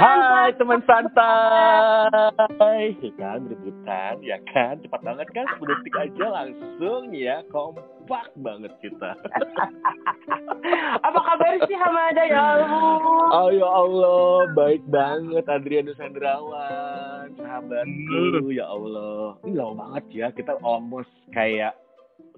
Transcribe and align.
Hai 0.00 0.56
teman 0.56 0.80
santai. 0.88 1.28
Ya 3.04 3.12
kan 3.20 3.44
rebutan 3.44 4.16
ya 4.24 4.40
kan 4.48 4.80
cepat 4.80 5.04
banget 5.04 5.28
kan 5.36 5.44
10 5.44 5.60
detik 5.60 5.92
aja 5.92 6.40
langsung 6.40 7.12
ya 7.12 7.44
kompak 7.52 8.32
banget 8.40 8.72
kita. 8.80 9.12
Apa 11.04 11.20
kabar 11.20 11.52
sih 11.68 11.76
Hamada 11.76 12.24
ya 12.24 12.40
Allah? 12.40 12.96
Oh 13.28 13.52
ya 13.52 13.68
Allah, 13.68 14.48
baik 14.56 14.88
banget 14.88 15.44
Adrianus 15.52 16.00
Sandrawan, 16.00 17.36
sahabatku 17.36 18.56
ya 18.56 18.72
Allah. 18.72 19.36
Ini 19.44 19.52
lama 19.52 19.84
banget 19.84 20.04
ya, 20.16 20.32
kita 20.32 20.56
almost 20.64 21.12
kayak 21.36 21.76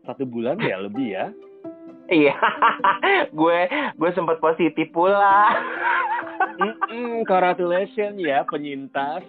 satu 0.03 0.27
bulan 0.27 0.59
ya 0.59 0.83
lebih 0.83 1.15
ya. 1.15 1.31
Iya, 2.11 2.35
gue 3.39 3.59
gue 3.95 4.11
sempat 4.19 4.43
positif 4.43 4.91
pula. 4.91 5.47
Mm-mm, 6.59 7.25
congratulations 7.25 8.17
ya 8.19 8.45
penyintas. 8.45 9.25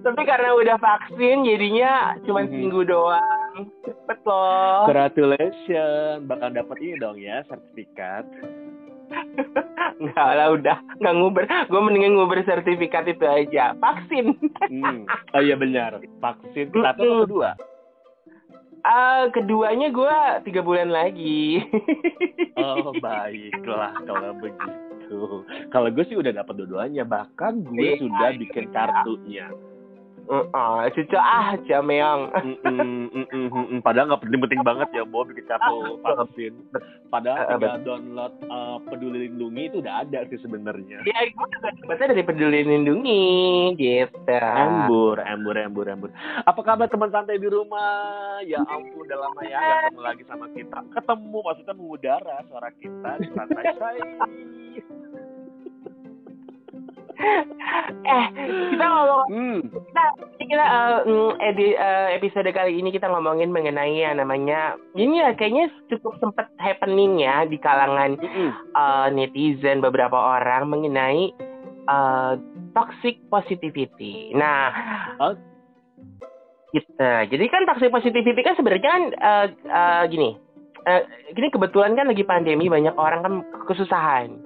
Tapi 0.00 0.22
karena 0.22 0.54
udah 0.54 0.76
vaksin 0.78 1.42
jadinya 1.42 2.14
cuma 2.22 2.46
Mhm. 2.46 2.48
seminggu 2.48 2.82
doang. 2.86 3.66
Cepet 3.82 4.18
loh. 4.22 4.86
Congratulations, 4.86 6.22
bakal 6.24 6.48
dapat 6.52 6.76
ini 6.78 6.94
dong 6.96 7.18
ya 7.18 7.42
sertifikat. 7.44 8.22
Enggak 9.98 10.30
lah 10.34 10.48
udah 10.54 10.78
nggak 10.98 11.14
nguber. 11.14 11.44
Gue 11.66 11.80
mendingan 11.80 12.14
nguber 12.14 12.42
sertifikat 12.42 13.06
itu 13.06 13.22
aja. 13.22 13.74
Vaksin. 13.78 14.34
Hmm. 14.70 15.06
Oh 15.34 15.42
iya 15.42 15.54
benar, 15.54 15.98
vaksin 16.20 16.70
satu 16.70 16.82
atau 16.84 17.26
kedua? 17.26 17.50
Ah, 18.86 19.26
keduanya 19.34 19.90
gue 19.90 20.14
tiga 20.46 20.62
bulan 20.62 20.94
lagi. 20.94 21.58
Oh 22.54 22.94
baiklah 22.96 23.94
kalau 24.06 24.30
begitu. 24.38 24.95
Kalau 25.70 25.88
gue 25.92 26.04
sih 26.08 26.18
udah 26.18 26.32
dapat 26.34 26.54
dua-duanya, 26.58 27.06
bahkan 27.06 27.62
gue 27.62 27.94
Iya, 27.94 28.00
sudah 28.02 28.28
bikin 28.36 28.64
kartunya. 28.74 29.46
Oh, 30.26 30.82
cucu 30.90 31.14
ah, 31.14 31.54
Jameong. 31.70 32.34
Mm-mm, 32.34 33.14
mm-mm, 33.14 33.46
mm-mm. 33.46 33.78
Padahal 33.78 34.10
nggak 34.10 34.26
penting-penting 34.26 34.60
banget 34.66 34.88
ya, 34.90 35.06
Bob 35.06 35.30
bikin 35.30 35.46
kartu 35.46 36.02
vaksin. 36.02 36.52
Padahal 37.06 37.46
Ah, 37.46 37.54
tinggal 37.54 37.78
download 37.86 38.34
uh, 38.50 38.82
Peduli 38.90 39.30
Lindungi 39.30 39.70
itu 39.70 39.78
udah 39.78 40.02
ada 40.02 40.26
sih 40.26 40.38
sebenarnya. 40.42 41.06
Ya, 41.06 41.30
gue 41.30 41.46
juga 41.54 41.70
dari 42.10 42.26
Peduli 42.26 42.66
Lindungi, 42.66 43.22
gitu. 43.78 44.18
Embur, 44.34 45.22
embur, 45.22 45.54
embur, 45.54 45.86
embur. 45.86 46.10
Apa 46.42 46.58
kabar 46.66 46.90
teman 46.90 47.14
santai 47.14 47.38
di 47.38 47.46
rumah? 47.46 48.42
Ya 48.42 48.58
ampun, 48.66 49.06
udah 49.06 49.18
lama 49.22 49.40
ya 49.46 49.62
nggak 49.62 49.78
ketemu 49.86 50.00
lagi 50.02 50.22
sama 50.26 50.46
kita. 50.50 50.78
Ketemu 50.90 51.38
maksudnya 51.38 51.74
mengudara 51.78 52.36
suara 52.50 52.70
kita 52.74 53.10
di 53.22 53.28
santai. 53.30 53.64
Eh, 57.86 58.26
kita 58.70 58.84
ngomong 58.84 59.24
Hmm. 59.26 59.58
kita 59.66 60.04
kita 60.38 60.64
eh, 60.64 60.98
mm, 61.04 61.30
edi- 61.40 61.74
eh, 61.74 62.08
episode 62.14 62.50
kali 62.50 62.76
ini 62.76 62.88
kita 62.88 63.06
ngomongin 63.06 63.50
mengenai 63.50 63.98
yang 63.98 64.16
namanya 64.16 64.74
ini 64.92 65.18
ya 65.18 65.32
kayaknya 65.32 65.68
cukup 65.88 66.16
sempet 66.18 66.46
happening 66.56 67.18
ya 67.18 67.42
di 67.42 67.56
kalangan 67.56 68.14
Mm-mm. 68.16 68.50
eh, 68.72 69.08
netizen 69.12 69.78
beberapa 69.78 70.14
orang 70.14 70.66
mengenai 70.66 71.30
eh, 71.84 72.32
toxic 72.72 73.22
positivity. 73.26 74.30
Nah, 74.32 74.70
Oh. 75.16 75.34
gitu. 76.70 76.92
Jadi 77.00 77.44
kan 77.48 77.64
toxic 77.64 77.88
positivity 77.88 78.40
kan 78.40 78.54
sebenarnya 78.54 78.84
kan 78.84 79.02
eh, 79.10 79.46
eh, 79.64 80.04
gini. 80.06 80.30
Eh, 80.86 81.02
gini 81.32 81.50
kebetulan 81.50 81.98
kan 81.98 82.06
lagi 82.06 82.22
pandemi 82.22 82.70
banyak 82.70 82.94
orang 82.94 83.20
kan 83.22 83.34
kesusahan. 83.66 84.38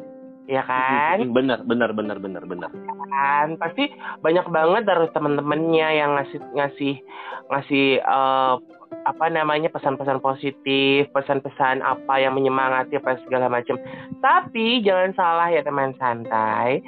Ya 0.50 0.66
kan? 0.66 1.22
Mm-mm. 1.22 1.30
Benar, 1.30 1.62
benar, 1.62 1.94
benar, 1.94 2.18
benar, 2.18 2.42
benar. 2.42 2.70
kan 3.10 3.54
pasti 3.58 3.90
banyak 4.22 4.46
banget 4.50 4.82
dari 4.86 5.06
temen-temennya 5.14 5.88
yang 5.94 6.10
ngasih 6.18 6.40
ngasih 6.56 6.94
ngasih 7.50 7.86
eh, 8.02 8.54
apa 9.06 9.26
namanya 9.32 9.70
pesan-pesan 9.72 10.18
positif 10.20 11.08
pesan-pesan 11.14 11.80
apa 11.80 12.20
yang 12.20 12.36
menyemangati 12.36 12.98
apa 12.98 13.16
segala 13.24 13.46
macam 13.46 13.78
tapi 14.18 14.82
jangan 14.82 15.14
salah 15.14 15.48
ya 15.48 15.62
teman 15.62 15.94
santai 15.96 16.82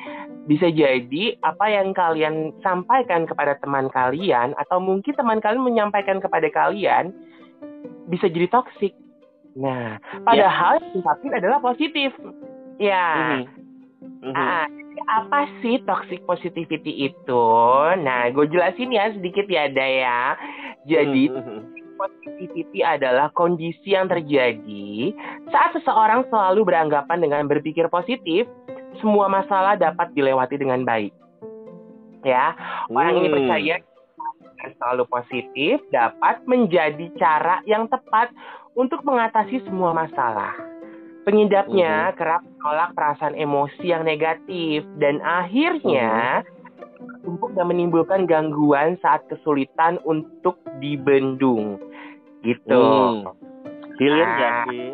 bisa 0.44 0.66
jadi 0.68 1.38
apa 1.46 1.66
yang 1.70 1.94
kalian 1.94 2.50
sampaikan 2.60 3.24
kepada 3.24 3.54
teman 3.62 3.86
kalian 3.94 4.52
atau 4.58 4.82
mungkin 4.82 5.14
teman 5.14 5.38
kalian 5.38 5.62
menyampaikan 5.62 6.18
kepada 6.18 6.50
kalian 6.50 7.14
bisa 8.10 8.26
jadi 8.26 8.50
toksik 8.50 8.92
nah 9.54 9.96
padahal 10.26 10.82
yang 10.82 10.90
diungkapin 10.98 11.32
adalah 11.38 11.58
positif 11.62 12.10
ya 12.80 13.42
Mhm. 13.42 13.62
Mhm. 14.22 14.34
Ah, 14.38 14.66
jadi 14.70 15.02
apa 15.18 15.40
sih 15.60 15.82
toxic 15.82 16.22
positivity 16.24 17.10
itu? 17.10 17.46
Nah, 18.00 18.30
gue 18.30 18.46
jelasin 18.46 18.94
ya 18.94 19.10
sedikit 19.10 19.50
ya, 19.50 19.66
Ada 19.66 19.86
ya. 19.86 20.22
Jadi, 20.86 21.26
Mhm. 21.30 21.58
positivity 21.98 22.80
adalah 22.82 23.30
kondisi 23.34 23.94
yang 23.94 24.10
terjadi 24.10 25.14
saat 25.54 25.74
seseorang 25.78 26.26
selalu 26.30 26.66
beranggapan 26.66 27.18
dengan 27.22 27.46
berpikir 27.46 27.86
positif, 27.90 28.46
semua 28.98 29.30
masalah 29.30 29.78
dapat 29.78 30.10
dilewati 30.14 30.58
dengan 30.58 30.82
baik. 30.82 31.14
Ya, 32.22 32.54
orang 32.90 33.18
ini 33.18 33.28
Hmm. 33.30 33.36
percaya 33.38 33.74
dengan 33.82 34.70
selalu 34.78 35.04
positif 35.10 35.82
dapat 35.90 36.42
menjadi 36.46 37.10
cara 37.18 37.58
yang 37.66 37.90
tepat 37.90 38.30
untuk 38.78 39.02
mengatasi 39.02 39.62
semua 39.66 39.90
masalah. 39.90 40.71
Pengidapnya 41.22 42.10
kerap 42.18 42.42
menolak 42.42 42.90
perasaan 42.98 43.38
emosi 43.38 43.94
yang 43.94 44.02
negatif 44.02 44.82
dan 44.98 45.22
akhirnya 45.22 46.42
tumpuk 47.22 47.54
dan 47.54 47.70
menimbulkan 47.70 48.26
gangguan 48.26 48.98
saat 48.98 49.22
kesulitan 49.30 50.02
untuk 50.02 50.58
dibendung. 50.82 51.78
Gitu. 52.42 52.74
Hmm. 52.74 53.30
Hilir 54.02 54.26
Ah. 54.26 54.34
gak 54.34 54.52
sih? 54.66 54.90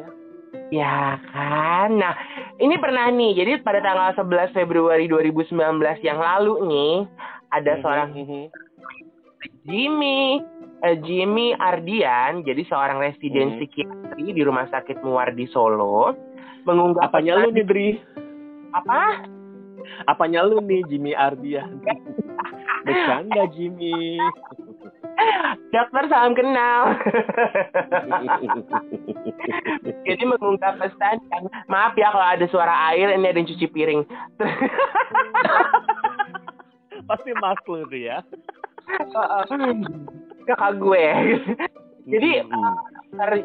Ya 0.69 1.17
kan. 1.33 1.97
Nah, 1.97 2.12
ini 2.61 2.77
pernah 2.77 3.09
nih. 3.09 3.33
Jadi 3.41 3.53
pada 3.65 3.81
tanggal 3.81 4.12
11 4.21 4.53
Februari 4.53 5.09
2019 5.09 5.97
yang 6.05 6.21
lalu 6.21 6.61
nih 6.69 6.94
ada 7.49 7.72
seorang 7.81 8.12
Mhm. 8.12 8.43
Jimmy 9.65 10.44
eh, 10.78 10.94
Jimmy 11.03 11.59
Ardian, 11.59 12.47
jadi 12.47 12.62
seorang 12.71 13.03
residen 13.03 13.50
Hmm. 13.50 13.59
Psikiatri 14.19 14.34
di 14.34 14.43
Rumah 14.43 14.67
Sakit 14.75 14.99
Muardi 15.06 15.47
Solo, 15.55 16.11
mengunggah 16.67 17.06
Apanya 17.06 17.39
lu 17.39 17.55
nih, 17.55 17.62
Dri? 17.62 17.95
apa? 18.75 19.23
Apanya 20.11 20.43
lu 20.43 20.59
nih, 20.59 20.83
Jimmy 20.91 21.15
Ardian? 21.15 21.79
Bercanda, 22.87 23.47
Jimmy. 23.55 24.19
Dokter 25.71 26.03
salam 26.11 26.34
kenal. 26.34 26.95
jadi 30.06 30.23
mengunggah 30.27 30.79
pesan 30.79 31.19
yang 31.31 31.50
maaf 31.67 31.95
ya 31.99 32.15
kalau 32.15 32.27
ada 32.27 32.47
suara 32.50 32.75
air 32.95 33.11
ini 33.15 33.27
ada 33.27 33.39
yang 33.39 33.50
cuci 33.50 33.67
piring. 33.71 34.03
Pasti 37.09 37.31
mas 37.39 37.59
lu 37.67 37.83
tuh 37.91 37.99
ya. 37.99 38.23
Kakak 40.47 40.79
gue. 40.79 41.06
Jadi. 42.09 42.41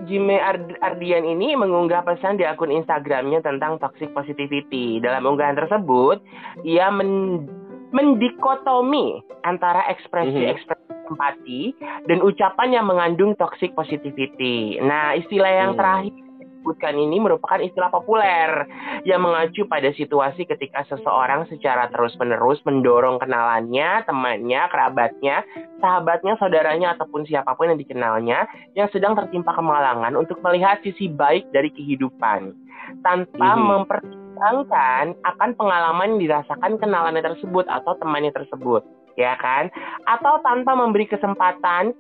Jimmy 0.06 0.38
Ard- 0.38 0.80
Ardian 0.84 1.24
ini 1.24 1.56
mengunggah 1.56 2.04
pesan 2.04 2.36
di 2.36 2.44
akun 2.44 2.72
Instagramnya 2.72 3.40
tentang 3.40 3.80
toxic 3.80 4.12
positivity. 4.12 5.00
Dalam 5.00 5.24
unggahan 5.24 5.56
tersebut, 5.56 6.20
ia 6.68 6.92
men 6.92 7.48
mendikotomi 7.94 9.22
antara 9.46 9.86
ekspresi-ekspresi 9.94 11.14
empati 11.14 11.78
dan 12.10 12.26
ucapan 12.26 12.74
yang 12.74 12.86
mengandung 12.90 13.38
toxic 13.38 13.70
positivity. 13.78 14.82
Nah, 14.82 15.14
istilah 15.14 15.52
yang 15.54 15.72
Hmm. 15.78 15.80
terakhir 15.80 16.14
disebutkan 16.64 16.96
ini 16.96 17.20
merupakan 17.20 17.60
istilah 17.60 17.92
populer 17.92 18.64
yang 19.04 19.20
mengacu 19.20 19.68
pada 19.68 19.92
situasi 19.92 20.48
ketika 20.48 20.88
seseorang 20.88 21.44
secara 21.52 21.92
terus-menerus 21.92 22.64
mendorong 22.64 23.20
kenalannya, 23.20 24.08
temannya, 24.08 24.64
kerabatnya, 24.72 25.44
sahabatnya, 25.84 26.40
saudaranya, 26.40 26.96
ataupun 26.96 27.28
siapa 27.28 27.52
pun 27.60 27.76
yang 27.76 27.80
dikenalnya 27.84 28.48
yang 28.80 28.88
sedang 28.96 29.12
tertimpa 29.12 29.52
kemalangan 29.52 30.16
untuk 30.16 30.40
melihat 30.40 30.80
sisi 30.88 31.12
baik 31.12 31.52
dari 31.52 31.68
kehidupan 31.76 32.56
tanpa 33.04 33.50
Mhm. 33.60 33.64
mempertimbangkan 33.68 35.20
akan 35.20 35.50
pengalaman 35.60 36.16
yang 36.16 36.40
dirasakan 36.40 36.80
kenalannya 36.80 37.28
tersebut 37.28 37.68
atau 37.68 38.00
temannya 38.00 38.32
tersebut, 38.32 38.88
ya 39.20 39.36
kan? 39.36 39.68
Atau 40.08 40.40
tanpa 40.48 40.80
memberi 40.80 41.12
kesempatan 41.12 41.92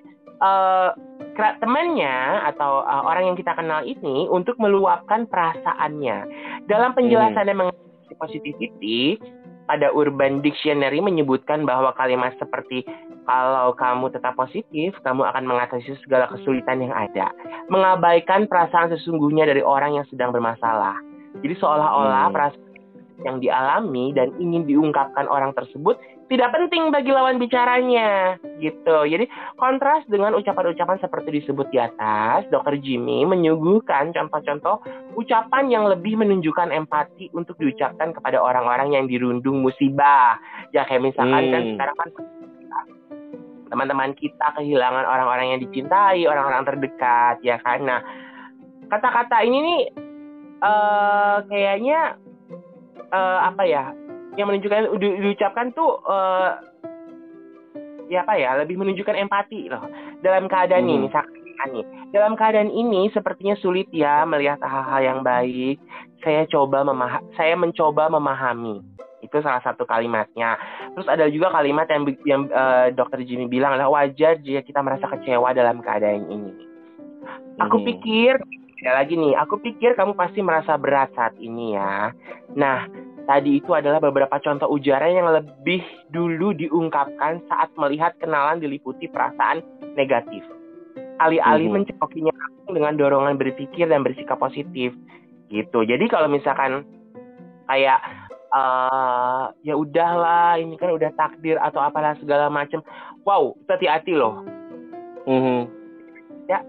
eh, 0.43 0.89
temannya 1.35 2.45
atau 2.53 2.85
eh, 2.85 3.03
orang 3.03 3.33
yang 3.33 3.37
kita 3.37 3.53
kenal 3.57 3.81
ini 3.83 4.29
untuk 4.29 4.57
meluapkan 4.61 5.25
perasaannya. 5.27 6.17
Dalam 6.69 6.93
penjelasannya 6.93 7.55
mengenai 7.55 8.15
positivity, 8.17 9.17
pada 9.63 9.89
Urban 9.95 10.43
Dictionary 10.43 10.99
menyebutkan 10.99 11.63
bahwa 11.63 11.95
kalimat 11.95 12.35
seperti 12.35 12.83
kalau 13.23 13.71
kamu 13.79 14.11
tetap 14.11 14.35
positif, 14.35 14.91
kamu 14.99 15.23
akan 15.23 15.47
mengatasi 15.47 15.95
segala 16.03 16.27
kesulitan 16.27 16.83
yang 16.83 16.91
ada. 16.91 17.31
Mengabaikan 17.71 18.51
perasaan 18.51 18.91
sesungguhnya 18.91 19.47
dari 19.47 19.63
orang 19.63 19.95
yang 19.95 20.05
sedang 20.11 20.35
bermasalah. 20.35 20.99
Jadi 21.39 21.55
seolah-olah 21.55 22.27
Hmm. 22.29 22.35
perasaan 22.35 22.71
yang 23.23 23.37
dialami 23.39 24.11
dan 24.11 24.35
ingin 24.41 24.67
diungkapkan 24.67 25.31
orang 25.31 25.55
tersebut 25.55 25.95
tidak 26.33 26.49
penting 26.49 26.89
bagi 26.89 27.13
lawan 27.13 27.37
bicaranya 27.37 28.41
gitu. 28.57 29.05
Jadi 29.05 29.29
kontras 29.53 30.01
dengan 30.09 30.33
ucapan-ucapan 30.33 30.97
seperti 30.97 31.29
disebut 31.29 31.69
di 31.69 31.77
atas, 31.77 32.49
Dr. 32.49 32.81
Jimmy 32.81 33.21
menyuguhkan 33.21 34.17
contoh-contoh 34.17 34.81
ucapan 35.13 35.69
yang 35.69 35.85
lebih 35.85 36.17
menunjukkan 36.17 36.73
empati 36.73 37.29
untuk 37.37 37.53
diucapkan 37.61 38.17
kepada 38.17 38.41
orang-orang 38.41 38.97
yang 38.97 39.05
dirundung 39.05 39.61
musibah. 39.61 40.41
Ya 40.73 40.89
kayak 40.89 41.13
misalkan 41.13 41.37
kan 41.37 41.45
hmm. 41.45 41.53
kan 41.53 41.63
sekarang 41.77 41.97
kan 42.01 42.09
teman-teman 43.69 44.11
kita 44.17 44.47
kehilangan 44.57 45.05
orang-orang 45.05 45.53
yang 45.53 45.61
dicintai, 45.69 46.25
orang-orang 46.25 46.65
terdekat, 46.65 47.41
ya 47.45 47.61
kan. 47.61 47.81
Nah, 47.85 48.01
kata-kata 48.89 49.41
ini 49.45 49.57
nih 49.61 49.81
uh, 50.65 51.45
kayaknya 51.45 52.17
uh, 53.13 53.39
apa 53.53 53.63
ya 53.69 53.93
yang 54.37 54.47
menunjukkan 54.49 54.97
di, 54.97 55.07
diucapkan 55.21 55.71
tuh 55.73 56.01
uh, 56.05 56.57
ya 58.11 58.25
apa 58.25 58.33
ya 58.37 58.57
lebih 58.59 58.77
menunjukkan 58.77 59.15
empati 59.15 59.69
loh. 59.71 59.83
Dalam 60.21 60.49
keadaan 60.49 60.85
hmm. 60.85 60.91
ini 60.91 61.05
misalkan 61.07 61.41
nih 61.63 61.85
dalam 62.11 62.35
keadaan 62.35 62.67
ini 62.67 63.07
sepertinya 63.15 63.55
sulit 63.61 63.87
ya 63.93 64.27
melihat 64.27 64.59
hal-hal 64.59 65.01
yang 65.01 65.19
baik. 65.23 65.79
Saya 66.23 66.47
coba 66.47 66.83
memah 66.83 67.23
saya 67.39 67.55
mencoba 67.55 68.11
memahami. 68.11 68.83
Itu 69.23 69.39
salah 69.39 69.63
satu 69.63 69.87
kalimatnya. 69.87 70.59
Terus 70.93 71.07
ada 71.07 71.25
juga 71.31 71.47
kalimat 71.55 71.87
yang 71.87 72.03
yang 72.27 72.41
uh, 72.51 72.91
dokter 72.91 73.23
Jimmy 73.23 73.47
bilang 73.47 73.79
adalah 73.79 74.03
wajar 74.03 74.35
jika 74.43 74.61
kita 74.67 74.83
merasa 74.83 75.07
kecewa 75.07 75.55
dalam 75.55 75.79
keadaan 75.79 76.27
ini. 76.27 76.51
Aku 77.63 77.79
hmm. 77.79 77.87
pikir 77.87 78.33
ada 78.83 78.99
lagi 78.99 79.15
nih, 79.15 79.31
aku 79.39 79.63
pikir 79.63 79.95
kamu 79.95 80.11
pasti 80.11 80.43
merasa 80.43 80.75
berat 80.75 81.07
saat 81.15 81.31
ini 81.39 81.71
ya. 81.71 82.11
Nah, 82.51 82.83
tadi 83.25 83.59
itu 83.59 83.71
adalah 83.71 83.99
beberapa 84.03 84.35
contoh 84.39 84.67
ujaran 84.71 85.15
yang 85.15 85.29
lebih 85.31 85.81
dulu 86.11 86.51
diungkapkan 86.55 87.43
saat 87.47 87.71
melihat 87.75 88.15
kenalan 88.19 88.59
diliputi 88.59 89.07
perasaan 89.07 89.63
negatif. 89.95 90.43
Alih-alih 91.21 91.69
hmm. 91.69 91.75
mencekokinya 91.81 92.33
dengan 92.69 92.97
dorongan 92.97 93.37
berpikir 93.37 93.87
dan 93.87 94.01
bersikap 94.01 94.39
positif. 94.41 94.91
Gitu. 95.47 95.79
Jadi 95.85 96.05
kalau 96.09 96.25
misalkan 96.27 96.81
kayak 97.69 98.01
uh, 98.51 99.53
ya 99.61 99.77
udahlah 99.77 100.57
ini 100.57 100.75
kan 100.75 100.91
udah 100.91 101.13
takdir 101.13 101.61
atau 101.61 101.79
apalah 101.79 102.17
segala 102.17 102.49
macam. 102.49 102.81
Wow, 103.23 103.55
hati-hati 103.69 104.17
loh. 104.17 104.43
Mm 105.23 105.39
-hmm. 105.39 105.59
Ya, 106.51 106.59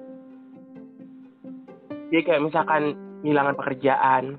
jadi 2.14 2.30
kayak 2.30 2.46
misalkan 2.46 2.82
kehilangan 3.26 3.58
pekerjaan 3.58 4.38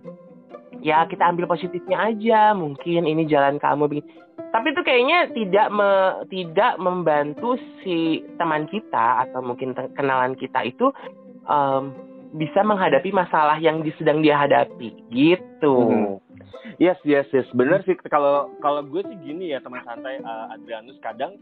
ya 0.86 1.10
kita 1.10 1.26
ambil 1.26 1.50
positifnya 1.50 2.14
aja 2.14 2.54
mungkin 2.54 3.10
ini 3.10 3.26
jalan 3.26 3.58
kamu 3.58 3.90
begini 3.90 4.26
tapi 4.56 4.72
itu 4.72 4.82
kayaknya 4.88 5.20
tidak 5.36 5.68
me, 5.72 5.92
tidak 6.32 6.80
membantu 6.80 7.60
si 7.84 8.24
teman 8.40 8.68
kita 8.72 9.28
atau 9.28 9.44
mungkin 9.44 9.76
kenalan 9.96 10.36
kita 10.40 10.64
itu 10.64 10.96
um, 11.48 11.92
bisa 12.36 12.64
menghadapi 12.64 13.12
masalah 13.16 13.60
yang 13.60 13.84
sedang 13.96 14.20
dia 14.20 14.36
hadapi 14.36 14.92
gitu. 15.12 15.76
Hmm. 15.76 16.16
Yes, 16.80 17.00
yes, 17.08 17.28
yes. 17.32 17.48
Benar 17.56 17.84
sih. 17.88 17.96
Kalau 18.12 18.52
kalau 18.60 18.84
gue 18.84 19.04
sih 19.08 19.18
gini 19.24 19.56
ya 19.56 19.64
teman 19.64 19.84
santai 19.88 20.20
uh, 20.20 20.52
Adrianus 20.52 21.00
kadang 21.00 21.40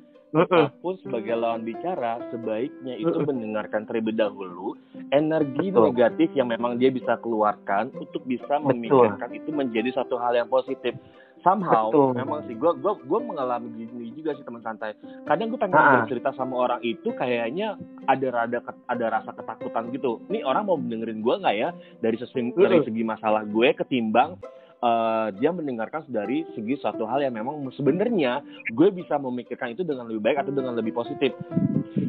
pun 0.82 0.98
sebagai 1.06 1.38
lawan 1.38 1.62
bicara 1.62 2.18
sebaiknya 2.34 2.98
itu 2.98 3.14
mendengarkan 3.22 3.86
terlebih 3.86 4.18
dahulu 4.18 4.74
energi 5.14 5.70
Betul. 5.70 5.94
negatif 5.94 6.30
yang 6.34 6.50
memang 6.50 6.82
dia 6.82 6.90
bisa 6.90 7.22
keluarkan 7.22 7.94
untuk 7.94 8.26
bisa 8.26 8.58
memikirkan 8.58 9.30
itu 9.30 9.54
menjadi 9.54 9.94
satu 9.94 10.18
hal 10.18 10.34
yang 10.34 10.50
positif. 10.50 10.98
Somehow 11.46 11.92
Betul. 11.92 12.18
memang 12.18 12.40
sih 12.50 12.56
gue 12.56 12.72
gue 12.82 12.94
gue 13.04 13.20
mengalami 13.20 13.68
gini 13.78 14.10
juga 14.16 14.34
sih 14.34 14.42
teman 14.48 14.64
santai. 14.66 14.98
Kadang 15.28 15.54
gue 15.54 15.60
pengen 15.62 15.76
nah. 15.78 16.02
bercerita 16.02 16.34
sama 16.34 16.56
orang 16.66 16.82
itu 16.82 17.14
kayaknya 17.14 17.78
ada 18.10 18.28
rada 18.34 18.60
ada 18.90 19.06
rasa 19.22 19.38
ketakutan 19.38 19.94
gitu. 19.94 20.18
Nih 20.34 20.42
orang 20.42 20.66
mau 20.66 20.80
dengerin 20.80 21.22
gue 21.22 21.36
nggak 21.46 21.56
ya? 21.62 21.70
Dari 22.02 22.18
segi 22.18 22.58
dari 22.58 22.82
segi 22.82 23.04
masalah 23.06 23.46
gue 23.46 23.70
ketimbang 23.76 24.40
uh, 24.84 25.28
dia 25.40 25.50
mendengarkan 25.56 26.04
dari 26.12 26.44
segi 26.54 26.76
suatu 26.84 27.08
hal 27.08 27.24
yang 27.24 27.40
memang 27.40 27.64
sebenarnya 27.80 28.44
gue 28.76 28.92
bisa 28.92 29.16
memikirkan 29.16 29.72
itu 29.72 29.88
dengan 29.88 30.12
lebih 30.12 30.22
baik 30.22 30.44
atau 30.44 30.52
dengan 30.52 30.76
lebih 30.76 30.92
positif. 30.92 31.32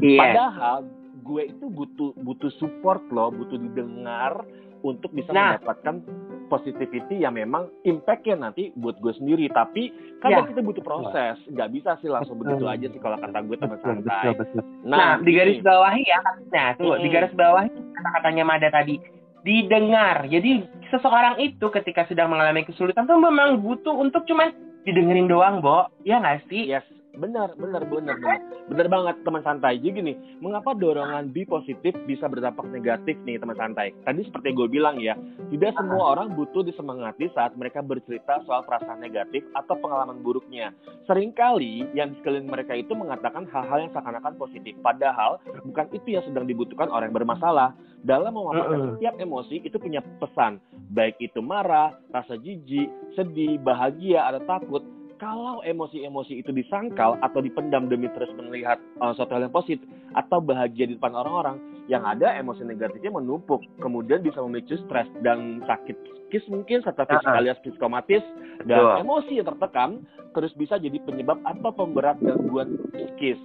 Yeah. 0.03 0.19
Padahal 0.21 0.91
gue 1.25 1.43
itu 1.55 1.67
butuh 1.71 2.11
butuh 2.21 2.51
support 2.59 3.01
loh, 3.15 3.31
butuh 3.31 3.57
didengar 3.57 4.43
untuk 4.85 5.09
bisa 5.17 5.33
nah. 5.33 5.57
mendapatkan 5.57 6.05
positivity 6.53 7.25
yang 7.25 7.41
memang 7.41 7.73
impactnya 7.89 8.37
nanti 8.37 8.69
buat 8.77 9.01
gue 9.01 9.17
sendiri. 9.17 9.49
Tapi 9.49 9.89
kadang 10.21 10.45
ya. 10.45 10.51
kita 10.53 10.61
butuh 10.61 10.85
proses, 10.85 11.41
nggak 11.49 11.73
bisa 11.73 11.97
sih 12.05 12.13
langsung 12.13 12.37
betul. 12.37 12.61
begitu 12.61 12.65
aja 12.69 12.87
sih 12.93 13.01
kalau 13.01 13.17
kata 13.17 13.39
gue 13.49 13.57
teman 13.57 13.79
santai. 13.81 14.05
Betul, 14.05 14.33
betul. 14.45 14.63
Nah, 14.85 14.99
nah, 15.01 15.13
di 15.25 15.31
garis 15.33 15.59
bawahi 15.65 16.03
ya, 16.05 16.21
nah 16.53 16.69
tuh 16.77 16.93
hmm. 16.93 17.01
di 17.01 17.09
garis 17.09 17.33
bawahi 17.33 17.73
kata-katanya 17.73 18.45
Mada 18.45 18.69
tadi 18.69 19.01
didengar. 19.45 20.25
Jadi 20.27 20.65
seseorang 20.89 21.37
itu 21.39 21.69
ketika 21.69 22.09
sedang 22.09 22.33
mengalami 22.33 22.65
kesulitan 22.65 23.05
tuh 23.05 23.21
memang 23.21 23.61
butuh 23.61 23.93
untuk 23.93 24.25
cuman 24.25 24.51
didengerin 24.89 25.29
doang, 25.29 25.61
Bo. 25.61 25.87
Ya 26.03 26.19
nggak 26.19 26.49
sih? 26.49 26.65
Yes, 26.65 26.85
benar, 27.19 27.55
benar, 27.59 27.83
benar, 27.87 28.17
benar. 28.19 28.39
Benar 28.65 28.87
banget 28.89 29.17
teman 29.23 29.43
santai. 29.45 29.77
Jadi 29.79 29.91
gini, 30.01 30.13
mengapa 30.41 30.73
dorongan 30.73 31.31
bi 31.31 31.45
positif 31.45 31.93
bisa 32.09 32.27
berdampak 32.27 32.65
negatif 32.69 33.19
nih 33.23 33.37
teman 33.37 33.57
santai? 33.57 33.93
Tadi 34.03 34.25
seperti 34.25 34.57
gue 34.57 34.67
bilang 34.71 34.97
ya, 34.99 35.15
tidak 35.53 35.77
semua 35.77 36.17
orang 36.17 36.33
butuh 36.33 36.65
disemangati 36.65 37.29
saat 37.37 37.53
mereka 37.55 37.85
bercerita 37.85 38.41
soal 38.49 38.65
perasaan 38.65 39.05
negatif 39.05 39.45
atau 39.53 39.77
pengalaman 39.79 40.25
buruknya. 40.25 40.73
Seringkali 41.05 41.93
yang 41.93 42.13
di 42.13 42.17
sekeliling 42.23 42.49
mereka 42.49 42.73
itu 42.73 42.97
mengatakan 42.97 43.45
hal-hal 43.53 43.89
yang 43.89 43.93
seakan-akan 43.93 44.35
positif, 44.41 44.73
padahal 44.81 45.43
bukan 45.67 45.87
itu 45.93 46.17
yang 46.17 46.25
sedang 46.25 46.49
dibutuhkan 46.49 46.89
orang 46.89 47.13
yang 47.13 47.19
bermasalah. 47.25 47.77
Dalam 48.05 48.37
memaparkan 48.37 48.97
setiap 48.97 49.17
emosi 49.17 49.65
itu 49.65 49.81
punya 49.81 50.05
pesan, 50.21 50.61
baik 50.93 51.17
itu 51.25 51.41
marah, 51.41 51.97
rasa 52.13 52.37
jijik, 52.37 52.93
sedih, 53.17 53.57
bahagia, 53.65 54.29
atau 54.29 54.45
takut 54.45 54.85
kalau 55.25 55.65
emosi-emosi 55.65 56.45
itu 56.45 56.53
disangkal 56.53 57.17
atau 57.25 57.41
dipendam 57.41 57.89
demi 57.89 58.13
terus 58.13 58.29
melihat 58.37 58.77
uh, 59.01 59.17
suatu 59.17 59.33
hal 59.33 59.49
yang 59.49 59.57
positif 59.57 59.89
atau 60.13 60.45
bahagia 60.45 60.85
di 60.85 61.01
depan 61.01 61.17
orang-orang, 61.17 61.57
yang 61.89 62.05
ada 62.05 62.37
emosi 62.37 62.61
negatifnya 62.61 63.09
menumpuk, 63.09 63.65
kemudian 63.81 64.21
bisa 64.21 64.45
memicu 64.45 64.77
stres 64.85 65.09
dan 65.25 65.65
sakit 65.65 65.97
psikis 65.97 66.45
mungkin 66.53 66.85
serta 66.85 67.09
fisik 67.09 67.31
alias 67.31 67.57
psikomatis 67.63 68.25
dan 68.67 69.01
emosi 69.01 69.39
yang 69.39 69.49
tertekan 69.49 70.03
terus 70.35 70.51
bisa 70.59 70.83
jadi 70.83 70.99
penyebab 71.07 71.39
atau 71.47 71.71
pemberat 71.71 72.19
gangguan 72.19 72.75
psikis 72.91 73.39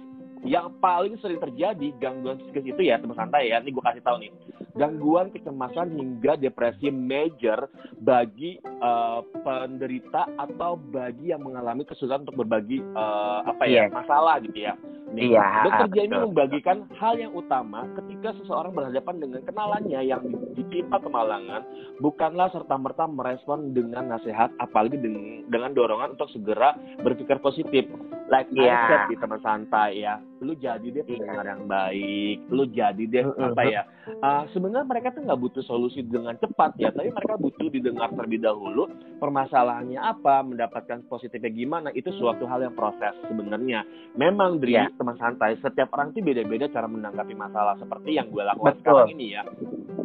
yang 0.44 0.72
paling 0.80 1.20
sering 1.20 1.36
terjadi 1.36 1.92
gangguan 2.00 2.40
psikis 2.40 2.72
itu 2.72 2.82
ya 2.88 2.96
teman 2.96 3.16
santai 3.16 3.52
ya 3.52 3.60
ini 3.60 3.76
gue 3.76 3.84
kasih 3.84 4.00
tahu 4.00 4.16
nih 4.24 4.32
gangguan 4.72 5.28
kecemasan 5.28 5.92
hingga 5.98 6.40
depresi 6.40 6.88
major 6.88 7.68
bagi 8.00 8.56
uh, 8.80 9.20
penderita 9.44 10.24
atau 10.40 10.80
bagi 10.80 11.34
yang 11.34 11.44
mengalami 11.44 11.84
kesulitan 11.84 12.24
untuk 12.24 12.46
berbagi 12.46 12.80
uh, 12.96 13.44
apa 13.44 13.64
ya 13.68 13.84
yeah. 13.84 13.92
masalah 13.92 14.40
gitu 14.40 14.58
ya 14.64 14.74
Nih, 15.10 15.34
iya, 15.34 15.66
dokter 15.66 15.90
Jamie 15.90 16.22
membagikan 16.22 16.86
hal 16.94 17.18
yang 17.18 17.34
utama 17.34 17.82
ketika 17.98 18.30
seseorang 18.38 18.70
berhadapan 18.78 19.18
dengan 19.18 19.42
kenalannya 19.42 20.00
yang 20.06 20.22
ditimpa 20.54 21.02
kemalangan, 21.02 21.66
bukanlah 21.98 22.46
serta-merta 22.54 23.10
merespon 23.10 23.74
dengan 23.74 24.06
nasihat, 24.06 24.54
apalagi 24.62 25.02
dengan, 25.02 25.50
dengan 25.50 25.74
dorongan 25.74 26.14
untuk 26.14 26.30
segera 26.30 26.78
berpikir 27.02 27.42
positif. 27.42 27.90
Like 28.30 28.46
yeah. 28.54 28.86
I 28.86 28.88
said 28.88 29.02
di 29.10 29.16
teman 29.18 29.42
santai 29.42 30.06
ya, 30.06 30.22
lu 30.38 30.54
jadi 30.54 30.86
deh 30.86 31.02
iya. 31.02 31.18
pendengar 31.18 31.46
yang 31.50 31.66
baik, 31.66 32.38
lu 32.46 32.62
jadi 32.70 33.04
deh 33.10 33.26
apa 33.26 33.62
ya. 33.66 33.82
Uh, 34.22 34.46
Sebenarnya 34.54 34.86
mereka 34.86 35.10
tuh 35.10 35.26
nggak 35.26 35.40
butuh 35.42 35.64
solusi 35.66 36.06
dengan 36.06 36.38
cepat 36.38 36.78
ya, 36.78 36.94
tapi 36.94 37.10
mereka 37.10 37.34
butuh 37.42 37.66
didengar 37.66 38.14
terlebih 38.14 38.46
dahulu 38.46 38.86
permasalahannya 39.18 39.98
apa, 39.98 40.46
mendapatkan 40.46 41.02
positifnya 41.10 41.50
gimana, 41.50 41.90
itu 41.90 42.14
suatu 42.22 42.46
hal 42.46 42.62
yang 42.62 42.78
proses 42.78 43.18
sebenarnya. 43.26 43.82
Memang 44.14 44.62
dari 44.62 44.78
yeah 44.78 44.88
teman 44.94 45.16
santai. 45.16 45.56
Setiap 45.64 45.90
orang 45.96 46.12
itu 46.12 46.20
beda-beda 46.20 46.68
cara 46.68 46.84
menanggapi 46.84 47.32
masalah 47.32 47.74
seperti 47.80 48.20
yang 48.20 48.28
gue 48.28 48.44
lakukan 48.44 48.76
betul. 48.76 48.84
sekarang 48.84 49.10
ini 49.16 49.26
ya. 49.32 49.42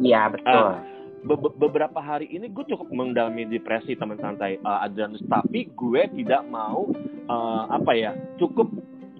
Iya 0.00 0.22
betul. 0.32 0.66
Uh, 0.72 0.95
be 1.26 1.34
beberapa 1.58 1.98
hari 1.98 2.30
ini 2.30 2.46
gue 2.54 2.64
cukup 2.70 2.86
mendalami 2.94 3.44
depresi 3.50 3.98
teman 3.98 4.16
santai. 4.22 4.62
Uh, 4.62 4.86
Adrianus 4.86 5.22
tapi 5.26 5.68
gue 5.74 6.02
tidak 6.14 6.46
mau 6.46 6.88
uh, 7.26 7.64
apa 7.74 7.92
ya 7.92 8.12
cukup 8.38 8.70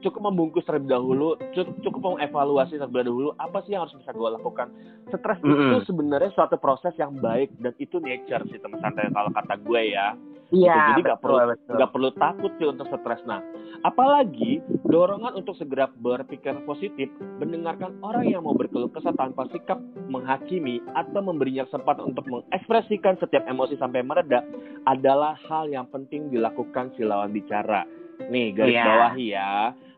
cukup 0.06 0.30
membungkus 0.30 0.62
terlebih 0.62 0.94
dahulu 0.94 1.34
cukup, 1.50 1.74
cukup 1.82 2.00
mengevaluasi 2.14 2.78
terlebih 2.78 3.10
dahulu 3.10 3.30
apa 3.42 3.58
sih 3.66 3.74
yang 3.74 3.82
harus 3.84 3.98
bisa 3.98 4.14
gue 4.14 4.30
lakukan. 4.38 4.68
Stres 5.10 5.38
mm 5.42 5.50
-hmm. 5.50 5.62
itu 5.66 5.76
sebenarnya 5.90 6.30
suatu 6.38 6.56
proses 6.62 6.94
yang 6.94 7.18
baik 7.18 7.50
dan 7.58 7.74
itu 7.82 7.98
nature 7.98 8.46
sih 8.48 8.62
teman 8.62 8.78
santai 8.78 9.10
kalau 9.10 9.30
kata 9.34 9.54
gue 9.66 9.82
ya 9.90 10.14
Gitu. 10.46 10.62
Iya. 10.62 10.94
Jadi 10.94 11.00
nggak 11.02 11.20
perlu 11.20 11.38
nggak 11.66 11.90
perlu 11.90 12.10
takut 12.14 12.52
sih 12.58 12.68
untuk 12.70 12.86
stres. 12.86 13.22
Nah, 13.26 13.42
apalagi 13.82 14.62
dorongan 14.86 15.34
untuk 15.34 15.58
segera 15.58 15.90
berpikir 15.90 16.54
positif, 16.62 17.10
mendengarkan 17.42 17.98
orang 18.02 18.30
yang 18.30 18.46
mau 18.46 18.54
berkeluh 18.54 18.90
kesah 18.94 19.14
tanpa 19.18 19.50
sikap 19.50 19.82
menghakimi 20.06 20.78
atau 20.94 21.20
memberinya 21.22 21.66
kesempatan 21.66 22.14
untuk 22.14 22.24
mengekspresikan 22.30 23.18
setiap 23.18 23.42
emosi 23.50 23.74
sampai 23.74 24.06
mereda 24.06 24.46
adalah 24.86 25.34
hal 25.50 25.66
yang 25.66 25.90
penting 25.90 26.30
dilakukan 26.30 26.94
si 26.94 27.02
lawan 27.02 27.34
bicara. 27.34 27.82
Nih 28.30 28.54
garis 28.54 28.78
yeah. 28.78 28.86
bawahi 28.86 29.26
ya, 29.34 29.54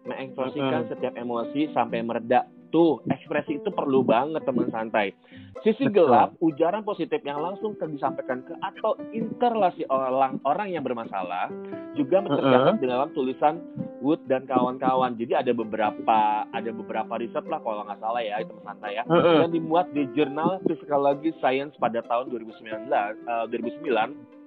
mengekspresikan 0.08 0.72
mm 0.72 0.84
-hmm. 0.88 0.92
setiap 0.96 1.14
emosi 1.14 1.60
sampai 1.76 2.00
mereda 2.00 2.48
Tuh, 2.68 3.00
ekspresi 3.08 3.60
itu 3.64 3.70
perlu 3.72 4.04
banget 4.04 4.44
teman 4.44 4.68
santai. 4.68 5.16
Sisi 5.64 5.88
gelap, 5.88 6.36
ujaran 6.38 6.84
positif 6.84 7.18
yang 7.24 7.40
langsung 7.40 7.74
disampaikan 7.74 8.44
ke 8.44 8.54
atau 8.60 8.94
interlasi 9.10 9.88
orang 9.90 10.38
orang 10.44 10.68
yang 10.70 10.84
bermasalah 10.84 11.50
juga 11.96 12.22
tercatat 12.22 12.76
uh 12.76 12.78
-uh. 12.78 12.84
dalam 12.84 13.08
tulisan 13.16 13.58
Wood 13.98 14.22
dan 14.30 14.46
kawan-kawan. 14.46 15.18
Jadi 15.18 15.34
ada 15.34 15.50
beberapa 15.50 16.46
ada 16.46 16.70
beberapa 16.70 17.18
riset 17.18 17.42
lah 17.50 17.58
kalau 17.58 17.82
nggak 17.82 17.98
salah 17.98 18.22
ya 18.22 18.38
teman 18.46 18.62
santai 18.62 18.92
ya 19.00 19.02
uh 19.08 19.16
-uh. 19.16 19.36
yang 19.42 19.50
dimuat 19.50 19.90
di 19.90 20.06
jurnal 20.14 20.62
Psikologi 20.62 21.34
Science 21.42 21.74
pada 21.82 22.04
tahun 22.06 22.30
2019 22.30 22.86
uh, 23.26 23.44
2009 23.50 24.37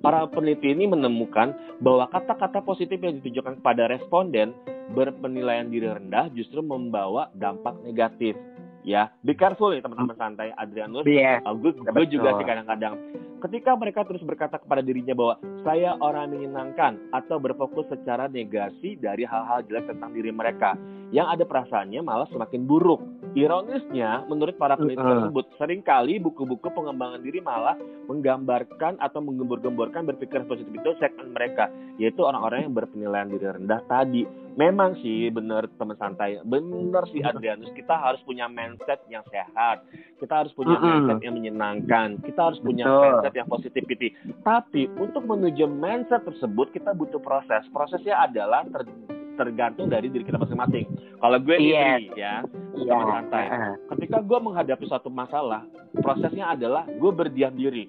para 0.00 0.24
peneliti 0.28 0.72
ini 0.72 0.88
menemukan 0.88 1.52
bahwa 1.80 2.08
kata-kata 2.08 2.60
positif 2.64 3.00
yang 3.00 3.20
ditujukan 3.20 3.60
kepada 3.60 3.88
responden 3.88 4.52
berpenilaian 4.92 5.70
diri 5.70 5.88
rendah 5.88 6.28
justru 6.34 6.60
membawa 6.60 7.30
dampak 7.36 7.78
negatif. 7.86 8.34
Ya 8.80 9.12
be 9.20 9.36
careful 9.36 9.76
nih 9.76 9.84
teman-teman 9.84 10.16
santai 10.16 10.56
Adrianus 10.56 11.04
yeah, 11.04 11.44
uh, 11.44 11.52
gue, 11.52 11.76
gue 11.76 12.06
juga 12.08 12.32
sih 12.40 12.46
kadang-kadang. 12.48 12.96
Ketika 13.40 13.76
mereka 13.76 14.04
terus 14.04 14.24
berkata 14.24 14.56
kepada 14.60 14.80
dirinya 14.84 15.12
bahwa 15.16 15.34
saya 15.64 15.96
orang 16.00 16.32
menyenangkan 16.32 16.96
atau 17.12 17.40
berfokus 17.40 17.88
secara 17.92 18.28
negasi 18.28 18.96
dari 19.00 19.24
hal-hal 19.24 19.64
jelek 19.68 19.88
tentang 19.88 20.12
diri 20.12 20.32
mereka 20.32 20.76
yang 21.10 21.26
ada 21.26 21.42
perasaannya 21.42 22.00
malah 22.02 22.26
semakin 22.30 22.66
buruk. 22.66 23.02
Ironisnya 23.34 24.26
menurut 24.26 24.58
para 24.58 24.74
peneliti 24.74 25.02
uh. 25.02 25.10
tersebut 25.26 25.44
sering 25.58 25.82
kali 25.86 26.18
buku-buku 26.18 26.66
pengembangan 26.70 27.22
diri 27.22 27.38
malah 27.38 27.78
menggambarkan 28.10 28.98
atau 28.98 29.20
menggembur-gemborkan 29.22 30.02
berpikir 30.06 30.42
positif 30.50 30.70
itu 30.70 30.90
segmen 30.98 31.30
mereka 31.30 31.70
yaitu 32.00 32.26
orang-orang 32.26 32.66
yang 32.66 32.74
berpenilaian 32.74 33.28
diri 33.30 33.46
rendah 33.46 33.82
tadi. 33.86 34.22
Memang 34.58 34.98
sih 34.98 35.30
benar 35.30 35.70
teman 35.78 35.94
santai. 35.94 36.42
Benar 36.42 37.06
sih 37.14 37.22
Adrianus. 37.22 37.70
Kita 37.70 37.94
harus 37.94 38.18
punya 38.26 38.50
mindset 38.50 38.98
yang 39.06 39.22
sehat. 39.30 39.86
Kita 40.18 40.42
harus 40.42 40.50
punya 40.58 40.74
mindset 40.74 41.22
yang 41.22 41.38
menyenangkan. 41.38 42.18
Kita 42.26 42.50
harus 42.50 42.58
punya 42.58 42.82
Betul. 42.82 43.02
mindset 43.06 43.34
yang 43.38 43.48
positivity. 43.48 44.08
Tapi 44.42 44.90
untuk 44.98 45.22
menuju 45.22 45.70
mindset 45.70 46.26
tersebut 46.26 46.74
kita 46.74 46.98
butuh 46.98 47.22
proses. 47.22 47.62
Prosesnya 47.70 48.26
adalah 48.26 48.66
ter 48.66 48.82
tergantung 49.40 49.88
dari 49.88 50.12
diri 50.12 50.28
kita 50.28 50.36
masing-masing. 50.36 50.84
Kalau 51.16 51.38
gue 51.40 51.56
yes. 51.56 52.04
ini 52.04 52.20
ya, 52.20 52.44
yeah. 52.44 52.84
teman 52.84 53.08
santai. 53.08 53.44
Ketika 53.96 54.18
gue 54.20 54.38
menghadapi 54.44 54.84
suatu 54.84 55.08
masalah, 55.08 55.64
prosesnya 56.04 56.52
adalah 56.52 56.84
gue 56.84 57.12
berdiam 57.16 57.56
diri 57.56 57.88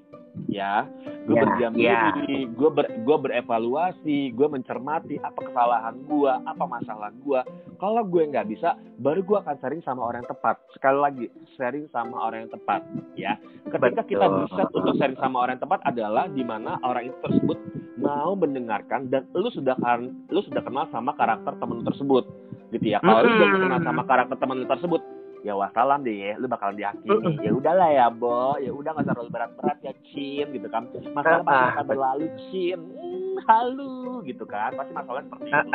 ya 0.51 0.83
gue 1.23 1.31
yeah, 1.31 1.43
berdiam 1.47 1.73
yeah. 1.79 2.11
diri 2.11 2.43
gue 2.51 2.69
ber, 2.69 2.85
gue 3.07 3.17
berevaluasi 3.23 4.35
gue 4.35 4.47
mencermati 4.51 5.15
apa 5.23 5.39
kesalahan 5.47 5.95
gue 6.03 6.31
apa 6.43 6.63
masalah 6.67 7.09
gue 7.23 7.39
kalau 7.79 8.03
gue 8.03 8.27
nggak 8.27 8.51
bisa 8.51 8.75
baru 8.99 9.23
gue 9.23 9.37
akan 9.39 9.55
sharing 9.63 9.81
sama 9.87 10.03
orang 10.03 10.27
yang 10.27 10.31
tepat 10.35 10.59
sekali 10.75 10.99
lagi 10.99 11.25
sharing 11.55 11.87
sama 11.95 12.19
orang 12.19 12.45
yang 12.45 12.51
tepat 12.51 12.81
ya 13.15 13.33
ketika 13.71 14.03
Betul. 14.03 14.11
kita 14.11 14.25
bisa 14.43 14.61
untuk 14.75 14.95
sharing 14.99 15.19
sama 15.23 15.37
orang 15.39 15.55
yang 15.55 15.63
tepat 15.63 15.79
adalah 15.87 16.27
di 16.27 16.43
mana 16.43 16.75
orang 16.83 17.07
itu 17.07 17.17
tersebut 17.23 17.57
mau 18.03 18.35
mendengarkan 18.35 19.07
dan 19.07 19.23
lu 19.31 19.47
sudah 19.55 19.79
kan 19.79 20.11
lu 20.27 20.43
sudah 20.43 20.59
kenal 20.67 20.83
sama 20.91 21.15
karakter 21.15 21.55
temen 21.63 21.79
tersebut 21.87 22.27
gitu 22.75 22.85
ya 22.91 22.99
kalau 22.99 23.23
mm 23.23 23.23
-hmm. 23.23 23.31
lu 23.31 23.39
sudah 23.39 23.49
kenal 23.55 23.81
sama 23.87 24.01
karakter 24.03 24.35
temen 24.35 24.59
tersebut 24.67 25.01
ya 25.41 25.53
wassalam 25.57 26.05
deh 26.05 26.13
ya 26.13 26.37
lu 26.37 26.45
bakalan 26.45 26.77
dihakimi. 26.77 27.41
Ya 27.41 27.51
udahlah 27.53 27.89
ya 27.89 28.07
bo. 28.13 28.57
Ya 28.61 28.71
udah 28.73 28.93
nggak 28.93 29.07
terlalu 29.09 29.31
berat-berat 29.33 29.77
ya 29.81 29.93
cin 30.13 30.47
gitu 30.53 30.67
kan. 30.69 30.89
Masalah 31.13 31.75
akan 31.77 31.85
berlalu 31.85 32.27
cin 32.49 32.79
hmm, 32.79 33.41
halu 33.49 34.21
gitu 34.25 34.45
kan. 34.45 34.73
Pasti 34.77 34.93
masalahnya 34.93 35.27
seperti 35.29 35.49
itu. 35.49 35.69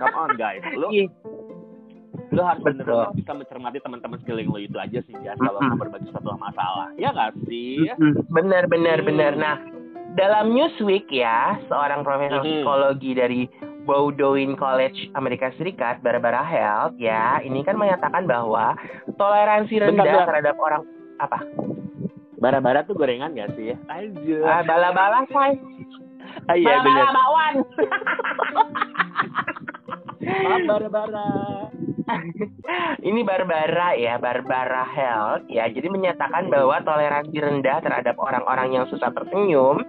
Come 0.00 0.16
on 0.16 0.30
guys. 0.40 0.64
Lu 0.72 0.88
iya. 0.92 1.06
lu 2.30 2.42
harus 2.46 2.62
benar-benar 2.62 3.10
bisa 3.14 3.32
mencermati 3.34 3.78
teman-teman 3.82 4.18
sekeliling 4.22 4.50
lu 4.50 4.58
itu 4.62 4.78
aja 4.78 4.98
sih 5.02 5.14
ya 5.18 5.34
kalau 5.38 5.58
mau 5.62 5.78
berbagi 5.78 6.10
suatu 6.10 6.34
masalah. 6.38 6.88
Ya 6.96 7.10
nggak 7.12 7.36
sih? 7.46 7.90
Benar 8.30 8.66
benar 8.70 9.02
benar 9.02 9.32
nah 9.36 9.56
dalam 10.18 10.50
Newsweek 10.50 11.06
ya 11.10 11.58
seorang 11.70 12.02
profesor 12.02 12.42
psikologi 12.42 13.14
dari 13.14 13.40
Bowdoin 13.84 14.56
College 14.56 15.10
Amerika 15.16 15.50
Serikat, 15.56 16.04
Barbara 16.04 16.44
Health, 16.44 16.96
ya, 17.00 17.40
ini 17.40 17.64
kan 17.64 17.76
menyatakan 17.80 18.28
bahwa 18.28 18.76
toleransi 19.16 19.80
rendah 19.80 20.04
Bentar, 20.04 20.26
terhadap 20.28 20.56
orang 20.60 20.82
apa? 21.20 21.38
Bara-bara 22.40 22.84
tuh 22.88 22.96
gorengan 22.96 23.36
gak 23.36 23.52
sih 23.56 23.72
ya? 23.72 23.76
Aja. 23.88 24.38
Ah, 24.48 24.62
bala-bala, 24.64 25.28
say. 25.28 25.52
Ah, 26.48 26.56
iya, 26.56 26.80
bala-bala 26.80 27.12
bakwan. 27.12 27.54
Maaf, 30.20 30.60
bara-bara. 30.68 31.28
Ini 33.08 33.20
Barbara 33.22 33.94
ya, 33.96 34.16
Barbara 34.16 34.84
Health 34.86 35.46
ya. 35.50 35.66
Jadi 35.68 35.88
menyatakan 35.90 36.50
bahwa 36.50 36.80
toleransi 36.82 37.36
rendah 37.36 37.78
terhadap 37.82 38.16
orang-orang 38.18 38.76
yang 38.80 38.84
susah 38.88 39.10
tersenyum 39.14 39.82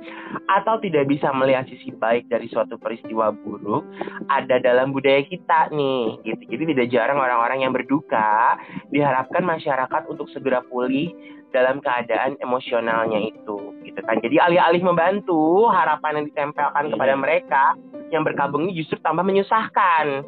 atau 0.50 0.80
tidak 0.84 1.08
bisa 1.10 1.30
melihat 1.36 1.68
sisi 1.68 1.94
baik 1.96 2.28
dari 2.28 2.48
suatu 2.52 2.78
peristiwa 2.78 3.32
buruk 3.32 3.86
ada 4.30 4.62
dalam 4.62 4.92
budaya 4.92 5.22
kita 5.26 5.72
nih 5.72 6.20
gitu. 6.26 6.44
Jadi 6.58 6.64
tidak 6.76 6.88
jarang 6.92 7.20
orang-orang 7.20 7.66
yang 7.66 7.74
berduka 7.74 8.58
diharapkan 8.90 9.44
masyarakat 9.46 10.02
untuk 10.10 10.28
segera 10.32 10.64
pulih 10.66 11.12
dalam 11.52 11.84
keadaan 11.84 12.40
emosionalnya 12.40 13.20
itu 13.28 13.76
gitu 13.84 14.00
kan. 14.08 14.18
Jadi 14.24 14.40
alih-alih 14.40 14.82
membantu, 14.82 15.68
harapan 15.68 16.24
yang 16.24 16.26
ditempelkan 16.32 16.96
kepada 16.96 17.14
iya. 17.14 17.20
mereka 17.20 17.64
yang 18.12 18.24
berkabung 18.24 18.68
ini 18.68 18.84
justru 18.84 18.98
tambah 19.04 19.24
menyusahkan 19.24 20.24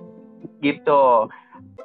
gitu. 0.59 1.31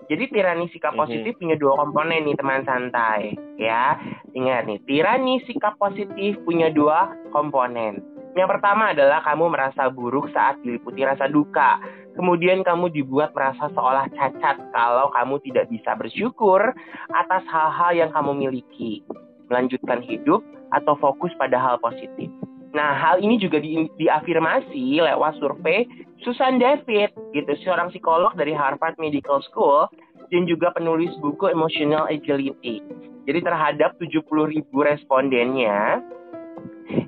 Jadi 0.09 0.25
tirani 0.33 0.67
sikap 0.73 0.97
mhm. 0.97 1.01
positif 1.05 1.33
punya 1.37 1.57
dua 1.61 1.77
komponen 1.77 2.25
nih 2.25 2.37
teman 2.37 2.65
santai 2.65 3.37
ya. 3.61 4.01
Ingat 4.33 4.65
nih, 4.65 4.79
tirani 4.89 5.45
sikap 5.45 5.77
positif 5.77 6.41
punya 6.49 6.73
dua 6.73 7.13
komponen. 7.31 8.01
Yang 8.33 8.49
pertama 8.59 8.97
adalah 8.97 9.21
kamu 9.25 9.53
merasa 9.53 9.93
buruk 9.93 10.33
saat 10.33 10.61
diliputi 10.65 11.05
rasa 11.05 11.29
duka. 11.29 11.81
Kemudian 12.17 12.67
kamu 12.67 12.91
dibuat 12.91 13.31
merasa 13.31 13.71
seolah 13.71 14.11
cacat 14.11 14.59
kalau 14.75 15.07
kamu 15.15 15.39
tidak 15.47 15.71
bisa 15.71 15.95
bersyukur 15.95 16.75
atas 17.15 17.43
hal-hal 17.47 17.95
yang 17.95 18.11
kamu 18.11 18.35
miliki. 18.35 19.07
Melanjutkan 19.47 20.03
hidup 20.03 20.43
atau 20.75 20.99
fokus 20.99 21.31
pada 21.39 21.57
hal 21.57 21.77
positif. 21.79 22.29
Nah, 22.77 22.97
hal 22.97 23.25
ini 23.25 23.41
juga 23.41 23.61
di, 23.61 23.89
diafirmasi 23.97 25.01
lewat 25.01 25.41
survei 25.41 25.89
Susan 26.21 26.59
David, 26.59 27.15
gitu, 27.33 27.53
seorang 27.65 27.89
psikolog 27.95 28.35
dari 28.35 28.53
Harvard 28.53 28.99
Medical 28.99 29.41
School 29.49 29.87
dan 30.29 30.45
juga 30.45 30.75
penulis 30.75 31.15
buku 31.23 31.49
Emotional 31.49 32.11
Agility. 32.11 32.83
Jadi 33.25 33.41
terhadap 33.45 33.97
70 34.01 34.25
ribu 34.53 34.85
respondennya 34.85 36.01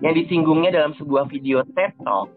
yang 0.04 0.14
disinggungnya 0.16 0.72
dalam 0.72 0.92
sebuah 0.96 1.28
video 1.32 1.64
TED 1.76 1.92
Talk, 2.04 2.28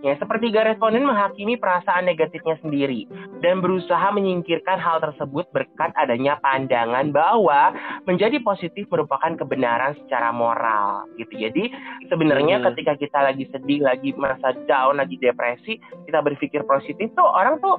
Ya, 0.00 0.16
sepertiga 0.16 0.64
responden 0.64 1.04
menghakimi 1.04 1.60
perasaan 1.60 2.08
negatifnya 2.08 2.56
sendiri 2.64 3.04
dan 3.44 3.60
berusaha 3.60 4.08
menyingkirkan 4.16 4.80
hal 4.80 4.96
tersebut 4.96 5.44
berkat 5.52 5.92
adanya 5.92 6.40
pandangan 6.40 7.12
bahwa 7.12 7.76
menjadi 8.08 8.40
positif 8.40 8.88
merupakan 8.88 9.36
kebenaran 9.36 9.92
secara 10.00 10.32
moral 10.32 11.04
gitu. 11.20 11.36
Jadi 11.36 11.68
sebenarnya 12.08 12.60
hmm. 12.60 12.64
ketika 12.72 12.96
kita 12.96 13.18
lagi 13.20 13.44
sedih, 13.52 13.84
lagi 13.84 14.16
merasa 14.16 14.56
down, 14.64 14.96
lagi 15.04 15.20
depresi, 15.20 15.76
kita 16.08 16.24
berpikir 16.24 16.64
positif 16.64 17.12
tuh 17.12 17.28
orang 17.28 17.60
tuh 17.60 17.76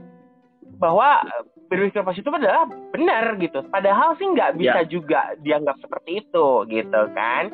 bahwa 0.78 1.26
berpikir 1.74 2.06
positif 2.06 2.30
adalah 2.30 2.70
benar 2.94 3.34
gitu. 3.42 3.66
Padahal 3.74 4.14
sih 4.22 4.30
nggak 4.30 4.62
bisa 4.62 4.86
ya. 4.86 4.90
juga 4.90 5.22
dianggap 5.42 5.82
seperti 5.82 6.22
itu 6.22 6.70
gitu 6.70 7.02
kan. 7.18 7.50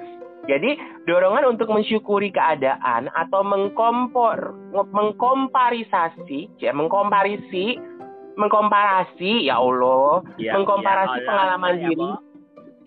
Jadi 0.48 0.80
dorongan 1.06 1.44
untuk 1.56 1.68
mensyukuri 1.70 2.32
keadaan 2.32 3.12
atau 3.12 3.44
mengkompor 3.44 4.56
mengkomparisasi, 4.72 6.64
ya 6.64 6.72
mengkomparisi, 6.72 7.76
mengkomparasi 8.40 9.52
ya 9.52 9.60
Allah, 9.60 10.24
ya, 10.40 10.56
mengkomparasi 10.56 11.20
ya, 11.20 11.28
pengalaman 11.28 11.74
ya, 11.76 11.84
diri. 11.92 12.10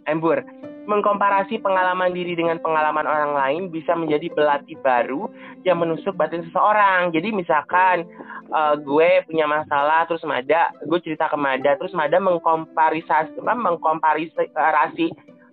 Embur, 0.09 0.41
mengkomparasi 0.89 1.61
pengalaman 1.61 2.17
diri 2.17 2.33
dengan 2.35 2.57
pengalaman 2.59 3.05
orang 3.05 3.33
lain 3.37 3.63
bisa 3.69 3.93
menjadi 3.93 4.33
belati 4.33 4.75
baru 4.81 5.29
yang 5.69 5.79
menusuk 5.79 6.17
batin 6.17 6.43
seseorang. 6.49 7.13
Jadi 7.13 7.31
misalkan 7.31 8.09
uh, 8.51 8.75
gue 8.81 9.23
punya 9.29 9.45
masalah 9.45 10.09
terus 10.09 10.25
Mada, 10.25 10.73
gue 10.83 10.99
cerita 11.05 11.29
ke 11.29 11.37
Mada 11.37 11.77
terus 11.77 11.93
Mada 11.93 12.17
mengkomparisasi 12.17 13.39
mengkomparisi 13.39 15.07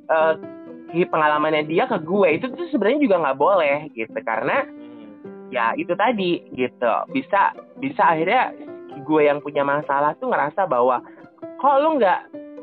uh, 0.10 0.34
pengalamannya 0.92 1.68
dia 1.68 1.86
ke 1.90 2.00
gue 2.00 2.40
itu 2.40 2.46
tuh 2.52 2.68
sebenarnya 2.72 3.04
juga 3.04 3.16
nggak 3.24 3.40
boleh 3.40 3.78
gitu. 3.94 4.18
Karena 4.24 4.64
ya 5.52 5.76
itu 5.76 5.94
tadi 5.94 6.44
gitu. 6.56 6.94
Bisa 7.12 7.56
bisa 7.80 8.04
akhirnya 8.04 8.56
gue 9.04 9.22
yang 9.22 9.40
punya 9.44 9.62
masalah 9.62 10.16
tuh 10.18 10.32
ngerasa 10.32 10.66
bahwa 10.66 11.04
kok 11.60 11.78
lu 11.84 12.00
nggak 12.00 12.20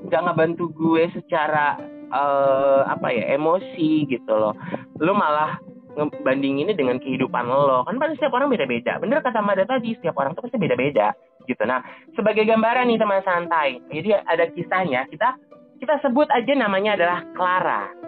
nggak 0.08 0.22
ngebantu 0.24 0.64
gue 0.74 1.08
secara 1.14 1.78
uh, 2.12 2.88
apa 2.88 3.08
ya 3.12 3.36
emosi 3.36 4.08
gitu 4.08 4.32
loh. 4.32 4.56
Lu 5.00 5.12
malah 5.12 5.60
ngebanding 5.94 6.66
ini 6.66 6.72
dengan 6.74 6.98
kehidupan 6.98 7.46
lo. 7.46 7.86
Kan 7.86 8.02
pasti 8.02 8.18
setiap 8.18 8.34
orang 8.34 8.50
beda-beda. 8.50 8.98
Bener 8.98 9.22
kata 9.22 9.40
Mada 9.40 9.62
tadi 9.62 9.94
setiap 9.94 10.18
orang 10.18 10.34
tuh 10.34 10.48
pasti 10.48 10.58
beda-beda 10.58 11.14
gitu. 11.46 11.62
Nah 11.68 11.80
sebagai 12.18 12.48
gambaran 12.48 12.90
nih 12.90 12.98
teman 12.98 13.22
santai. 13.22 13.78
Jadi 13.92 14.10
ada 14.16 14.44
kisahnya 14.50 15.06
kita 15.08 15.38
kita 15.78 16.00
sebut 16.02 16.26
aja 16.32 16.52
namanya 16.56 16.96
adalah 16.96 17.18
Clara 17.36 18.03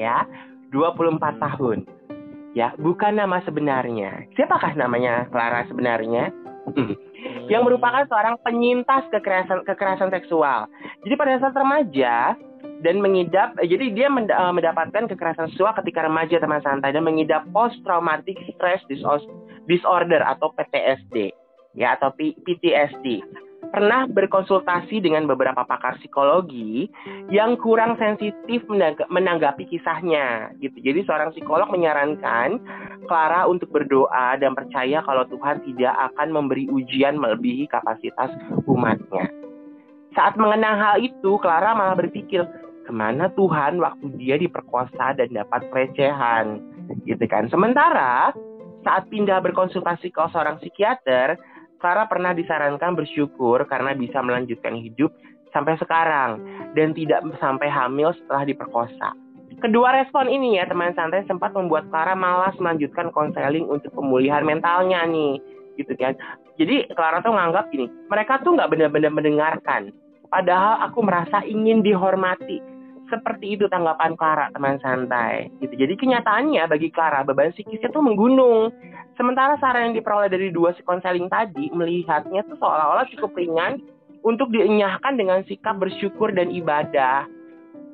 ya 0.00 0.24
24 0.72 1.20
tahun. 1.36 1.84
Ya 2.56 2.72
bukan 2.80 3.20
nama 3.20 3.44
sebenarnya. 3.44 4.26
Siapakah 4.34 4.74
namanya 4.74 5.28
Clara 5.28 5.68
sebenarnya? 5.68 6.32
Yang 7.52 7.62
merupakan 7.66 8.08
seorang 8.08 8.40
penyintas 8.40 9.06
kekerasan 9.12 9.62
kekerasan 9.68 10.10
seksual. 10.10 10.66
Jadi 11.04 11.14
pada 11.14 11.38
saat 11.38 11.54
remaja 11.54 12.34
dan 12.80 12.96
mengidap 12.98 13.54
eh, 13.60 13.68
jadi 13.68 13.92
dia 13.92 14.08
eh, 14.08 14.52
mendapatkan 14.52 15.04
kekerasan 15.08 15.52
seksual 15.52 15.76
ketika 15.84 16.08
remaja 16.08 16.40
teman 16.40 16.64
santai 16.64 16.96
dan 16.96 17.04
mengidap 17.04 17.44
post 17.52 17.76
traumatic 17.84 18.40
stress 18.56 18.80
disorder 19.68 20.24
atau 20.24 20.50
PTSD 20.56 21.32
ya 21.76 21.94
atau 21.94 22.10
PTSD 22.16 23.22
pernah 23.70 24.06
berkonsultasi 24.10 25.02
dengan 25.02 25.30
beberapa 25.30 25.62
pakar 25.62 25.98
psikologi 26.02 26.90
yang 27.30 27.54
kurang 27.58 27.94
sensitif 27.96 28.66
menanggapi 29.08 29.66
kisahnya 29.70 30.50
gitu. 30.58 30.74
Jadi 30.82 31.06
seorang 31.06 31.30
psikolog 31.34 31.70
menyarankan 31.70 32.58
Clara 33.06 33.46
untuk 33.46 33.70
berdoa 33.74 34.38
dan 34.38 34.54
percaya 34.54 35.02
kalau 35.02 35.26
Tuhan 35.26 35.62
tidak 35.66 35.94
akan 36.12 36.28
memberi 36.30 36.66
ujian 36.70 37.18
melebihi 37.18 37.70
kapasitas 37.70 38.30
umatnya. 38.66 39.26
Saat 40.14 40.34
mengenang 40.34 40.78
hal 40.78 40.96
itu, 40.98 41.38
Clara 41.38 41.70
malah 41.74 41.94
berpikir, 41.94 42.42
ke 42.90 42.92
mana 42.92 43.30
Tuhan 43.38 43.78
waktu 43.78 44.18
dia 44.18 44.34
diperkosa 44.34 45.14
dan 45.14 45.30
dapat 45.30 45.62
pelecehan 45.70 46.58
gitu 47.06 47.22
kan 47.30 47.46
sementara 47.46 48.34
saat 48.82 49.06
pindah 49.12 49.38
berkonsultasi 49.44 50.10
ke 50.10 50.22
seorang 50.34 50.58
psikiater 50.58 51.38
Clara 51.80 52.04
pernah 52.06 52.36
disarankan 52.36 52.92
bersyukur 52.92 53.64
karena 53.64 53.96
bisa 53.96 54.20
melanjutkan 54.20 54.76
hidup 54.76 55.10
sampai 55.50 55.80
sekarang 55.80 56.38
dan 56.76 56.92
tidak 56.92 57.24
sampai 57.40 57.66
hamil 57.72 58.12
setelah 58.14 58.44
diperkosa. 58.44 59.16
Kedua 59.58 59.92
respon 59.92 60.30
ini 60.30 60.56
ya 60.56 60.64
teman 60.68 60.94
santai 60.94 61.26
sempat 61.26 61.52
membuat 61.52 61.88
Clara 61.88 62.12
malas 62.16 62.54
melanjutkan 62.60 63.10
konseling 63.12 63.66
untuk 63.66 63.92
pemulihan 63.92 64.44
mentalnya 64.46 65.04
nih 65.08 65.40
gitu 65.80 65.92
kan. 65.96 66.16
Jadi 66.60 66.88
Clara 66.92 67.24
tuh 67.24 67.32
nganggap 67.32 67.72
gini, 67.72 67.88
mereka 68.08 68.40
tuh 68.44 68.56
nggak 68.56 68.70
benar-benar 68.70 69.12
mendengarkan. 69.12 69.92
Padahal 70.30 70.86
aku 70.86 71.02
merasa 71.02 71.42
ingin 71.42 71.82
dihormati 71.82 72.62
seperti 73.10 73.58
itu 73.58 73.66
tanggapan 73.66 74.14
Clara 74.14 74.46
teman 74.54 74.78
santai 74.78 75.50
gitu. 75.58 75.74
Jadi 75.74 75.98
kenyataannya 75.98 76.64
bagi 76.70 76.88
Clara 76.94 77.26
beban 77.26 77.52
psikisnya 77.52 77.90
tuh 77.90 78.00
menggunung. 78.00 78.70
Sementara 79.18 79.58
saran 79.60 79.92
yang 79.92 80.00
diperoleh 80.00 80.32
dari 80.32 80.48
dua 80.48 80.72
si 80.72 80.80
konseling 80.86 81.28
tadi 81.28 81.68
melihatnya 81.74 82.46
tuh 82.48 82.56
seolah-olah 82.56 83.04
cukup 83.12 83.36
ringan 83.36 83.82
untuk 84.24 84.48
dienyahkan 84.54 85.18
dengan 85.18 85.44
sikap 85.44 85.76
bersyukur 85.76 86.32
dan 86.32 86.48
ibadah 86.48 87.28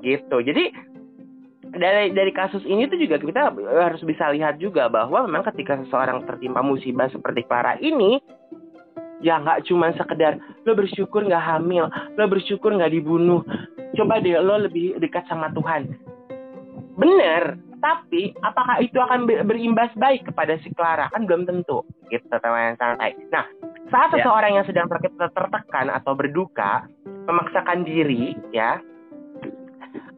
gitu. 0.05 0.39
Jadi 0.45 0.71
dari 1.77 2.15
dari 2.15 2.31
kasus 2.31 2.63
ini 2.63 2.87
tuh 2.87 3.01
juga 3.01 3.19
kita 3.19 3.53
harus 3.59 4.03
bisa 4.07 4.31
lihat 4.31 4.63
juga 4.63 4.87
bahwa 4.87 5.27
memang 5.27 5.43
ketika 5.51 5.81
seseorang 5.83 6.23
tertimpa 6.25 6.63
musibah 6.63 7.11
seperti 7.11 7.43
Clara 7.49 7.75
ini 7.83 8.23
ya 9.25 9.41
nggak 9.41 9.65
cuma 9.69 9.93
sekedar 9.97 10.37
lo 10.69 10.73
bersyukur 10.77 11.25
nggak 11.25 11.41
hamil 11.41 11.89
lo 12.17 12.25
bersyukur 12.29 12.75
nggak 12.75 12.93
dibunuh. 12.93 13.43
Coba 13.97 14.21
deh 14.21 14.37
lo 14.37 14.61
lebih 14.61 15.01
dekat 15.01 15.25
sama 15.29 15.49
Tuhan. 15.53 15.93
Bener 16.97 17.57
tapi 17.77 18.33
apakah 18.41 18.81
itu 18.81 18.97
akan 18.97 19.29
berimbas 19.29 19.93
baik 20.01 20.27
kepada 20.33 20.57
si 20.65 20.73
Clara? 20.73 21.13
Kan 21.13 21.29
belum 21.29 21.45
tentu 21.45 21.85
gitu 22.09 22.27
teman 22.29 22.75
santai. 22.81 23.15
Nah 23.31 23.45
saat 23.93 24.11
ya. 24.11 24.25
seseorang 24.25 24.59
yang 24.59 24.67
sedang 24.67 24.87
tertekan 24.91 25.93
atau 25.93 26.17
berduka 26.19 26.89
memaksakan 27.27 27.87
diri 27.87 28.35
ya 28.51 28.81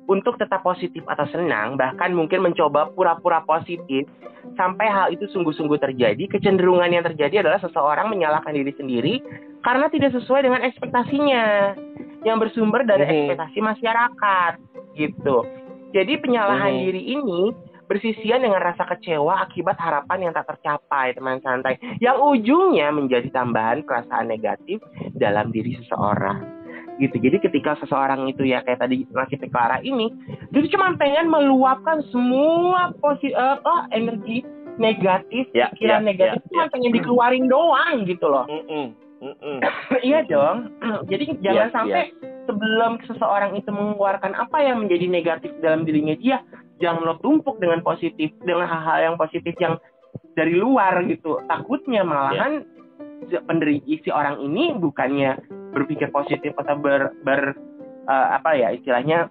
untuk 0.08 0.40
tetap 0.40 0.64
positif 0.64 1.04
atau 1.04 1.28
senang, 1.28 1.76
bahkan 1.76 2.16
mungkin 2.16 2.40
mencoba 2.40 2.88
pura-pura 2.96 3.44
positif, 3.44 4.08
sampai 4.56 4.88
hal 4.88 5.12
itu 5.12 5.28
sungguh-sungguh 5.28 5.76
terjadi, 5.76 6.24
kecenderungan 6.32 6.88
yang 6.88 7.04
terjadi 7.04 7.44
adalah 7.44 7.60
seseorang 7.60 8.08
menyalahkan 8.08 8.56
diri 8.56 8.72
sendiri 8.72 9.14
karena 9.60 9.92
tidak 9.92 10.16
sesuai 10.16 10.48
dengan 10.48 10.64
ekspektasinya, 10.64 11.76
yang 12.24 12.40
bersumber 12.40 12.82
dari 12.88 13.04
mm 13.04 13.08
-hmm. 13.08 13.18
ekspektasi 13.20 13.58
masyarakat, 13.60 14.52
gitu. 14.96 15.36
Jadi 15.92 16.12
penyalahan 16.18 16.72
mm 16.72 16.78
-hmm. 16.80 16.86
diri 16.88 17.02
ini 17.14 17.42
bersisian 17.88 18.44
dengan 18.44 18.60
rasa 18.60 18.84
kecewa 18.84 19.44
akibat 19.48 19.76
harapan 19.80 20.28
yang 20.28 20.32
tak 20.36 20.48
tercapai, 20.56 21.16
teman 21.16 21.40
santai, 21.40 21.80
yang 22.00 22.20
ujungnya 22.20 22.92
menjadi 22.92 23.32
tambahan 23.32 23.84
perasaan 23.84 24.28
negatif 24.28 24.80
dalam 25.16 25.48
diri 25.48 25.76
seseorang 25.80 26.57
gitu. 26.98 27.16
Jadi 27.18 27.36
ketika 27.42 27.78
seseorang 27.82 28.26
itu 28.26 28.44
ya 28.44 28.60
kayak 28.66 28.82
tadi 28.82 29.06
nasib 29.14 29.42
Clara 29.48 29.78
ini, 29.80 30.10
dia 30.50 30.68
cuma 30.70 30.94
pengen 30.98 31.30
meluapkan 31.30 32.02
semua 32.10 32.92
posi 32.98 33.30
apa 33.34 33.88
energi 33.94 34.42
negatif, 34.78 35.50
ya, 35.54 35.70
pikiran 35.74 36.06
ya, 36.06 36.06
negatif 36.06 36.40
ya, 36.42 36.48
cuma 36.50 36.64
ya. 36.66 36.70
pengen 36.70 36.92
dikeluarin 36.94 37.46
doang 37.50 37.96
gitu 38.06 38.26
loh. 38.30 38.46
Mm 38.46 38.62
-mm. 38.66 38.86
Mm 39.18 39.34
-mm. 39.34 39.58
iya 40.06 40.22
dong. 40.26 40.70
Jadi 41.10 41.24
jangan 41.42 41.68
ya, 41.70 41.74
sampai 41.74 42.02
ya. 42.14 42.46
sebelum 42.46 42.92
seseorang 43.06 43.58
itu 43.58 43.70
mengeluarkan 43.70 44.38
apa 44.38 44.58
yang 44.62 44.86
menjadi 44.86 45.06
negatif 45.10 45.50
dalam 45.58 45.82
dirinya 45.82 46.14
dia, 46.14 46.38
jangan 46.78 47.02
lo 47.02 47.14
tumpuk 47.18 47.58
dengan 47.58 47.82
positif, 47.82 48.30
dengan 48.46 48.70
hal-hal 48.70 49.14
yang 49.14 49.16
positif 49.18 49.54
yang 49.58 49.74
dari 50.38 50.54
luar 50.54 51.02
gitu. 51.10 51.42
Takutnya 51.50 52.06
malahan 52.06 52.62
ya. 52.62 52.77
Penderita 53.44 53.94
si 54.04 54.10
orang 54.14 54.40
ini 54.40 54.76
bukannya 54.78 55.36
berpikir 55.74 56.08
positif 56.14 56.54
atau 56.56 56.78
ber, 56.78 57.12
ber 57.26 57.54
uh, 58.08 58.26
apa 58.38 58.56
ya 58.56 58.72
istilahnya 58.72 59.28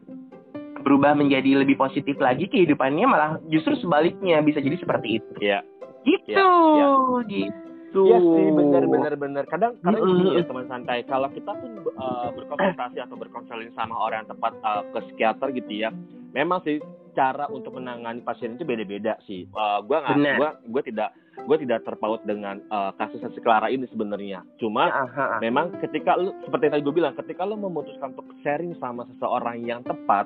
berubah 0.86 1.17
menjadi 1.17 1.65
lebih 1.65 1.76
positif 1.76 2.15
lagi 2.21 2.47
kehidupannya 2.47 3.06
malah 3.10 3.32
justru 3.52 3.76
sebaliknya 3.82 4.39
bisa 4.39 4.63
jadi 4.63 4.78
seperti 4.80 5.19
itu. 5.19 5.32
ya 5.41 5.60
Gitu. 6.08 6.32
Ya, 6.32 6.47
ya. 6.80 6.89
Gitu. 7.28 8.04
Iya 8.08 8.17
sih 8.19 8.47
benar 8.56 8.84
benar 8.88 9.13
benar. 9.19 9.43
Kadang 9.52 9.76
kadang 9.84 10.00
mm 10.00 10.08
-hmm. 10.08 10.19
gini 10.23 10.39
ya 10.39 10.43
teman 10.47 10.65
santai. 10.71 11.04
Kalau 11.04 11.28
kita 11.32 11.52
pun 11.52 11.71
uh, 12.00 12.30
berkonsultasi 12.32 12.97
atau 13.04 13.15
berkonseling 13.19 13.71
sama 13.76 13.95
orang 13.95 14.23
yang 14.23 14.30
tepat 14.32 14.54
uh, 14.63 14.84
ke 14.95 15.00
psikiater 15.12 15.52
gitu 15.52 15.71
ya. 15.88 15.89
Memang 16.32 16.63
sih 16.63 16.80
cara 17.17 17.50
untuk 17.50 17.76
menangani 17.76 18.23
pasien 18.23 18.56
itu 18.56 18.63
beda-beda 18.63 19.19
sih. 19.26 19.50
Uh, 19.52 19.84
gua 19.84 20.06
nggak, 20.08 20.36
gua 20.39 20.50
gua 20.71 20.82
tidak 20.86 21.10
gue 21.45 21.58
tidak 21.63 21.86
terpaut 21.86 22.23
dengan 22.26 22.58
uh, 22.73 22.91
kasus 22.97 23.21
si 23.36 23.39
Clara 23.43 23.69
ini 23.69 23.86
sebenarnya. 23.91 24.41
Cuma 24.58 24.89
ya, 24.89 25.38
memang 25.43 25.78
ketika 25.84 26.17
lu 26.17 26.34
seperti 26.47 26.67
yang 26.67 26.73
tadi 26.80 26.84
gue 26.84 26.95
bilang, 26.95 27.13
ketika 27.13 27.45
lu 27.45 27.56
memutuskan 27.60 28.17
untuk 28.17 28.28
sharing 28.41 28.73
sama 28.82 29.06
seseorang 29.15 29.62
yang 29.62 29.86
tepat, 29.86 30.26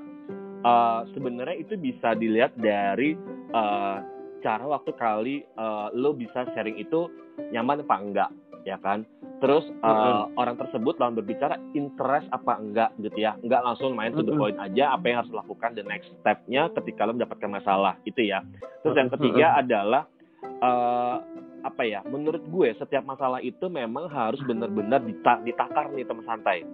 uh, 0.64 1.04
sebenarnya 1.12 1.58
itu 1.60 1.76
bisa 1.76 2.16
dilihat 2.16 2.56
dari 2.58 3.18
uh, 3.52 4.00
cara 4.42 4.66
waktu 4.66 4.92
kali 4.98 5.36
uh, 5.60 5.94
lu 5.94 6.18
bisa 6.18 6.48
sharing 6.58 6.78
itu 6.82 7.10
nyaman 7.54 7.86
apa 7.86 7.96
enggak, 8.02 8.30
ya 8.66 8.78
kan? 8.82 9.06
Terus 9.42 9.66
uh, 9.82 9.90
mm-hmm. 9.90 10.38
orang 10.38 10.54
tersebut 10.58 11.02
lawan 11.02 11.18
berbicara 11.18 11.58
interest 11.74 12.30
apa 12.30 12.62
enggak 12.62 12.94
gitu 13.02 13.18
ya, 13.18 13.34
enggak 13.42 13.62
langsung 13.66 13.98
main 13.98 14.14
to 14.14 14.22
the 14.22 14.38
point 14.38 14.58
aja 14.62 14.94
apa 14.94 15.06
yang 15.10 15.18
harus 15.26 15.34
dilakukan 15.34 15.74
the 15.74 15.86
next 15.86 16.14
stepnya 16.22 16.70
ketika 16.78 17.10
lo 17.10 17.18
mendapatkan 17.18 17.50
masalah 17.50 17.98
itu 18.06 18.22
ya. 18.22 18.46
Terus 18.86 18.96
yang 18.98 19.10
ketiga 19.10 19.58
adalah 19.58 20.06
uh, 20.44 21.18
apa 21.62 21.82
ya 21.86 22.02
menurut 22.10 22.42
gue 22.50 22.74
setiap 22.78 23.06
masalah 23.06 23.38
itu 23.42 23.70
memang 23.70 24.10
harus 24.10 24.42
benar-benar 24.46 25.02
ditakar 25.46 25.94
nih 25.94 26.06
teman 26.06 26.26
santai. 26.26 26.66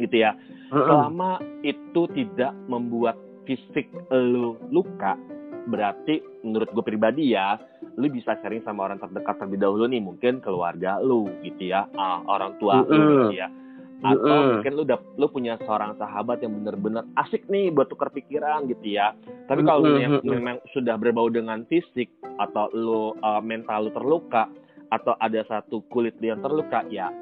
Gitu 0.00 0.16
ya. 0.16 0.32
Selama 0.70 1.42
itu 1.60 2.08
tidak 2.14 2.56
membuat 2.66 3.18
fisik 3.44 3.90
lu 4.14 4.56
luka 4.70 5.18
berarti 5.68 6.24
menurut 6.46 6.72
gue 6.72 6.84
pribadi 6.84 7.36
ya 7.36 7.60
lu 8.00 8.08
bisa 8.08 8.38
sharing 8.40 8.64
sama 8.64 8.88
orang 8.88 8.96
terdekat 8.96 9.36
terlebih 9.36 9.60
dahulu 9.60 9.84
nih 9.90 10.00
mungkin 10.00 10.40
keluarga 10.40 10.96
lu 11.02 11.28
gitu 11.44 11.68
ya 11.68 11.84
uh, 11.98 12.24
orang 12.30 12.56
tua 12.56 12.80
lu 12.88 13.28
gitu 13.28 13.36
ya 13.36 13.48
atau 14.00 14.32
mm. 14.32 14.48
mungkin 14.56 14.72
lu 14.76 14.82
udah 14.88 14.98
lu 15.20 15.26
punya 15.28 15.54
seorang 15.60 15.92
sahabat 16.00 16.40
yang 16.40 16.56
benar-benar 16.60 17.04
asik 17.20 17.44
nih 17.52 17.68
buat 17.68 17.92
tukar 17.92 18.08
pikiran 18.08 18.64
gitu 18.72 18.96
ya 18.96 19.12
tapi 19.44 19.60
kalau 19.60 19.84
mm. 19.84 20.00
yang 20.00 20.12
memang 20.24 20.56
sudah 20.72 20.96
berbau 20.96 21.28
dengan 21.28 21.68
fisik 21.68 22.08
atau 22.40 22.72
lu 22.72 23.12
uh, 23.20 23.42
mental 23.44 23.88
lu 23.88 23.92
terluka 23.92 24.48
atau 24.90 25.14
ada 25.20 25.44
satu 25.46 25.84
kulit 25.92 26.16
yang 26.24 26.40
terluka 26.40 26.80
ya 26.88 27.12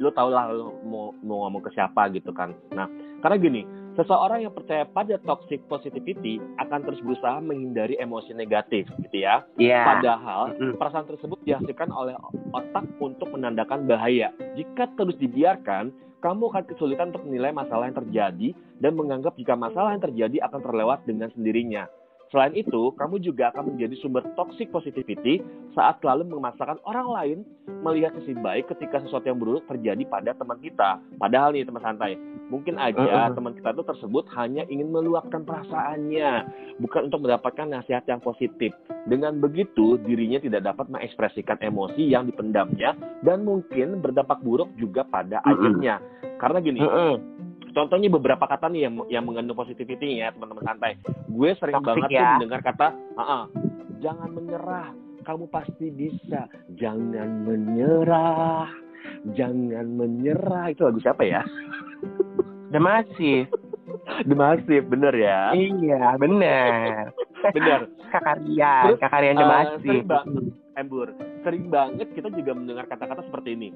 lu 0.00 0.08
tau 0.16 0.32
lah 0.32 0.48
lu 0.48 0.72
mau 0.88 1.12
mau 1.20 1.44
ngomong 1.46 1.68
ke 1.68 1.70
siapa 1.76 2.08
gitu 2.16 2.32
kan 2.32 2.56
nah 2.72 2.88
karena 3.20 3.36
gini 3.36 3.62
Seseorang 3.98 4.46
yang 4.46 4.54
percaya 4.54 4.86
pada 4.86 5.18
toxic 5.26 5.60
positivity 5.66 6.38
akan 6.62 6.86
terus 6.86 7.02
berusaha 7.02 7.42
menghindari 7.42 7.98
emosi 7.98 8.32
negatif, 8.32 8.86
gitu 9.02 9.26
ya. 9.26 9.42
Iya. 9.58 9.82
Padahal 9.82 10.54
perasaan 10.78 11.10
tersebut 11.10 11.42
dihasilkan 11.42 11.90
oleh 11.90 12.14
otak 12.54 12.86
untuk 13.02 13.28
menandakan 13.34 13.90
bahaya. 13.90 14.30
Jika 14.54 14.94
terus 14.94 15.18
dibiarkan, 15.18 15.90
kamu 16.20 16.52
akan 16.52 16.64
kesulitan 16.68 17.10
untuk 17.10 17.24
menilai 17.26 17.50
masalah 17.50 17.88
yang 17.88 17.98
terjadi 17.98 18.48
dan 18.78 18.92
menganggap 18.94 19.34
jika 19.40 19.56
masalah 19.56 19.96
yang 19.96 20.04
terjadi 20.04 20.36
akan 20.46 20.60
terlewat 20.62 20.98
dengan 21.08 21.32
sendirinya. 21.32 21.88
Selain 22.30 22.54
itu, 22.54 22.94
kamu 22.94 23.18
juga 23.26 23.50
akan 23.50 23.74
menjadi 23.74 23.98
sumber 23.98 24.22
toxic 24.38 24.70
positivity 24.70 25.42
saat 25.74 25.98
selalu 25.98 26.30
memaksakan 26.30 26.78
orang 26.86 27.08
lain 27.10 27.38
melihat 27.82 28.14
sisi 28.22 28.38
baik 28.38 28.70
ketika 28.70 29.02
sesuatu 29.02 29.26
yang 29.26 29.42
buruk 29.42 29.66
terjadi 29.66 30.06
pada 30.06 30.30
teman 30.38 30.62
kita. 30.62 31.02
Padahal 31.18 31.50
nih 31.50 31.66
teman 31.66 31.82
santai, 31.82 32.14
mungkin 32.46 32.78
aja 32.78 33.02
Mm-mm. 33.02 33.34
teman 33.34 33.52
kita 33.58 33.74
itu 33.74 33.82
tersebut 33.82 34.24
hanya 34.38 34.62
ingin 34.70 34.94
meluapkan 34.94 35.42
perasaannya, 35.42 36.30
bukan 36.78 37.10
untuk 37.10 37.26
mendapatkan 37.26 37.66
nasihat 37.66 38.06
yang 38.06 38.22
positif. 38.22 38.70
Dengan 39.10 39.42
begitu, 39.42 39.98
dirinya 39.98 40.38
tidak 40.38 40.62
dapat 40.70 40.86
mengekspresikan 40.86 41.58
emosi 41.58 42.14
yang 42.14 42.30
dipendamnya 42.30 42.94
dan 43.26 43.42
mungkin 43.42 43.98
berdampak 43.98 44.38
buruk 44.46 44.70
juga 44.78 45.02
pada 45.02 45.42
Mm-mm. 45.42 45.50
akhirnya. 45.50 45.94
Karena 46.38 46.58
gini, 46.62 46.78
Mm-mm. 46.78 47.14
Contohnya 47.70 48.08
beberapa 48.10 48.44
kata 48.44 48.66
nih 48.68 48.86
yang 48.88 48.94
yang 49.08 49.24
mengandung 49.24 49.56
positivity 49.56 50.20
ya 50.20 50.30
teman-teman 50.30 50.64
santai. 50.64 50.98
Gue 51.26 51.54
sering 51.56 51.78
Toxic 51.80 51.86
banget 51.86 52.10
ya. 52.10 52.20
tuh 52.20 52.30
mendengar 52.38 52.60
kata, 52.62 52.86
"Ah, 53.14 53.22
ah, 53.22 53.44
jangan 53.98 54.30
menyerah, 54.32 54.86
kamu 55.22 55.44
pasti 55.48 55.86
bisa. 55.88 56.46
Jangan 56.76 57.46
menyerah, 57.46 58.68
jangan 59.32 59.86
menyerah." 59.86 60.70
Itu 60.70 60.86
lagu 60.86 61.00
siapa 61.00 61.22
ya? 61.22 61.42
The 62.70 62.78
Massive. 62.78 63.50
The 64.24 64.34
Massive, 64.34 64.86
bener 64.86 65.14
ya? 65.14 65.50
Iya, 65.52 66.14
benar. 66.16 67.10
Bener. 67.50 67.80
Kakarian, 68.10 68.84
Terus, 68.90 68.98
kakarian 69.00 69.36
The 69.38 69.46
eh, 69.46 69.50
Massive. 69.50 70.04
ba- 70.06 70.26
Embur, 70.78 71.10
sering 71.42 71.66
banget 71.66 72.06
kita 72.14 72.30
juga 72.30 72.54
mendengar 72.54 72.86
kata-kata 72.86 73.26
seperti 73.26 73.58
ini. 73.58 73.70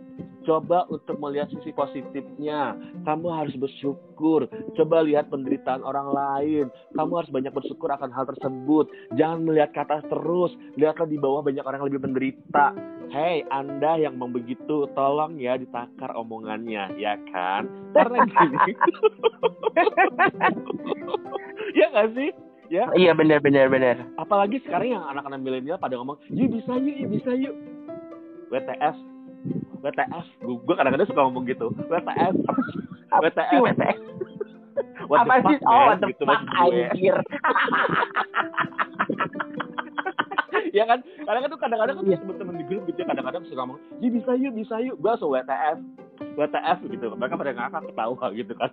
Coba 0.45 0.85
untuk 0.93 1.17
melihat 1.19 1.49
sisi 1.51 1.73
positifnya. 1.73 2.77
Kamu 3.03 3.29
harus 3.33 3.57
bersyukur. 3.57 4.47
Coba 4.77 5.03
lihat 5.03 5.33
penderitaan 5.33 5.83
orang 5.83 6.13
lain. 6.13 6.67
Kamu 6.95 7.13
harus 7.17 7.33
banyak 7.33 7.51
bersyukur 7.51 7.91
akan 7.91 8.13
hal 8.13 8.29
tersebut. 8.29 8.93
Jangan 9.17 9.41
melihat 9.43 9.73
ke 9.73 9.81
atas 9.83 10.05
terus. 10.07 10.53
Lihatlah 10.77 11.09
di 11.09 11.17
bawah 11.17 11.43
banyak 11.43 11.65
orang 11.65 11.83
yang 11.83 11.89
lebih 11.91 12.05
menderita. 12.05 12.77
Hei, 13.15 13.47
Anda 13.49 14.01
yang 14.01 14.19
ngomong 14.19 14.43
begitu, 14.43 14.91
tolong 14.97 15.39
ya 15.39 15.55
ditakar 15.55 16.11
omongannya, 16.19 16.99
ya 16.99 17.15
kan? 17.31 17.69
Karena 17.95 18.27
gini. 18.27 18.75
ya 21.79 21.87
nggak 21.95 22.11
sih? 22.17 22.31
Ya, 22.67 22.89
Iya 22.93 23.13
benar 23.13 23.39
benar 23.39 23.69
benar. 23.69 23.97
apalagi 24.17 24.57
sekarang 24.65 24.97
yang 24.97 25.05
anak-anak 25.05 25.41
milenial 25.41 25.77
pada 25.77 26.01
ngomong 26.01 26.17
yuk 26.33 26.49
bisa 26.51 26.73
yuk 26.75 26.97
yuk 26.97 27.11
bisa 27.13 27.31
yuk. 27.37 27.55
WTF 28.49 28.97
WTF 29.85 30.25
gue 30.41 30.75
kadang-kadang 30.75 31.05
suka 31.05 31.21
ngomong 31.29 31.45
gitu. 31.45 31.69
WTF 31.87 32.35
WTF 33.21 33.61
WTF. 33.61 33.99
what 35.07 35.23
Apa 35.23 35.35
sih? 35.45 35.57
Oh, 35.69 35.93
what 35.93 36.01
the 36.01 36.09
gitu 36.09 36.25
fuck, 36.25 36.41
anjir. 36.57 37.17
ya 40.75 40.85
kan? 40.89 40.99
Kadang-kadang 41.05 41.53
tuh 41.53 41.61
kadang-kadang 41.61 41.95
kan 42.01 42.05
Iya. 42.09 42.19
temen-temen 42.19 42.55
di 42.59 42.65
grup 42.67 42.83
gitu 42.89 42.99
ya. 42.99 43.07
Kadang-kadang 43.07 43.43
suka 43.47 43.61
ngomong 43.61 43.79
yuk 44.01 44.13
bisa 44.17 44.33
yuk 44.35 44.53
bisa 44.57 44.75
yuk. 44.81 44.97
Gue 44.99 45.11
langsung 45.13 45.31
WTF 45.31 45.79
WTF 46.35 46.79
gitu. 46.89 47.07
Mereka 47.13 47.35
pada 47.37 47.53
ngakak 47.53 47.83
ketawa 47.93 48.27
gitu 48.33 48.53
kan 48.57 48.71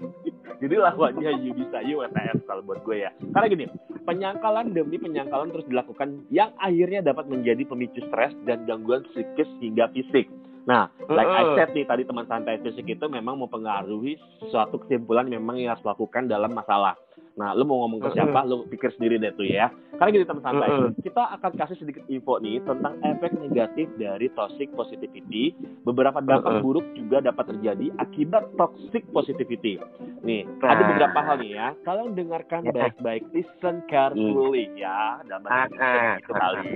jadi 0.62 0.78
lawannya 0.78 1.41
yuk 1.41 1.58
bisa 1.58 1.82
yuk 1.82 2.06
WTF 2.06 2.45
kalau 2.45 2.62
buat 2.62 2.86
gue 2.86 3.02
ya. 3.02 3.12
Karena 3.34 3.47
gini 3.50 3.65
penyangkalan 4.06 4.78
demi 4.78 5.02
penyangkalan 5.02 5.50
terus 5.50 5.65
dilakukan 5.65 6.21
yang 6.30 6.54
akhirnya 6.62 7.02
dapat 7.02 7.26
menjadi 7.26 7.65
pemicu 7.65 8.06
stres 8.06 8.38
dan 8.45 8.69
gangguan 8.69 9.02
psikis 9.10 9.50
hingga 9.58 9.89
fisik. 9.89 10.30
Nah, 10.69 10.93
like 11.10 11.26
I 11.26 11.58
said 11.58 11.74
nih 11.74 11.89
tadi 11.89 12.06
teman 12.06 12.30
santai 12.30 12.62
fisik 12.62 12.86
itu 12.86 13.06
memang 13.10 13.41
mempengaruhi 13.41 14.21
suatu 14.54 14.78
kesimpulan 14.86 15.26
memang 15.26 15.58
yang 15.58 15.74
harus 15.74 15.82
lakukan 15.82 16.30
dalam 16.30 16.54
masalah. 16.54 16.93
Nah, 17.32 17.56
lu 17.56 17.63
mau 17.63 17.88
ngomong 17.88 18.04
ke 18.04 18.10
siapa, 18.12 18.44
lu 18.44 18.67
pikir 18.67 18.91
sendiri 18.91 19.15
deh 19.15 19.32
tuh 19.32 19.48
ya. 19.48 19.72
Karena 19.96 20.12
gini 20.12 20.26
teman 20.28 20.44
santai, 20.44 20.70
kita 21.00 21.24
akan 21.39 21.52
kasih 21.56 21.78
sedikit 21.80 22.04
info 22.06 22.38
nih 22.38 22.60
tentang 22.62 23.00
efek 23.02 23.32
negatif 23.39 23.88
dari 23.96 24.28
toxic 24.34 24.67
positivity. 24.74 25.56
Beberapa 25.82 26.20
dampak 26.20 26.60
buruk 26.60 26.84
juga 26.91 27.24
dapat 27.24 27.56
terjadi 27.56 27.88
akibat 27.98 28.52
toxic 28.56 29.08
positivity. 29.10 29.80
Nih, 30.22 30.44
Nah. 30.60 30.70
ada 30.70 30.84
beberapa 30.91 31.20
hal 31.24 31.36
nih 31.39 31.52
ya. 31.56 31.67
Kalian 31.82 32.13
dengarkan 32.13 32.62
baik-baik, 32.67 33.24
listen 33.32 33.80
carefully 33.88 34.67
ya. 34.76 35.24
Dalam 35.24 35.41
bahasa 35.41 35.56
Ah, 35.56 35.63
ah, 35.63 35.67
Indonesia 35.72 36.20
gitu 36.20 36.34
kali. 36.36 36.67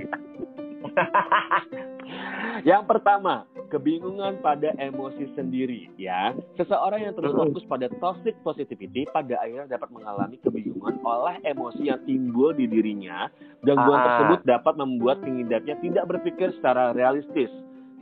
Yang 2.70 2.82
pertama, 2.88 3.44
kebingungan 3.68 4.40
pada 4.40 4.72
emosi 4.78 5.28
sendiri 5.34 5.90
ya. 5.98 6.32
Seseorang 6.56 7.02
yang 7.02 7.14
terus 7.14 7.34
fokus 7.34 7.64
pada 7.66 7.86
toxic 8.00 8.34
positivity 8.42 9.06
pada 9.10 9.38
akhirnya 9.42 9.76
dapat 9.76 9.90
mengalami 9.92 10.38
kebingungan 10.40 10.98
oleh 11.02 11.36
emosi 11.44 11.90
yang 11.90 12.00
timbul 12.06 12.54
di 12.54 12.66
dirinya. 12.70 13.28
Gangguan 13.66 13.98
Ah. 13.98 14.04
tersebut 14.06 14.40
dapat 14.46 14.74
membuat 14.78 15.20
pengidapnya 15.22 15.76
tidak 15.82 16.04
berpikir 16.08 16.54
secara 16.58 16.94
realistis. 16.94 17.50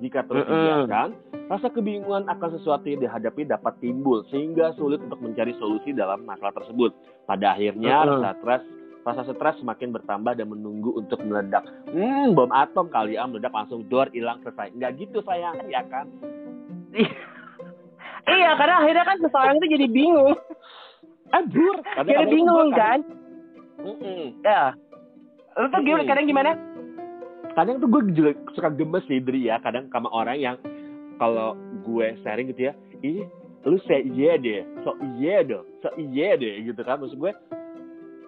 Jika 0.03 0.27
terus 0.27 0.43
dibiarkan, 0.51 1.09
rasa 1.47 1.71
kebingungan 1.71 2.27
akan 2.27 2.51
sesuatu 2.59 2.83
yang 2.91 2.99
dihadapi 2.99 3.47
dapat 3.47 3.79
timbul 3.79 4.27
sehingga 4.27 4.75
sulit 4.75 4.99
untuk 4.99 5.23
mencari 5.23 5.55
solusi 5.57 5.95
dalam 5.95 6.27
masalah 6.27 6.51
tersebut. 6.51 6.91
Pada 7.25 7.55
akhirnya 7.55 8.03
rasa 8.03 8.35
stres 8.43 8.63
rasa 9.05 9.29
stres 9.29 9.61
semakin 9.61 9.93
bertambah 9.93 10.33
dan 10.33 10.49
menunggu 10.49 10.97
untuk 10.97 11.21
meledak. 11.21 11.63
Hmm, 11.93 12.33
bom 12.33 12.49
atom 12.49 12.89
kali 12.89 13.21
ya 13.21 13.29
meledak 13.29 13.53
langsung 13.53 13.85
dor 13.93 14.09
hilang 14.17 14.41
selesai. 14.41 14.73
Nggak 14.73 14.93
gitu 14.97 15.21
sayang, 15.29 15.61
ya 15.69 15.85
kan? 15.93 16.09
iya, 18.33 18.51
karena 18.57 18.75
akhirnya 18.81 19.05
kan 19.05 19.19
seseorang 19.21 19.61
itu 19.61 19.69
jadi 19.77 19.87
bingung. 19.93 20.37
Eh, 21.35 21.43
bur. 21.53 21.77
Jadi 22.01 22.25
bingung 22.33 22.71
kan? 22.73 22.99
Mm-mm. 23.85 24.41
Ya. 24.41 24.73
Lu 25.61 25.67
tuh 25.69 25.81
gimana? 25.85 26.09
Kadang 26.09 26.27
gimana? 26.27 26.51
Kadang 27.55 27.77
tuh 27.79 27.89
gue 27.93 28.03
juga 28.17 28.31
suka 28.57 28.73
gemes 28.73 29.05
sih, 29.07 29.21
Dri 29.21 29.47
ya. 29.47 29.61
Kadang 29.61 29.93
sama 29.93 30.09
orang 30.11 30.41
yang 30.41 30.57
kalau 31.21 31.55
gue 31.85 32.17
sharing 32.27 32.51
gitu 32.51 32.71
ya, 32.71 32.75
ih 33.05 33.23
lu 33.65 33.81
say 33.89 34.05
iya 34.05 34.37
deh, 34.37 34.61
so 34.85 34.93
iya 35.17 35.41
deh, 35.41 35.63
so 35.81 35.89
iya 35.97 36.37
deh 36.37 36.65
gitu 36.67 36.81
kan. 36.83 37.01
Maksud 37.01 37.17
gue, 37.17 37.33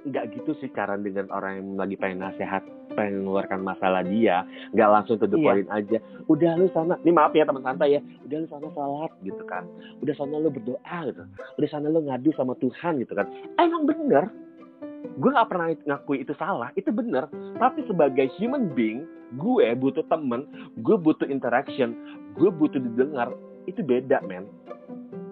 nggak 0.06 0.38
gitu 0.38 0.54
sih 0.62 0.70
cara 0.70 0.94
dengan 0.94 1.26
orang 1.34 1.58
yang 1.58 1.68
lagi 1.82 1.98
pengen 1.98 2.22
nasihat, 2.22 2.62
pengen 2.94 3.26
mengeluarkan 3.26 3.60
masalah 3.66 4.06
dia, 4.06 4.46
nggak 4.70 4.90
langsung 4.90 5.18
to 5.18 5.26
the 5.26 5.34
Iya. 5.34 5.66
aja. 5.66 5.98
Udah 6.30 6.54
lu 6.54 6.70
sana, 6.70 6.94
ini 7.02 7.10
maaf 7.10 7.34
ya 7.34 7.42
teman 7.42 7.66
santai 7.66 7.98
ya, 7.98 8.00
udah 8.22 8.36
lu 8.38 8.46
sana 8.46 8.68
salat 8.72 9.12
gitu 9.26 9.42
kan, 9.50 9.66
udah 10.00 10.14
sana 10.14 10.38
lu 10.38 10.48
berdoa 10.54 10.98
gitu, 11.10 11.22
udah 11.58 11.68
sana 11.68 11.90
lu 11.90 12.06
ngadu 12.06 12.30
sama 12.38 12.54
Tuhan 12.62 13.02
gitu 13.02 13.18
kan. 13.18 13.26
Emang 13.58 13.82
bener, 13.82 14.30
gue 15.18 15.30
nggak 15.34 15.48
pernah 15.50 15.66
ngakui 15.74 16.22
itu 16.22 16.32
salah, 16.38 16.70
itu 16.78 16.94
bener. 16.94 17.26
Tapi 17.58 17.82
sebagai 17.90 18.30
human 18.38 18.70
being, 18.78 19.02
gue 19.34 19.66
butuh 19.74 20.06
temen, 20.06 20.46
gue 20.86 20.94
butuh 20.94 21.26
interaction, 21.26 21.98
gue 22.38 22.46
butuh 22.46 22.78
didengar, 22.78 23.34
itu 23.66 23.82
beda 23.82 24.22
men, 24.22 24.46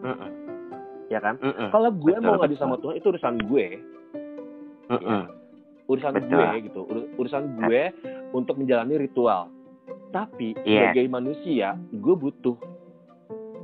Mm-mm. 0.02 0.30
ya 1.14 1.22
kan? 1.22 1.38
Mm-mm. 1.38 1.70
Kalau 1.70 1.94
gue 1.94 2.10
Betul, 2.10 2.26
mau 2.26 2.42
ngadu 2.42 2.58
sama 2.58 2.74
Tuhan 2.82 2.98
itu 2.98 3.06
urusan 3.14 3.38
gue, 3.46 3.66
Mm-mm. 4.86 5.22
urusan 5.84 6.12
Betul. 6.14 6.28
gue 6.30 6.56
gitu 6.62 6.80
Ur- 6.82 7.08
urusan 7.18 7.44
gue 7.58 7.82
untuk 8.30 8.56
menjalani 8.56 8.96
ritual 8.98 9.52
tapi 10.10 10.54
Iya. 10.62 10.90
sebagai 10.90 11.06
manusia 11.08 11.68
gue 11.90 12.14
butuh 12.14 12.56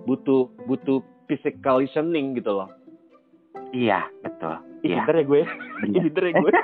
butuh 0.04 0.48
butuh 0.64 0.98
physical 1.26 1.78
listening 1.78 2.34
gitu 2.34 2.52
loh 2.54 2.68
Iya, 3.70 4.02
betul. 4.20 4.58
Ih, 4.80 4.90
Iya. 4.90 4.96
pinter 4.98 5.14
ya 5.14 5.24
gue 5.24 5.42
pinter 6.02 6.22
ya 6.24 6.32
gue 6.34 6.52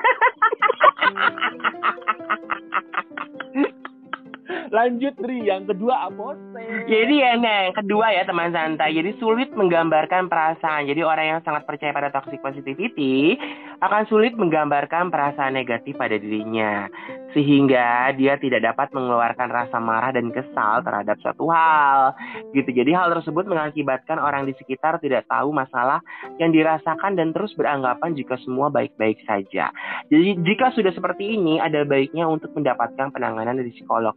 lanjut 4.71 5.13
Dri 5.17 5.47
yang 5.47 5.65
kedua 5.65 6.09
apose 6.09 6.39
Jadi 6.87 7.21
ya, 7.21 7.35
nah, 7.39 7.69
yang 7.69 7.75
kedua 7.75 8.11
ya 8.13 8.23
teman 8.23 8.51
santai. 8.51 8.95
Jadi 8.95 9.15
sulit 9.19 9.51
menggambarkan 9.53 10.27
perasaan. 10.31 10.87
Jadi 10.87 11.01
orang 11.03 11.25
yang 11.37 11.41
sangat 11.43 11.63
percaya 11.67 11.91
pada 11.91 12.11
toxic 12.11 12.39
positivity 12.39 13.35
akan 13.83 14.09
sulit 14.09 14.33
menggambarkan 14.33 15.13
perasaan 15.13 15.53
negatif 15.53 15.97
pada 15.97 16.17
dirinya. 16.17 16.87
Sehingga 17.35 18.15
dia 18.17 18.39
tidak 18.41 18.65
dapat 18.65 18.89
mengeluarkan 18.95 19.49
rasa 19.51 19.77
marah 19.77 20.11
dan 20.15 20.33
kesal 20.33 20.81
terhadap 20.81 21.19
suatu 21.21 21.47
hal. 21.51 22.15
Gitu. 22.55 22.69
Jadi 22.71 22.91
hal 22.95 23.13
tersebut 23.19 23.45
mengakibatkan 23.45 24.17
orang 24.17 24.49
di 24.49 24.53
sekitar 24.57 24.97
tidak 25.03 25.27
tahu 25.29 25.53
masalah 25.53 26.01
yang 26.41 26.49
dirasakan 26.49 27.19
dan 27.19 27.35
terus 27.35 27.53
beranggapan 27.53 28.17
jika 28.17 28.39
semua 28.41 28.71
baik-baik 28.73 29.21
saja. 29.27 29.69
Jadi 30.09 30.39
jika 30.41 30.73
sudah 30.73 30.91
seperti 30.95 31.37
ini, 31.37 31.59
ada 31.61 31.83
baiknya 31.83 32.25
untuk 32.25 32.53
mendapatkan 32.57 33.11
penanganan 33.13 33.59
dari 33.59 33.71
psikolog. 33.75 34.15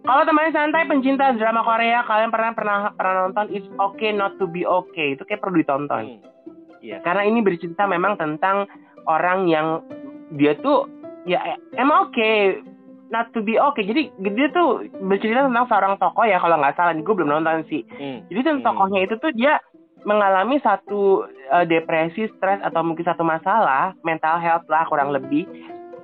Kalau 0.00 0.22
teman 0.24 0.48
santai 0.50 0.88
pencinta 0.88 1.36
drama 1.36 1.60
Korea, 1.60 2.00
kalian 2.08 2.32
pernah 2.32 2.52
pernah 2.56 2.78
pernah 2.96 3.14
nonton 3.28 3.52
It's 3.52 3.68
Okay 3.76 4.16
Not 4.16 4.40
to 4.40 4.48
Be 4.48 4.64
Okay? 4.64 5.14
Itu 5.14 5.28
kayak 5.28 5.44
perlu 5.44 5.60
ditonton. 5.60 6.18
Hmm. 6.18 6.20
Yes. 6.80 7.04
Karena 7.04 7.28
ini 7.28 7.44
bercerita 7.44 7.84
memang 7.84 8.16
tentang 8.16 8.64
orang 9.04 9.44
yang 9.48 9.84
dia 10.40 10.56
tuh 10.64 10.88
ya 11.28 11.42
emang 11.76 12.08
oke 12.08 12.16
okay, 12.16 12.64
not 13.12 13.28
to 13.36 13.44
be 13.44 13.60
okay. 13.60 13.84
Jadi 13.84 14.08
dia 14.32 14.48
tuh 14.54 14.88
bercerita 15.04 15.44
tentang 15.44 15.68
seorang 15.68 15.94
tokoh 16.00 16.24
ya 16.24 16.40
kalau 16.40 16.56
nggak 16.56 16.74
salah, 16.78 16.96
gue 16.96 17.14
belum 17.14 17.28
nonton 17.28 17.66
sih. 17.68 17.84
Hmm. 18.00 18.24
Jadi 18.32 18.40
tentang 18.40 18.62
Hmm. 18.64 18.68
tokohnya 18.72 19.00
itu 19.04 19.14
tuh 19.20 19.32
dia 19.36 19.60
mengalami 20.08 20.56
satu 20.64 21.28
uh, 21.52 21.64
depresi, 21.68 22.24
stres 22.40 22.64
atau 22.64 22.80
mungkin 22.80 23.04
satu 23.04 23.20
masalah 23.20 23.92
mental 24.00 24.40
health 24.40 24.64
lah 24.72 24.88
kurang 24.88 25.12
lebih 25.12 25.44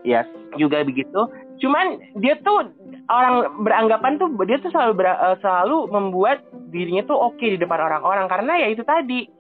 Yes. 0.05 0.29
juga 0.61 0.85
begitu. 0.85 1.27
Cuman 1.59 1.99
dia 2.21 2.37
tuh 2.45 2.69
orang 3.07 3.63
beranggapan 3.63 4.19
tuh 4.19 4.29
dia 4.45 4.59
tuh 4.59 4.71
selalu 4.75 4.93
ber- 5.03 5.21
uh, 5.21 5.37
selalu 5.39 5.87
membuat 5.91 6.43
dirinya 6.75 7.07
tuh 7.07 7.15
oke 7.17 7.43
di 7.43 7.59
depan 7.59 7.79
orang-orang 7.79 8.27
karena 8.27 8.53
ya 8.59 8.69
itu 8.71 8.83
tadi 8.83 9.31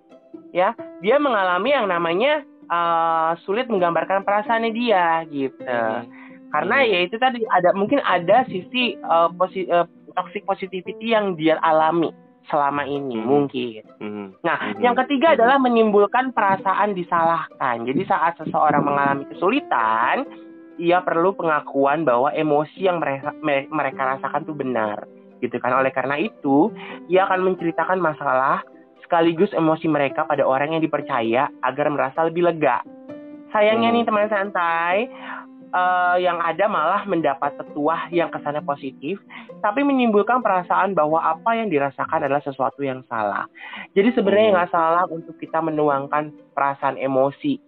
ya 0.54 0.72
dia 1.02 1.16
mengalami 1.18 1.74
yang 1.74 1.90
namanya 1.90 2.46
uh, 2.70 3.34
sulit 3.42 3.66
menggambarkan 3.66 4.22
perasaannya 4.22 4.70
dia 4.70 5.26
gitu. 5.28 5.62
Hmm. 5.66 6.06
Karena 6.54 6.76
Hmm. 6.82 6.88
ya 6.88 6.98
itu 7.04 7.16
tadi 7.18 7.42
ada 7.50 7.74
mungkin 7.74 7.98
ada 8.06 8.46
sisi 8.46 8.94
uh, 9.02 9.28
posi- 9.34 9.68
uh, 9.68 9.84
toxic 10.14 10.46
positivity 10.46 11.12
yang 11.12 11.34
dia 11.34 11.58
alami 11.60 12.14
selama 12.46 12.86
ini 12.86 13.18
Hmm. 13.18 13.26
mungkin. 13.26 13.82
Hmm. 13.98 14.26
Nah, 14.46 14.70
Mhm. 14.70 14.78
yang 14.78 14.94
ketiga 14.94 15.34
Mhm. 15.34 15.36
adalah 15.42 15.56
menimbulkan 15.58 16.30
perasaan 16.30 16.94
disalahkan. 16.94 17.82
Jadi 17.82 18.06
saat 18.06 18.38
seseorang 18.38 18.86
mengalami 18.86 19.26
kesulitan, 19.34 20.22
ia 20.76 21.00
perlu 21.00 21.32
pengakuan 21.32 22.04
bahwa 22.04 22.32
emosi 22.32 22.84
yang 22.84 23.00
mereka, 23.00 23.32
me- 23.40 23.68
mereka 23.68 24.16
rasakan 24.16 24.44
itu 24.44 24.54
benar. 24.56 25.08
Gitu 25.40 25.56
kan. 25.60 25.72
Oleh 25.76 25.92
karena 25.92 26.16
itu, 26.16 26.72
ia 27.08 27.28
akan 27.28 27.52
menceritakan 27.52 28.00
masalah 28.00 28.64
sekaligus 29.04 29.52
emosi 29.54 29.86
mereka 29.86 30.26
pada 30.26 30.42
orang 30.42 30.74
yang 30.74 30.82
dipercaya 30.82 31.46
agar 31.62 31.86
merasa 31.92 32.26
lebih 32.26 32.42
lega. 32.48 32.82
Sayangnya 33.54 33.94
Hmm. 33.94 33.96
nih 34.00 34.04
teman 34.04 34.28
santai, 34.28 34.96
eh, 35.66 36.16
yang 36.24 36.42
ada 36.42 36.66
malah 36.66 37.02
mendapat 37.06 37.54
petuah 37.54 38.10
yang 38.10 38.32
kesannya 38.32 38.64
positif, 38.66 39.20
tapi 39.62 39.86
menimbulkan 39.86 40.42
perasaan 40.42 40.96
bahwa 40.96 41.22
apa 41.22 41.54
yang 41.54 41.70
dirasakan 41.70 42.26
adalah 42.26 42.42
sesuatu 42.42 42.82
yang 42.82 43.06
salah. 43.06 43.46
Jadi 43.94 44.10
sebenarnya 44.16 44.48
Hmm. 44.50 44.56
nggak 44.58 44.72
salah 44.72 45.04
untuk 45.06 45.38
kita 45.38 45.62
menuangkan 45.62 46.32
perasaan 46.56 46.98
emosi 46.98 47.60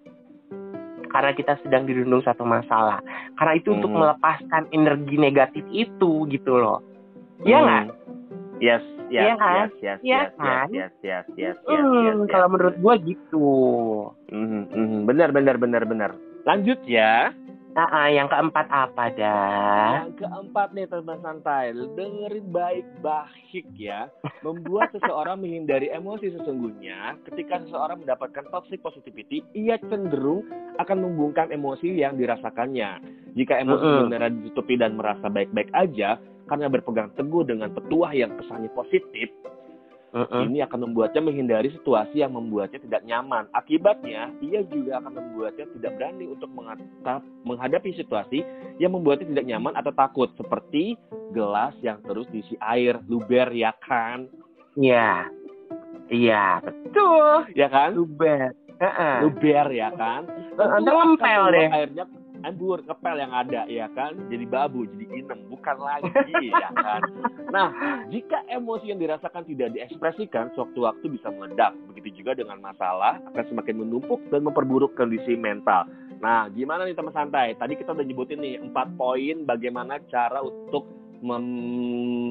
karena 1.09 1.33
kita 1.33 1.59
sedang 1.65 1.85
dirundung 1.85 2.23
satu 2.23 2.45
masalah. 2.45 3.01
Karena 3.35 3.59
itu 3.59 3.75
untuk 3.75 3.91
Hmm. 3.91 4.01
melepaskan 4.05 4.69
energi 4.71 5.17
negatif 5.17 5.65
itu 5.73 6.29
gitu 6.29 6.53
loh. 6.55 6.81
Iya 7.43 7.59
nggak? 7.59 7.85
Hmm. 7.89 7.97
Yes, 8.59 8.83
yes, 9.07 9.23
Iya 9.23 9.35
kan? 9.39 9.55
yes, 9.55 9.73
yes, 9.79 9.99
Iya 10.03 10.19
yes, 10.19 10.31
kan? 10.35 10.67
yes, 10.69 10.69
yes, 10.75 10.93
yes, 11.03 11.25
yes, 11.39 11.57
yes, 11.63 11.81
Hmm, 11.83 11.95
yes, 11.95 12.17
yes, 12.19 12.31
kalau 12.35 12.47
yes. 12.51 12.53
menurut 12.55 12.75
gua 12.83 12.95
gitu. 12.99 13.49
Mhm, 14.35 14.63
mhm. 14.75 15.01
benar, 15.07 15.31
benar, 15.31 15.57
benar, 15.57 15.83
benar. 15.87 16.11
Lanjut 16.43 16.81
ya. 16.85 17.31
Ah, 17.79 18.11
yang 18.11 18.27
keempat 18.27 18.67
apa 18.75 19.15
dah? 19.15 20.03
Yang 20.03 20.27
keempat 20.27 20.75
nih 20.75 20.91
teman 20.91 21.23
santai, 21.23 21.71
dengerin 21.71 22.51
baik-baik 22.51 23.67
ya. 23.79 24.11
Membuat 24.43 24.91
seseorang 24.91 25.39
menghindari 25.39 25.87
emosi 25.95 26.35
sesungguhnya. 26.35 27.23
Ketika 27.31 27.63
seseorang 27.63 28.03
mendapatkan 28.03 28.51
toxic 28.51 28.83
positivity, 28.83 29.47
ia 29.55 29.79
cenderung 29.87 30.43
akan 30.83 31.07
membungkam 31.07 31.55
emosi 31.55 32.03
yang 32.03 32.19
dirasakannya. 32.19 32.99
Jika 33.39 33.63
emosi 33.63 33.87
Mm-mm. 33.87 33.99
sebenarnya 34.11 34.31
ditutupi 34.43 34.75
dan 34.75 34.99
merasa 34.99 35.31
baik-baik 35.31 35.71
aja, 35.71 36.19
karena 36.51 36.67
berpegang 36.67 37.15
teguh 37.15 37.47
dengan 37.47 37.71
petuah 37.71 38.11
yang 38.11 38.35
kesannya 38.43 38.75
positif, 38.75 39.31
Mm-mm. 40.09 40.49
ini 40.49 40.65
akan 40.65 40.89
membuatnya 40.89 41.21
menghindari 41.21 41.69
situasi 41.69 42.25
yang 42.25 42.33
membuatnya 42.33 42.81
tidak 42.81 43.05
nyaman. 43.05 43.45
Akibatnya, 43.53 44.33
ia 44.41 44.65
juga 44.65 45.05
akan 45.05 45.13
membuatnya 45.13 45.69
tidak 45.77 45.93
berani 46.01 46.25
untuk 46.33 46.49
mengatap, 46.57 47.21
menghadapi 47.45 47.93
situasi 47.93 48.41
yang 48.81 48.97
membuatnya 48.97 49.29
tidak 49.29 49.47
nyaman 49.53 49.77
atau 49.77 49.93
takut. 49.93 50.33
Seperti 50.41 50.97
gelas 51.37 51.77
yang 51.85 52.01
terus 52.09 52.25
diisi 52.33 52.57
air, 52.65 52.97
luber 53.05 53.53
ya 53.53 53.77
kan? 53.85 54.33
Iya. 54.81 55.29
Iya, 56.09 56.65
betul. 56.65 57.53
Ya 57.53 57.69
kan? 57.69 57.93
Luber. 57.93 58.57
Heeh. 58.81 59.15
Luber 59.29 59.67
ya 59.77 59.93
kan? 59.93 60.25
Ngempel 60.57 61.43
membuat 61.45 61.53
deh. 61.53 61.69
Airnya 61.69 62.05
ambur, 62.43 62.83
ngepel 62.83 63.17
yang 63.19 63.33
ada 63.35 63.63
ya 63.67 63.87
kan? 63.95 64.15
Jadi 64.29 64.45
babu, 64.45 64.85
jadi 64.85 65.07
inem, 65.23 65.41
bukan 65.49 65.77
lagi 65.79 66.11
ya 66.63 66.71
kan? 66.75 67.03
Nah, 67.49 67.69
jika 68.13 68.43
emosi 68.51 68.91
yang 68.93 69.01
dirasakan 69.01 69.47
tidak 69.47 69.75
diekspresikan, 69.75 70.53
sewaktu-waktu 70.55 71.07
bisa 71.09 71.31
meledak. 71.33 71.73
Begitu 71.91 72.23
juga 72.23 72.35
dengan 72.39 72.59
masalah 72.61 73.23
akan 73.33 73.45
semakin 73.49 73.87
menumpuk 73.87 74.21
dan 74.29 74.45
memperburuk 74.45 74.95
kondisi 74.99 75.39
mental. 75.39 75.87
Nah, 76.19 76.51
gimana 76.51 76.83
nih 76.83 76.99
teman 76.99 77.15
santai? 77.15 77.55
Tadi 77.55 77.79
kita 77.79 77.95
udah 77.95 78.03
nyebutin 78.03 78.43
nih 78.43 78.59
empat 78.59 78.99
poin 78.99 79.47
bagaimana 79.47 80.03
cara 80.11 80.43
untuk 80.43 80.98
mem, 81.21 81.45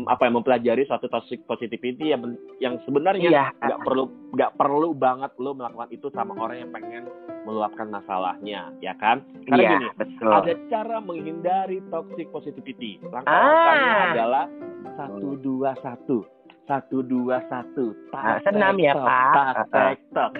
apa 0.06 0.21
ya, 0.21 0.30
mempelajari 0.32 0.84
suatu 0.84 1.06
toxic 1.06 1.43
positivity 1.43 2.08
yang 2.08 2.36
yang 2.58 2.73
sebenarnya 2.82 3.28
Iya. 3.28 3.43
nggak 3.54 3.80
perlu 3.82 4.04
nggak 4.32 4.52
perlu 4.56 4.91
banget 4.91 5.32
lo 5.38 5.52
melakukan 5.52 5.89
itu 5.89 6.08
sama 6.10 6.32
orang 6.36 6.58
yang 6.60 6.71
pengen 6.71 7.04
meluapkan 7.43 7.88
masalahnya, 7.88 8.69
ya 8.78 8.91
kan? 8.95 9.21
Karena 9.45 9.58
Iya, 9.58 9.69
gini, 9.73 9.88
betul. 9.95 10.30
ada 10.30 10.52
cara 10.67 10.95
menghindari 11.00 11.78
toxic 11.88 12.28
positivity. 12.30 12.97
Langkah-langkahnya 13.04 13.93
Ah. 13.93 14.06
adalah 14.10 14.43
satu 14.95 15.28
dua 15.38 15.71
satu, 15.78 16.17
satu 16.65 16.97
dua 17.02 17.38
satu. 17.45 17.93
Ah, 18.12 18.38
Tak, 18.38 18.47
senam 18.47 18.73
tek, 18.76 18.84
ya, 18.84 18.93
Pak. 18.93 19.32
tak, 19.32 19.54
Ah, 19.73 19.73
ah. 19.73 19.93
tok. 20.12 20.32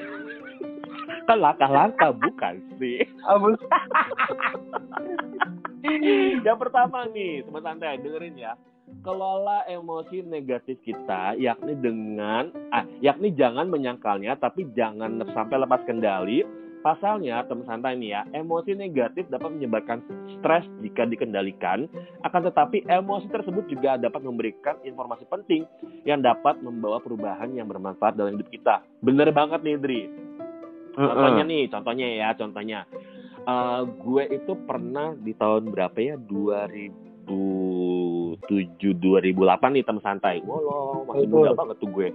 Kan 1.26 1.38
langkah-langkah 1.38 2.10
bukan 2.14 2.54
sih? 2.78 2.98
Oh, 3.26 3.38
bu- 3.38 3.60
Yang 6.45 6.58
pertama 6.58 7.08
nih, 7.12 7.43
teman 7.45 7.63
santai, 7.63 8.00
dengerin 8.02 8.38
ya. 8.38 8.54
Kelola 9.04 9.67
emosi 9.67 10.23
negatif 10.23 10.80
kita, 10.88 11.36
yakni 11.36 11.76
dengan, 11.76 12.47
ah, 12.71 12.88
yakni 13.04 13.36
jangan 13.36 13.67
menyangkalnya, 13.67 14.39
tapi 14.39 14.67
jangan 14.76 15.19
sampai 15.36 15.60
lepas 15.60 15.84
kendali. 15.84 16.43
Pasalnya, 16.80 17.43
teman 17.52 17.67
santai 17.67 18.00
nih 18.00 18.15
ya, 18.15 18.21
emosi 18.32 18.71
negatif 18.80 19.28
dapat 19.28 19.60
menyebabkan 19.60 20.00
stres 20.39 20.63
jika 20.80 21.04
dikendalikan. 21.04 21.91
Akan 22.23 22.47
tetapi, 22.47 22.88
emosi 22.88 23.28
tersebut 23.28 23.67
juga 23.67 24.00
dapat 24.00 24.23
memberikan 24.23 24.80
informasi 24.88 25.28
penting 25.28 25.67
yang 26.08 26.23
dapat 26.23 26.56
membawa 26.63 27.04
perubahan 27.04 27.52
yang 27.60 27.67
bermanfaat 27.67 28.15
dalam 28.15 28.39
hidup 28.39 28.47
kita. 28.47 28.80
Bener 29.04 29.28
banget 29.36 29.67
nih, 29.67 29.76
Dri. 29.76 30.02
Contohnya 30.95 31.43
nih, 31.43 31.63
contohnya 31.69 32.08
ya, 32.08 32.30
contohnya. 32.34 32.80
Eh, 33.48 33.82
gue 34.04 34.24
itu 34.28 34.60
pernah 34.68 35.16
di 35.24 35.32
tahun 35.32 35.72
berapa 35.72 35.96
ya? 35.96 36.20
2007 36.20 38.44
2008 39.00 39.72
nih 39.72 39.88
teman 39.88 40.04
santai. 40.04 40.44
Walau 40.44 41.08
masih 41.08 41.32
Itu. 41.32 41.48
muda 41.48 41.56
banget 41.56 41.80
tuh 41.80 41.88
gue. 41.96 42.12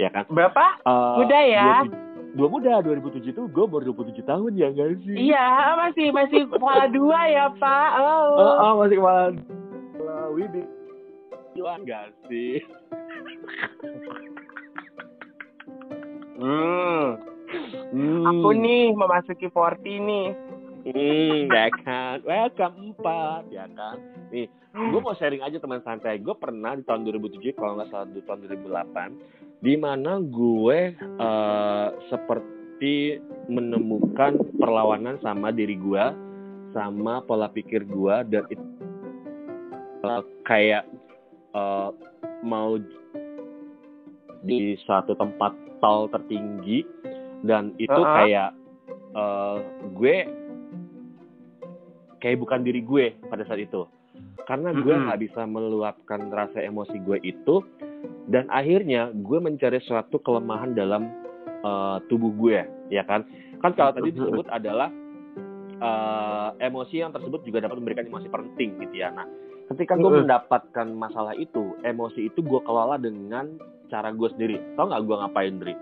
Ya 0.00 0.08
kan? 0.08 0.24
Berapa? 0.32 0.80
Eh, 0.80 1.16
Muda 1.20 1.38
ya? 1.44 1.84
2000 1.84 2.08
Dua 2.30 2.46
muda, 2.46 2.78
2007 2.78 3.34
tuh 3.34 3.50
gue 3.50 3.66
baru 3.66 3.90
27 3.90 4.22
tahun 4.22 4.54
ya 4.54 4.70
gak 4.70 5.02
sih? 5.02 5.18
Iya, 5.18 5.74
masih 5.74 6.14
masih 6.14 6.46
kepala 6.46 6.86
dua 6.86 7.26
ya, 7.26 7.50
Pak. 7.58 7.90
Oh. 7.98 8.38
Oh, 8.38 8.54
oh, 8.54 8.72
masih 8.86 9.02
kepala 9.02 9.34
Widih 10.30 10.62
Gila 11.58 11.74
gak 11.84 12.14
sih? 12.30 12.62
Hmm. 16.40 17.20
Hmm. 17.92 18.24
Aku 18.24 18.56
nih 18.56 18.96
memasuki 18.96 19.52
40 19.52 20.08
nih. 20.08 20.32
Hmm, 20.80 21.52
ya 21.52 21.68
kan. 21.84 22.24
Welcome 22.24 22.96
4, 22.96 23.52
ya 23.52 23.68
kan. 23.76 23.96
Nih, 24.32 24.48
gue 24.72 25.00
mau 25.00 25.12
sharing 25.12 25.44
aja 25.44 25.60
teman 25.60 25.84
santai. 25.84 26.16
Gue 26.22 26.32
pernah 26.32 26.72
di 26.72 26.82
tahun 26.88 27.04
2007, 27.04 27.52
kalau 27.52 27.76
nggak 27.76 27.90
salah 27.92 28.08
di 28.08 28.22
tahun 28.24 28.48
2008, 28.48 29.60
di 29.60 29.74
mana 29.76 30.24
gue 30.24 30.96
eh, 30.96 31.88
seperti 32.08 33.20
menemukan 33.52 34.40
perlawanan 34.56 35.20
sama 35.20 35.52
diri 35.52 35.76
gue, 35.76 36.04
sama 36.72 37.20
pola 37.28 37.52
pikir 37.52 37.84
gue, 37.84 38.16
dan 38.32 38.44
itu 38.48 38.64
eh, 40.00 40.22
kayak 40.48 40.88
eh, 41.52 41.90
mau 42.40 42.80
di 44.40 44.80
suatu 44.88 45.12
tempat 45.12 45.52
tol 45.84 46.08
tertinggi, 46.08 46.88
dan 47.44 47.76
itu 47.76 47.92
Uh-uh. 47.92 48.16
kayak 48.16 48.50
eh, 49.12 49.56
gue 49.92 50.39
kayak 52.20 52.38
bukan 52.38 52.62
diri 52.62 52.84
gue 52.84 53.16
pada 53.26 53.42
saat 53.48 53.64
itu. 53.64 53.88
Karena 54.44 54.76
gue 54.76 54.94
nggak 54.94 55.20
bisa 55.20 55.48
meluapkan 55.48 56.28
rasa 56.28 56.60
emosi 56.60 57.00
gue 57.02 57.18
itu 57.24 57.64
dan 58.28 58.46
akhirnya 58.52 59.10
gue 59.10 59.38
mencari 59.40 59.80
suatu 59.82 60.20
kelemahan 60.20 60.76
dalam 60.76 61.08
eh, 61.64 61.98
tubuh 62.12 62.30
gue 62.36 62.60
ya 62.92 63.02
kan? 63.08 63.24
Kan 63.64 63.72
kalau 63.74 63.96
tadi 63.96 64.12
disebut 64.12 64.46
adalah 64.52 64.92
eh, 65.80 66.48
emosi 66.60 67.00
yang 67.00 67.10
tersebut 67.16 67.40
juga 67.48 67.64
dapat 67.64 67.80
memberikan 67.80 68.06
emosi 68.12 68.28
penting 68.28 68.76
gitu 68.84 68.94
ya. 69.00 69.08
Nah 69.10 69.26
ketika 69.72 69.96
gue 69.96 70.26
mendapatkan 70.26 70.86
masalah 70.92 71.32
itu 71.38 71.78
emosi 71.86 72.28
itu 72.28 72.44
gue 72.44 72.60
kelola 72.66 73.00
dengan 73.00 73.56
cara 73.88 74.12
gue 74.12 74.28
sendiri. 74.36 74.56
Tau 74.76 74.86
nggak 74.90 75.02
gue 75.08 75.16
ngapain 75.16 75.54
Dri? 75.56 75.74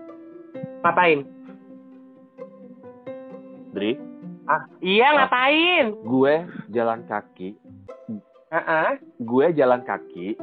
Ngapain? 0.85 1.19
Dri 3.69 4.08
Ah, 4.49 4.65
iya 4.81 5.13
Ah. 5.13 5.29
ngapain? 5.29 5.93
gue 5.93 6.35
jalan 6.73 7.05
kaki 7.05 7.53
Heeh. 8.49 8.89
gue 9.21 9.45
jalan 9.53 9.81
kaki 9.85 10.33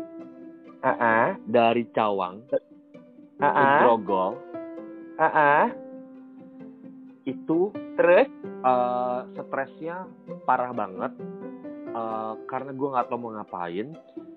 Heeh. 0.78 1.26
dari 1.42 1.82
Cawang 1.90 2.46
ke 2.46 2.54
Heeh. 3.42 3.78
Grogol 3.82 4.38
Heeh. 5.18 5.64
itu 7.26 7.74
Terus 7.96 8.28
eh, 8.44 9.20
stresnya 9.34 10.06
parah 10.46 10.70
banget 10.70 11.10
Eh, 11.96 12.34
karena 12.44 12.76
gue 12.76 12.88
nggak 12.92 13.08
tahu 13.08 13.16
mau 13.16 13.32
ngapain 13.32 13.88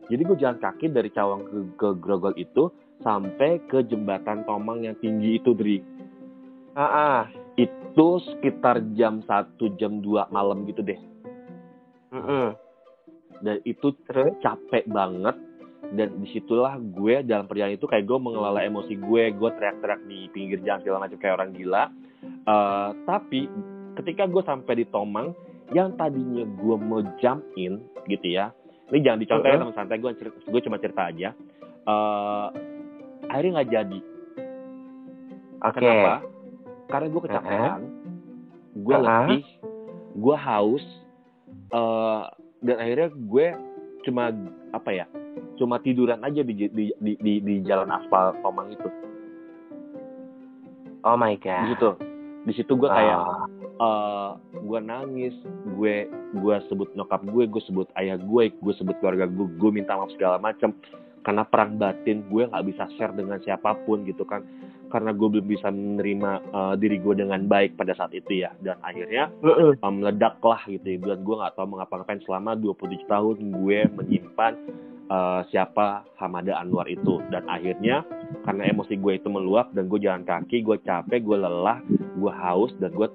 jadi 0.08 0.22
gue 0.24 0.38
jalan 0.40 0.58
kaki 0.58 0.88
dari 0.88 1.12
Cawang 1.12 1.44
ke, 1.44 1.58
ke 1.76 1.88
Grogol 2.00 2.32
itu 2.34 2.72
sampai 3.04 3.60
ke 3.68 3.84
jembatan 3.84 4.48
Tomang 4.48 4.82
yang 4.82 4.96
tinggi 4.98 5.38
itu 5.38 5.52
Dri 5.52 5.84
Heeh. 6.72 7.20
Itu 7.60 8.08
sekitar 8.32 8.80
jam 8.96 9.20
1 9.28 9.60
jam 9.76 10.00
2 10.00 10.32
malam 10.32 10.64
gitu 10.64 10.80
deh. 10.80 11.00
Heeh. 12.10 12.50
dan 13.40 13.56
itu 13.64 13.96
Terus? 14.08 14.36
capek 14.40 14.88
banget. 14.88 15.36
Dan 15.90 16.22
di 16.22 16.28
situlah 16.36 16.76
gue 16.78 17.24
dalam 17.26 17.48
perjalanan 17.50 17.80
itu 17.80 17.88
kayak 17.90 18.06
gue 18.06 18.20
mengelola 18.20 18.62
emosi 18.62 19.00
gue. 19.00 19.24
Gue 19.34 19.50
teriak-teriak 19.58 20.02
di 20.06 20.28
pinggir 20.30 20.60
jalan 20.62 20.84
segala 20.84 21.08
macam 21.08 21.18
kayak 21.18 21.36
orang 21.40 21.52
gila. 21.56 21.84
Eh, 22.24 22.90
tapi 23.08 23.48
ketika 23.98 24.28
gue 24.28 24.44
sampai 24.44 24.74
di 24.76 24.86
Tomang 24.92 25.34
yang 25.72 25.96
tadinya 25.96 26.46
gue 26.46 26.76
mau 26.78 27.02
jump 27.18 27.42
in 27.56 27.80
gitu 28.06 28.28
ya. 28.28 28.52
Ini 28.90 29.06
jangan 29.06 29.20
dicontoh 29.22 29.46
ya 29.46 29.54
Uh-uh. 29.54 29.64
teman 29.70 29.78
santai 29.78 29.98
gue 30.02 30.12
cerita, 30.18 30.38
gue 30.46 30.62
cuma 30.66 30.78
cerita 30.82 31.02
aja. 31.10 31.30
Eh 31.88 32.48
akhirnya 33.30 33.52
nggak 33.62 33.72
jadi. 33.72 34.00
Oke. 35.60 35.76
kenapa 35.76 36.14
karena 36.90 37.08
gue 37.08 37.22
kecapean 37.24 37.82
gue 38.76 38.96
Uh-uh. 38.96 39.06
letih 39.06 39.44
gue 40.16 40.36
haus 40.36 40.86
eh 41.70 42.24
dan 42.60 42.76
akhirnya 42.76 43.10
gue 43.14 43.46
cuma 44.04 44.34
apa 44.74 44.90
ya 44.92 45.06
cuma 45.56 45.78
tiduran 45.80 46.20
aja 46.22 46.42
di 46.42 46.54
di 46.56 46.92
di, 46.98 47.14
di, 47.20 47.34
di 47.40 47.56
jalan 47.64 47.88
aspal 47.90 48.36
Tomang 48.42 48.74
itu 48.74 48.90
Oh 51.00 51.16
my 51.16 51.36
di 51.36 51.44
god. 51.46 51.68
situ 51.72 51.90
di 52.44 52.54
situ 52.56 52.72
gue 52.76 52.90
kayak 52.90 53.18
Oh. 53.20 53.46
eh 53.80 54.30
gue 54.60 54.80
nangis 54.82 55.36
gue 55.78 56.04
gue 56.36 56.56
sebut 56.68 56.92
nyokap 56.96 57.24
gue 57.24 57.48
gue 57.48 57.62
sebut 57.64 57.88
ayah 57.96 58.20
gue 58.20 58.52
gue 58.52 58.74
sebut 58.76 58.96
keluarga 59.00 59.24
gue 59.24 59.48
gue 59.56 59.72
minta 59.72 59.96
maaf 59.96 60.12
segala 60.12 60.36
macam 60.36 60.76
karena 61.24 61.44
perang 61.48 61.80
batin 61.80 62.28
gue 62.28 62.44
nggak 62.44 62.66
bisa 62.68 62.92
share 63.00 63.16
dengan 63.16 63.40
siapa 63.40 63.80
pun 63.88 64.04
gitu 64.04 64.28
kan 64.28 64.44
karena 64.90 65.14
gue 65.14 65.28
belum 65.30 65.48
bisa 65.48 65.70
menerima 65.70 66.32
eh, 66.50 66.76
diri 66.82 66.98
gue 67.00 67.16
dengan 67.16 67.46
baik 67.46 67.78
pada 67.78 67.94
saat 67.96 68.12
itu 68.12 68.44
ya. 68.44 68.52
Dan 68.60 68.82
akhirnya 68.82 69.30
um, 69.86 70.02
meledak 70.02 70.42
lah 70.42 70.62
gitu 70.66 70.98
ya. 70.98 70.98
dan 71.14 71.20
gue 71.22 71.36
nggak 71.38 71.54
tahu 71.56 71.66
mau 71.70 71.78
ngapa-ngapain. 71.82 72.22
Selama 72.26 72.58
27 72.58 73.06
tahun 73.06 73.38
gue 73.54 73.80
menyimpan 73.96 74.54
uh, 75.14 75.42
siapa 75.54 76.04
Hamada 76.18 76.58
Anwar 76.58 76.90
itu. 76.90 77.22
Dan 77.30 77.46
akhirnya 77.48 78.02
karena 78.44 78.70
emosi 78.74 78.98
gue 78.98 79.14
itu 79.22 79.30
meluap 79.30 79.72
dan 79.78 79.88
gue 79.88 80.00
jalan 80.02 80.26
kaki 80.26 80.66
gue 80.66 80.78
capek 80.82 81.22
gue 81.22 81.38
lelah 81.38 81.80
gue 82.18 82.34
haus 82.34 82.74
dan 82.82 82.92
gue 82.94 83.08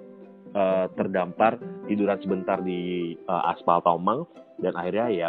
uh, 0.55 0.87
terdampar 0.95 1.59
tiduran 1.91 2.19
sebentar 2.23 2.63
di 2.63 3.15
uh, 3.27 3.53
aspal 3.53 3.83
Tomang. 3.83 4.25
Dan 4.63 4.79
akhirnya 4.79 5.11
ya 5.11 5.29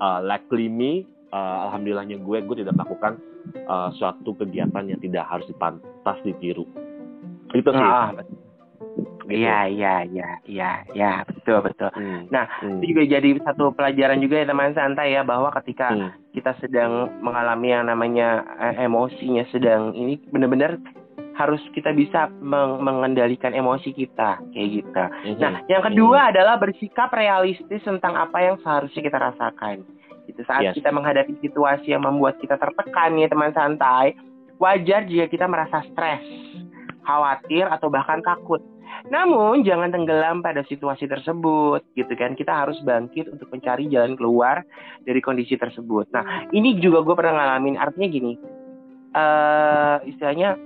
uh, 0.00 0.20
luckily 0.24 0.72
me 0.72 1.04
uh, 1.34 1.68
alhamdulillahnya 1.68 2.22
gue 2.22 2.38
gue 2.42 2.56
tidak 2.64 2.74
melakukan 2.78 3.20
uh, 3.64 3.90
suatu 3.94 4.34
kegiatan 4.34 4.84
yang 4.84 5.00
tidak 5.00 5.24
harus 5.26 5.46
dipantas 5.46 6.18
ditiru 6.22 6.64
itu 7.54 7.70
sih 7.70 7.78
Ah, 7.78 8.10
gitu. 8.12 8.34
Iya, 9.24 9.66
iya, 9.72 9.94
iya, 10.04 10.30
iya, 10.44 10.70
iya, 10.92 11.12
betul, 11.24 11.64
betul. 11.64 11.88
Hmm. 11.96 12.28
Nah, 12.28 12.44
Hmm. 12.60 12.78
Itu 12.78 12.92
juga 12.92 13.02
jadi 13.08 13.30
satu 13.40 13.72
pelajaran 13.72 14.20
juga 14.20 14.36
ya 14.38 14.46
teman 14.46 14.76
santai 14.76 15.16
ya 15.16 15.24
bahwa 15.24 15.48
ketika 15.62 15.96
Hmm. 15.96 16.10
kita 16.30 16.52
sedang 16.60 17.08
mengalami 17.24 17.72
yang 17.72 17.88
namanya 17.88 18.44
eh, 18.60 18.84
emosinya 18.84 19.48
sedang 19.48 19.96
ini 19.96 20.20
benar-benar 20.28 20.76
harus 21.34 21.58
kita 21.74 21.90
bisa 21.90 22.30
meng- 22.38 22.78
mengendalikan 22.78 23.50
emosi 23.50 23.90
kita 23.90 24.38
kayak 24.54 24.68
gitu. 24.70 25.02
Mhm. 25.26 25.40
Nah, 25.42 25.52
yang 25.66 25.82
kedua 25.82 26.30
adalah 26.30 26.60
bersikap 26.62 27.10
realistis 27.10 27.82
tentang 27.82 28.14
apa 28.14 28.38
yang 28.38 28.56
seharusnya 28.62 29.02
kita 29.02 29.18
rasakan. 29.18 29.82
Itu 30.26 30.40
saat 30.48 30.72
Yes. 30.72 30.74
kita 30.76 30.90
menghadapi 30.90 31.36
situasi 31.40 31.92
yang 31.92 32.02
membuat 32.04 32.40
kita 32.40 32.56
tertekan 32.56 33.16
ya 33.20 33.28
teman 33.28 33.52
santai, 33.52 34.16
wajar 34.56 35.04
jika 35.04 35.28
kita 35.28 35.46
merasa 35.46 35.84
stres, 35.92 36.24
khawatir 37.04 37.68
atau 37.68 37.92
bahkan 37.92 38.24
takut. 38.24 38.62
Namun 39.10 39.66
jangan 39.66 39.92
tenggelam 39.92 40.40
pada 40.40 40.64
situasi 40.64 41.04
tersebut 41.04 41.82
gitu 41.92 42.12
kan. 42.16 42.32
Kita 42.32 42.64
harus 42.64 42.78
bangkit 42.86 43.28
untuk 43.28 43.50
mencari 43.52 43.90
jalan 43.90 44.16
keluar 44.16 44.64
dari 45.04 45.20
kondisi 45.20 45.58
tersebut. 45.60 46.08
Nah, 46.14 46.48
ini 46.54 46.78
juga 46.80 47.04
gue 47.04 47.14
pernah 47.16 47.34
ngalamin 47.42 47.76
artinya 47.76 48.08
gini. 48.08 48.34
eh 49.14 49.96
istilahnya 50.10 50.58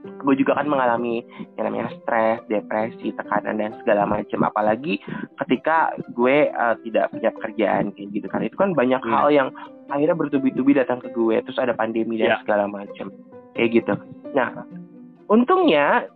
gue 0.00 0.34
juga 0.36 0.56
kan 0.56 0.68
mengalami 0.68 1.20
yang 1.60 1.68
namanya 1.68 1.92
stres, 2.00 2.40
depresi, 2.48 3.12
tekanan 3.12 3.60
dan 3.60 3.76
segala 3.84 4.08
macam. 4.08 4.48
Apalagi 4.48 5.00
ketika 5.44 5.92
gue 6.12 6.48
eh, 6.48 6.74
tidak 6.88 7.12
punya 7.12 7.30
pekerjaan 7.36 7.84
kayak 7.92 8.08
gitu 8.12 8.26
kan. 8.28 8.40
Itu 8.44 8.56
kan 8.56 8.72
banyak 8.72 9.00
Hmm. 9.04 9.12
hal 9.12 9.28
yang 9.32 9.48
akhirnya 9.92 10.16
bertubi-tubi 10.16 10.72
datang 10.76 11.04
ke 11.04 11.12
gue. 11.12 11.40
Terus 11.44 11.60
ada 11.60 11.76
pandemi 11.76 12.16
dan 12.16 12.36
Ya. 12.36 12.40
segala 12.44 12.64
macam 12.68 13.12
kayak 13.52 13.70
gitu. 13.76 13.92
Nah, 14.32 14.64
untungnya 15.28 16.08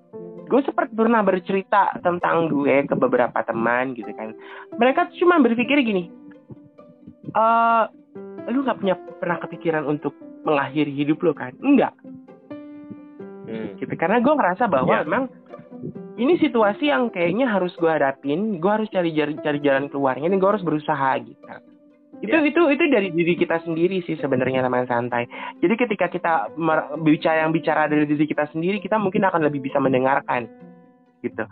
gue 0.45 0.61
seperti 0.65 0.93
pernah 0.97 1.21
bercerita 1.25 1.97
tentang 2.01 2.49
gue 2.53 2.85
ke 2.89 2.95
beberapa 2.97 3.41
teman 3.45 3.93
gitu 3.97 4.13
kan. 4.17 4.33
Mereka 4.77 5.13
cuma 5.21 5.41
berpikir 5.41 5.81
gini, 5.81 6.09
eh 7.33 7.85
lu 8.53 8.61
nggak 8.65 8.79
punya 8.81 8.95
pernah 9.21 9.41
kepikiran 9.41 9.89
untuk 9.89 10.13
mengakhiri 10.45 10.93
hidup 10.93 11.25
lo 11.25 11.33
kan? 11.33 11.57
Enggak 11.65 11.97
Hmm. 13.45 13.77
gitu 13.77 13.93
karena 13.95 14.25
gue 14.25 14.33
ngerasa 14.33 14.65
bahwa 14.67 14.95
Ya. 14.95 15.05
emang 15.05 15.29
ini 16.17 16.39
situasi 16.39 16.89
yang 16.89 17.13
kayaknya 17.13 17.45
harus 17.45 17.77
gue 17.77 17.91
hadapin 17.91 18.57
gue 18.57 18.71
harus 18.71 18.89
cari 18.89 19.13
cari, 19.13 19.37
cari 19.37 19.59
jalan 19.61 19.93
keluarnya 19.93 20.33
dan 20.33 20.41
gue 20.41 20.49
harus 20.49 20.65
berusaha 20.65 21.21
gitu 21.21 21.45
itu 22.25 22.33
Ya. 22.33 22.41
itu 22.41 22.61
itu 22.73 22.85
dari 22.89 23.09
diri 23.13 23.35
kita 23.37 23.61
sendiri 23.61 24.01
sih 24.07 24.17
sebenarnya 24.17 24.65
teman 24.65 24.89
santai 24.89 25.29
jadi 25.61 25.75
ketika 25.77 26.09
kita 26.09 26.33
bicara 27.05 27.45
yang 27.45 27.53
bicara 27.53 27.85
dari 27.85 28.09
diri 28.09 28.25
kita 28.25 28.49
sendiri 28.49 28.81
kita 28.81 28.97
mungkin 28.97 29.27
akan 29.29 29.45
lebih 29.45 29.61
bisa 29.61 29.77
mendengarkan 29.77 30.49
gitu 31.21 31.45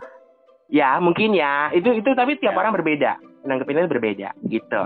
ya 0.73 0.97
mungkin 0.97 1.37
ya 1.37 1.69
itu 1.75 1.93
itu 1.93 2.09
tapi 2.17 2.41
tiap 2.41 2.57
Ya. 2.57 2.59
orang 2.65 2.73
berbeda 2.73 3.21
menanggapinnya 3.45 3.85
berbeda 3.85 4.29
gitu 4.49 4.83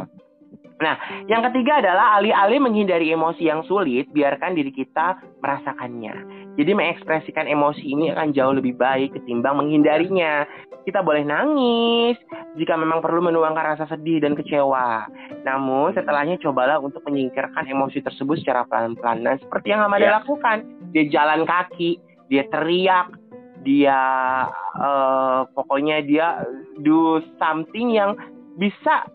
Nah, 0.78 1.26
yang 1.26 1.42
ketiga 1.50 1.82
adalah 1.82 2.22
alih-alih 2.22 2.62
menghindari 2.62 3.10
emosi 3.10 3.50
yang 3.50 3.66
sulit, 3.66 4.14
biarkan 4.14 4.54
diri 4.54 4.70
kita 4.70 5.18
merasakannya. 5.42 6.37
Jadi 6.58 6.74
mengekspresikan 6.74 7.46
emosi 7.46 7.86
ini 7.86 8.10
akan 8.10 8.34
jauh 8.34 8.54
lebih 8.58 8.74
baik 8.76 9.14
ketimbang 9.14 9.62
menghindarinya. 9.62 10.44
Kita 10.90 11.06
boleh 11.06 11.22
nangis 11.22 12.18
jika 12.58 12.74
memang 12.74 13.04
perlu 13.04 13.22
menuangkan 13.22 13.78
rasa 13.78 13.86
sedih 13.86 14.24
dan 14.24 14.34
kecewa. 14.34 15.06
Namun 15.46 15.94
setelahnya 15.94 16.42
cobalah 16.42 16.82
untuk 16.82 17.06
menyingkirkan 17.06 17.70
emosi 17.70 18.02
tersebut 18.02 18.42
secara 18.42 18.66
pelan-pelan. 18.66 19.22
Nah, 19.22 19.38
seperti 19.38 19.70
yang 19.70 19.86
Hamada 19.86 20.10
Ya. 20.10 20.18
lakukan, 20.18 20.66
dia 20.96 21.06
jalan 21.14 21.46
kaki, 21.46 22.02
dia 22.32 22.44
teriak, 22.50 23.14
dia 23.62 24.00
eh, 24.82 25.40
pokoknya 25.54 26.02
dia 26.08 26.42
do 26.82 27.22
something 27.38 27.94
yang 27.94 28.18
bisa 28.58 29.06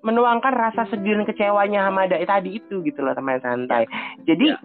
menuangkan 0.00 0.56
rasa 0.56 0.88
sedih 0.88 1.20
dan 1.20 1.28
kecewanya 1.28 1.84
Hamada 1.84 2.16
tadi 2.24 2.56
itu 2.56 2.80
gitu 2.82 3.04
loh 3.04 3.12
teman 3.12 3.38
santai. 3.44 3.84
Jadi 4.24 4.56
Ya. 4.56 4.58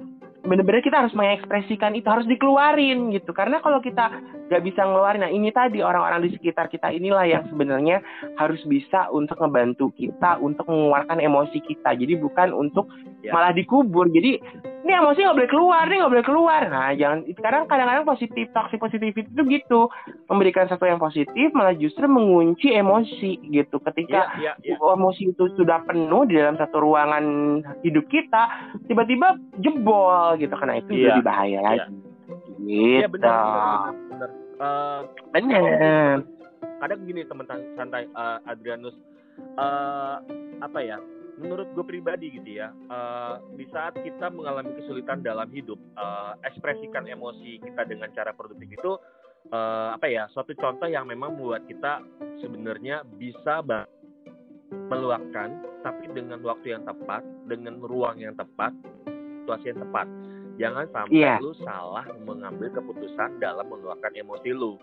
Bener-bener 0.45 0.81
kita 0.85 1.01
harus 1.01 1.13
mengekspresikan 1.17 1.97
itu 1.97 2.05
harus 2.05 2.29
dikeluarin 2.29 3.11
gitu. 3.11 3.33
Karena 3.33 3.59
kalau 3.59 3.81
kita 3.81 4.09
nggak 4.45 4.61
bisa 4.61 4.85
ngeluarin 4.85 5.25
nah 5.25 5.31
ini 5.33 5.49
tadi 5.49 5.81
orang-orang 5.81 6.29
di 6.29 6.37
sekitar 6.37 6.69
kita 6.69 6.93
inilah 6.93 7.25
yang 7.25 7.43
sebenarnya 7.49 7.99
harus 8.37 8.61
bisa 8.69 9.09
untuk 9.09 9.41
ngebantu 9.41 9.89
kita 9.97 10.37
untuk 10.39 10.69
mengeluarkan 10.69 11.17
emosi 11.17 11.59
kita. 11.65 11.97
Jadi 11.97 12.13
bukan 12.21 12.53
untuk 12.53 12.87
Ya. 13.25 13.33
malah 13.33 13.57
dikubur. 13.57 14.05
Jadi 14.13 14.37
ini 14.85 14.93
emosi 14.93 15.17
nggak 15.17 15.33
boleh 15.33 15.49
keluar 15.49 15.83
nih 15.83 15.97
nggak 15.97 16.13
boleh 16.13 16.25
keluar. 16.25 16.61
Nah 16.69 16.93
jangan 16.93 17.25
sekarang 17.25 17.65
kadang-kadang 17.65 18.05
positif 18.05 18.45
toxic 18.53 18.77
positivity 18.77 19.25
itu 19.25 19.41
gitu. 19.49 19.89
Memberikan 20.29 20.69
sesuatu 20.69 20.85
yang 20.85 21.01
positif 21.01 21.49
malah 21.51 21.73
justru 21.73 22.05
mengunci 22.05 22.69
emosi 22.69 23.41
gitu. 23.49 23.81
Ketika 23.81 24.29
Ya, 24.37 24.53
ya, 24.61 24.77
ya. 24.77 24.77
emosi 24.77 25.33
itu 25.33 25.49
sudah 25.57 25.81
penuh 25.83 26.29
di 26.29 26.37
dalam 26.37 26.53
satu 26.55 26.85
ruangan 26.85 27.25
hidup 27.81 28.05
kita 28.07 28.45
tiba-tiba 28.85 29.41
jebol 29.57 30.37
gitu. 30.37 30.53
Karena 30.53 30.77
itu 30.77 30.93
Iya. 30.93 31.17
lebih 31.17 31.23
bahaya 31.25 31.59
lagi. 31.65 31.93
Iya 32.61 33.09
gitu. 33.09 33.17
benar, 33.17 33.89
benar, 33.89 33.89
benar. 34.13 34.29
Eh, 34.55 34.99
benar. 35.33 36.17
kadang 36.77 36.99
gini 37.03 37.25
teman 37.25 37.45
santai 37.73 38.05
eh, 38.05 38.37
Adrianus. 38.45 38.93
Eh 39.57 40.15
apa 40.61 40.79
ya 40.79 41.01
menurut 41.35 41.67
gue 41.75 41.85
pribadi 41.85 42.31
gitu 42.31 42.59
ya 42.63 42.71
eh, 42.71 43.35
di 43.59 43.65
saat 43.71 43.95
kita 43.99 44.31
mengalami 44.31 44.71
kesulitan 44.79 45.19
dalam 45.23 45.51
hidup 45.51 45.77
eh, 45.77 46.33
ekspresikan 46.47 47.07
emosi 47.07 47.59
kita 47.59 47.83
dengan 47.87 48.11
cara 48.15 48.31
produktif 48.31 48.71
itu 48.71 48.95
uh, 49.51 49.93
apa 49.93 50.07
ya 50.09 50.25
suatu 50.33 50.55
contoh 50.57 50.89
yang 50.89 51.05
memang 51.05 51.37
membuat 51.37 51.65
kita 51.69 52.01
sebenarnya 52.41 53.05
bisa 53.17 53.61
meluapkan 54.89 55.61
tapi 55.85 56.09
dengan 56.13 56.41
waktu 56.41 56.73
yang 56.73 56.83
tepat 56.87 57.21
dengan 57.45 57.77
ruang 57.77 58.17
yang 58.17 58.33
tepat 58.33 58.73
situasi 59.43 59.73
yang 59.73 59.81
tepat 59.85 60.07
jangan 60.57 60.85
sampai 60.89 61.21
yeah. 61.21 61.37
lu 61.37 61.53
salah 61.61 62.05
mengambil 62.25 62.71
keputusan 62.73 63.37
dalam 63.37 63.67
meluapkan 63.69 64.09
emosi 64.15 64.55
lu 64.55 64.79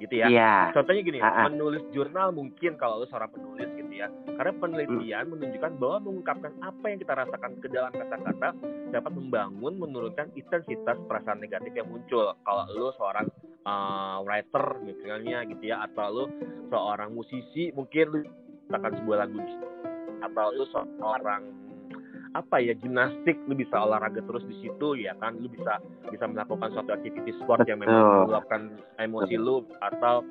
gitu 0.00 0.18
ya. 0.18 0.26
Yeah. 0.26 0.74
Contohnya 0.74 1.02
gini, 1.06 1.18
uh-uh. 1.22 1.46
menulis 1.52 1.84
jurnal 1.94 2.34
mungkin 2.34 2.74
kalau 2.74 3.00
lu 3.00 3.06
seorang 3.06 3.30
penulis 3.30 3.70
gitu 3.78 3.81
ya. 3.92 4.08
Karena 4.24 4.52
penelitian 4.56 5.24
menunjukkan 5.28 5.72
bahwa 5.76 5.98
mengungkapkan 6.08 6.52
apa 6.64 6.84
yang 6.88 6.98
kita 6.98 7.12
rasakan 7.12 7.52
ke 7.60 7.66
dalam 7.68 7.92
kata-kata 7.92 8.48
dapat 8.92 9.12
membangun 9.12 9.74
menurunkan 9.76 10.32
intensitas 10.36 10.96
perasaan 11.06 11.40
negatif 11.40 11.72
yang 11.76 11.88
muncul. 11.88 12.32
Kalau 12.44 12.64
lu 12.72 12.88
seorang 12.96 13.26
uh, 13.66 14.18
writer 14.24 14.80
misalnya 14.82 15.46
gitu 15.46 15.62
ya 15.72 15.84
atau 15.86 16.06
lu 16.10 16.24
seorang 16.68 17.12
musisi 17.14 17.70
mungkin 17.76 18.04
lu 18.10 18.18
akan 18.72 18.92
sebuah 19.02 19.16
lagu 19.28 19.38
atau 20.22 20.46
lu 20.54 20.64
seorang 20.72 21.42
apa 22.32 22.64
ya 22.64 22.72
gimnastik 22.72 23.36
lu 23.44 23.52
bisa 23.52 23.76
olahraga 23.76 24.24
terus 24.24 24.40
di 24.48 24.56
situ 24.64 24.96
ya 24.96 25.12
kan 25.20 25.36
lu 25.36 25.52
bisa 25.52 25.76
bisa 26.08 26.24
melakukan 26.24 26.72
suatu 26.72 26.96
aktivitas 26.96 27.36
sport 27.44 27.68
yang 27.68 27.84
memang 27.84 28.24
meluapkan 28.24 28.72
emosi 28.96 29.36
lu 29.36 29.68
atau 29.84 30.24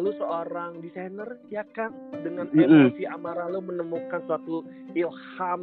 lu 0.00 0.10
seorang 0.18 0.82
desainer 0.82 1.38
ya 1.50 1.62
kan 1.74 1.94
dengan 2.10 2.50
emosi 2.50 3.06
amarah 3.06 3.46
lu 3.50 3.62
menemukan 3.62 4.22
suatu 4.26 4.66
ilham 4.94 5.62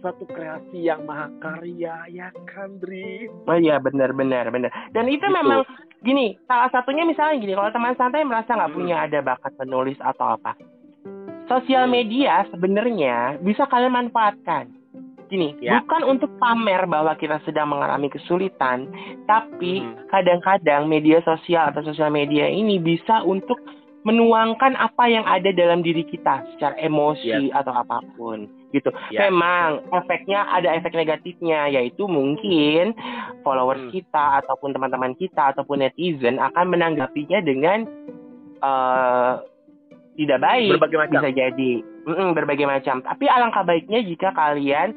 suatu 0.00 0.24
kreasi 0.28 0.86
yang 0.86 1.04
mahakarya 1.04 2.08
ya 2.08 2.28
kan 2.48 2.80
Dri 2.80 3.28
oh 3.28 3.56
iya 3.56 3.76
benar 3.80 4.16
benar 4.16 4.48
benar 4.48 4.72
dan 4.92 5.08
itu 5.08 5.24
gitu. 5.24 5.32
memang 5.32 5.64
gini 6.04 6.36
salah 6.44 6.68
satunya 6.72 7.04
misalnya 7.04 7.40
gini 7.40 7.52
kalau 7.56 7.72
teman 7.72 7.96
santai 7.96 8.24
merasa 8.24 8.56
nggak 8.56 8.70
hmm. 8.72 8.78
punya 8.78 8.96
ada 9.04 9.18
bakat 9.24 9.52
menulis 9.60 9.98
atau 10.00 10.36
apa 10.36 10.52
sosial 11.48 11.88
hmm. 11.88 11.92
media 11.92 12.44
sebenarnya 12.52 13.40
bisa 13.40 13.64
kalian 13.68 13.92
manfaatkan 13.92 14.75
Gini, 15.26 15.58
ya. 15.58 15.82
bukan 15.82 16.06
untuk 16.06 16.30
pamer 16.38 16.86
bahwa 16.86 17.18
kita 17.18 17.42
sedang 17.42 17.74
mengalami 17.74 18.06
kesulitan, 18.06 18.86
tapi 19.26 19.82
hmm. 19.82 20.06
kadang-kadang 20.06 20.86
hmm. 20.86 20.92
media 20.92 21.18
sosial 21.26 21.74
atau 21.74 21.82
sosial 21.82 22.14
media 22.14 22.46
ini 22.46 22.78
bisa 22.78 23.26
untuk 23.26 23.58
menuangkan 24.06 24.78
apa 24.78 25.10
yang 25.10 25.26
ada 25.26 25.50
dalam 25.50 25.82
diri 25.82 26.06
kita 26.06 26.46
secara 26.54 26.78
emosi 26.78 27.50
ya. 27.50 27.58
atau 27.58 27.74
apa 27.74 27.98
pun 28.14 28.46
gitu. 28.70 28.94
Ya. 29.10 29.26
Memang 29.26 29.82
efeknya 29.90 30.46
ada 30.46 30.78
efek 30.78 30.94
negatifnya 30.94 31.66
yaitu 31.66 32.06
mungkin 32.06 32.94
followers 33.42 33.82
hmm. 33.82 33.90
kita 33.90 34.46
ataupun 34.46 34.78
teman-teman 34.78 35.18
kita 35.18 35.50
ataupun 35.50 35.82
netizen 35.82 36.38
akan 36.38 36.70
menanggapinya 36.70 37.42
dengan 37.42 37.82
uh, 38.62 39.42
tidak 40.14 40.38
baik 40.38 40.78
berbagai 40.78 40.98
macam. 41.02 41.12
bisa 41.18 41.28
jadi 41.34 41.72
mm 42.06 42.30
berbagai 42.32 42.66
macam. 42.66 43.02
Tapi 43.02 43.26
alangkah 43.26 43.66
baiknya 43.66 44.00
jika 44.06 44.30
kalian 44.32 44.94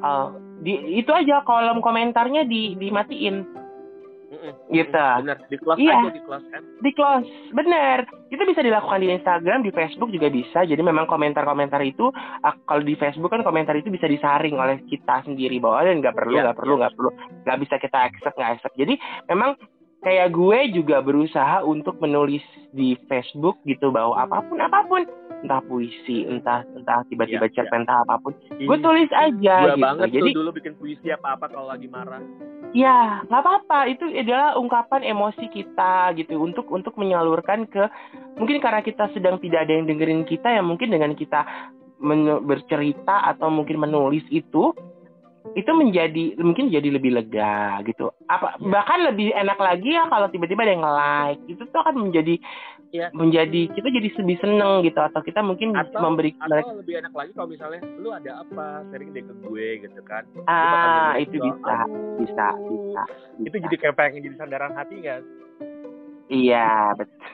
uh, 0.00 0.32
di 0.62 1.02
itu 1.02 1.10
aja 1.10 1.42
kolom 1.42 1.82
komentarnya 1.82 2.46
di 2.46 2.78
dimatiin. 2.78 3.64
Gitu. 4.68 4.90
Bener 4.92 5.38
di 5.46 5.56
close 5.56 5.78
iya. 5.80 5.94
aja 6.04 6.10
di 6.10 6.22
close 6.26 6.46
kan? 6.50 6.62
Di 6.82 6.90
close. 6.92 7.26
Bener. 7.54 8.04
Itu 8.28 8.42
bisa 8.44 8.60
dilakukan 8.66 9.00
di 9.00 9.08
Instagram 9.14 9.62
di 9.62 9.70
Facebook 9.70 10.10
juga 10.10 10.28
bisa. 10.28 10.66
Jadi 10.66 10.82
memang 10.82 11.06
komentar-komentar 11.06 11.80
itu 11.86 12.10
uh, 12.12 12.54
kalau 12.66 12.82
di 12.82 12.98
Facebook 12.98 13.30
kan 13.30 13.46
komentar 13.46 13.78
itu 13.78 13.88
bisa 13.88 14.10
disaring 14.10 14.58
oleh 14.58 14.82
kita 14.90 15.22
sendiri 15.24 15.62
bahwa 15.62 15.86
dan 15.86 16.02
nggak 16.02 16.16
perlu 16.18 16.34
iya, 16.34 16.50
nggak 16.50 16.56
yeah, 16.56 16.60
perlu 16.60 16.74
nggak 16.76 16.92
yeah. 16.92 16.98
perlu. 16.98 17.10
Nggak 17.46 17.58
bisa 17.62 17.74
kita 17.78 17.98
accept 18.10 18.36
nggak 18.36 18.52
accept. 18.58 18.74
Jadi 18.74 18.94
memang 19.30 19.50
kayak 20.04 20.28
gue 20.36 20.58
juga 20.76 21.00
berusaha 21.00 21.64
untuk 21.64 21.96
menulis 21.98 22.44
di 22.76 22.94
Facebook 23.08 23.58
gitu 23.64 23.88
bahwa 23.88 24.20
apa 24.20 24.44
pun 24.44 24.60
apa 24.60 24.84
pun. 24.86 25.02
Entah 25.44 25.60
puisi 25.64 26.24
entah 26.24 26.64
entah 26.76 27.04
tiba-tiba 27.08 27.48
ya, 27.48 27.52
cerpen 27.52 27.82
ya. 27.82 27.84
entah 27.88 27.98
apa 28.04 28.14
pun. 28.20 28.32
Ih, 28.60 28.68
gue 28.68 28.78
tulis 28.78 29.10
aja 29.12 29.54
gue 29.64 29.74
gitu. 29.76 29.84
banget 29.84 30.06
jadi 30.12 30.30
tuh 30.30 30.38
dulu 30.40 30.50
bikin 30.56 30.74
puisi 30.76 31.08
apa 31.10 31.40
apa 31.40 31.48
kalau 31.48 31.72
lagi 31.72 31.88
marah. 31.88 32.20
Ya 32.76 33.24
nggak 33.28 33.42
apa-apa. 33.42 33.78
Itu 33.88 34.04
adalah 34.12 34.60
ungkapan 34.60 35.02
emosi 35.08 35.48
kita 35.48 36.12
gitu. 36.20 36.36
Untuk 36.36 36.68
untuk 36.68 36.94
menyalurkan 37.00 37.64
ke 37.68 37.88
mungkin 38.36 38.60
karena 38.60 38.84
kita 38.84 39.08
sedang 39.16 39.40
tidak 39.40 39.68
ada 39.68 39.72
yang 39.72 39.88
dengerin 39.88 40.24
kita 40.28 40.52
ya 40.52 40.62
mungkin 40.62 40.92
dengan 40.92 41.16
kita 41.16 41.44
bercerita 42.44 43.24
atau 43.32 43.48
mungkin 43.48 43.80
menulis 43.80 44.24
itu 44.28 44.76
itu 45.52 45.70
menjadi 45.76 46.40
mungkin 46.40 46.72
jadi 46.72 46.88
lebih 46.88 47.12
lega 47.12 47.84
gitu. 47.84 48.08
Apa 48.32 48.56
ya. 48.56 48.72
bahkan 48.72 49.04
lebih 49.04 49.36
enak 49.36 49.60
lagi 49.60 49.92
ya 49.92 50.08
kalau 50.08 50.32
tiba-tiba 50.32 50.64
ada 50.64 50.72
yang 50.72 50.86
like 50.88 51.42
itu 51.52 51.62
tuh 51.68 51.80
akan 51.84 52.08
menjadi 52.08 52.40
ya. 52.96 53.12
menjadi 53.12 53.68
kita 53.76 53.88
jadi 53.92 54.08
lebih 54.24 54.36
seneng 54.40 54.80
gitu. 54.88 54.96
Atau 54.96 55.20
kita 55.20 55.44
mungkin 55.44 55.76
atau, 55.76 56.00
memberi 56.00 56.32
atau 56.40 56.48
mereka 56.48 56.72
lebih 56.80 56.94
enak 57.04 57.12
lagi 57.12 57.30
kalau 57.36 57.48
misalnya 57.52 57.80
lu 58.00 58.08
ada 58.16 58.40
apa 58.40 58.88
sharing 58.88 59.12
deh 59.12 59.20
ke 59.20 59.34
gue 59.44 59.68
gitu 59.84 60.00
kan. 60.08 60.24
Ah 60.48 61.12
itu 61.20 61.36
bisa, 61.36 61.76
bisa 62.16 62.46
bisa 62.48 62.48
bisa 62.58 63.02
itu 63.42 63.56
jadi 63.68 63.76
kayak 63.78 63.96
pengen 63.98 64.24
jadi 64.24 64.36
sandaran 64.38 64.72
hati 64.74 64.96
kan 65.02 65.22
iya 66.30 66.94
betul 66.96 67.18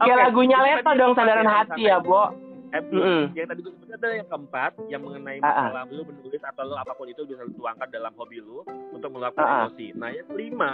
kayak 0.00 0.16
okay. 0.16 0.24
lagunya 0.28 0.58
Leto 0.60 0.90
dong 0.96 1.12
sandaran 1.16 1.48
hati 1.48 1.88
ya, 1.88 1.98
Bo 2.00 2.45
mm 2.84 3.00
-hmm. 3.00 3.22
yang 3.36 3.46
tadi 3.48 3.60
gue 3.64 3.72
sebutkan 3.72 3.96
adalah 3.96 4.16
yang 4.16 4.28
keempat 4.28 4.72
yang 4.90 5.02
mengenai 5.02 5.38
ah, 5.40 5.46
ah. 5.46 5.54
masalah 5.54 5.82
uh 5.82 5.88
-uh. 5.88 5.96
lu 5.96 6.02
menulis 6.08 6.42
atau 6.42 6.62
lu 6.66 6.74
apa 6.76 6.92
pun 6.92 7.06
itu 7.08 7.22
bisa 7.24 7.42
lu 7.46 7.54
tuangkan 7.56 7.88
dalam 7.88 8.12
hobi 8.18 8.38
lu 8.42 8.60
untuk 8.92 9.10
melakukan 9.12 9.44
uh 9.44 9.50
-uh. 9.50 9.60
emosi. 9.68 9.86
Nah 9.96 10.08
yang 10.12 10.26
kelima, 10.28 10.72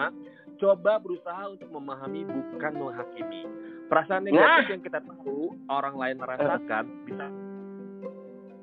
coba 0.59 0.93
berusaha 0.99 1.43
untuk 1.51 1.69
memahami 1.71 2.21
bukan 2.27 2.73
menghakimi. 2.77 3.43
Perasaan 3.87 4.23
negatif 4.25 4.65
nah. 4.67 4.73
yang 4.73 4.83
kita 4.83 4.99
tahu 5.05 5.53
orang 5.69 5.95
lain 5.99 6.17
merasakan 6.19 6.85
uh. 6.89 7.03
bisa 7.07 7.27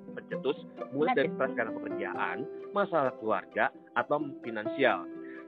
pencetus 0.10 0.58
mulai 0.92 1.14
dari 1.16 1.30
stres 1.32 1.54
karena 1.56 1.72
pekerjaan, 1.72 2.38
masalah 2.76 3.14
keluarga, 3.22 3.70
atau 3.96 4.20
finansial 4.42 5.06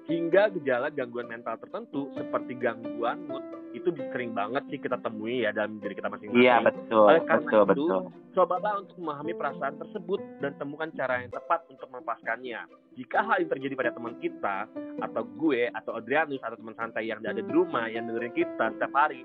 hingga 0.10 0.50
gejala 0.58 0.90
gangguan 0.90 1.30
mental 1.30 1.58
tertentu 1.62 2.10
seperti 2.18 2.58
gangguan 2.58 3.22
mood 3.30 3.44
itu 3.72 3.88
sering 4.12 4.36
banget 4.36 4.64
sih 4.68 4.80
kita 4.82 5.00
temui 5.00 5.48
ya 5.48 5.56
dalam 5.56 5.80
diri 5.80 5.96
kita 5.96 6.12
masing-masing. 6.12 6.44
Iya 6.44 6.60
betul. 6.60 7.08
Oleh 7.08 7.24
karena 7.24 7.48
betul, 7.48 7.64
itu, 7.64 7.86
betul. 7.88 8.02
cobalah 8.36 8.74
untuk 8.84 8.96
memahami 9.00 9.34
perasaan 9.36 9.76
tersebut 9.80 10.20
dan 10.44 10.52
temukan 10.60 10.90
cara 10.92 11.24
yang 11.24 11.32
tepat 11.32 11.64
untuk 11.72 11.88
melepaskannya. 11.88 12.62
Jika 13.00 13.20
hal 13.24 13.38
yang 13.40 13.52
terjadi 13.56 13.74
pada 13.80 13.92
teman 13.96 14.20
kita 14.20 14.68
atau 15.00 15.24
gue 15.24 15.72
atau 15.72 15.92
Adrianus 15.96 16.44
atau 16.44 16.60
teman 16.60 16.76
santai 16.76 17.08
yang 17.08 17.24
ada 17.24 17.40
di 17.40 17.48
rumah 17.48 17.88
yang 17.88 18.12
dengerin 18.12 18.36
kita 18.36 18.76
setiap 18.76 18.92
hari, 18.92 19.24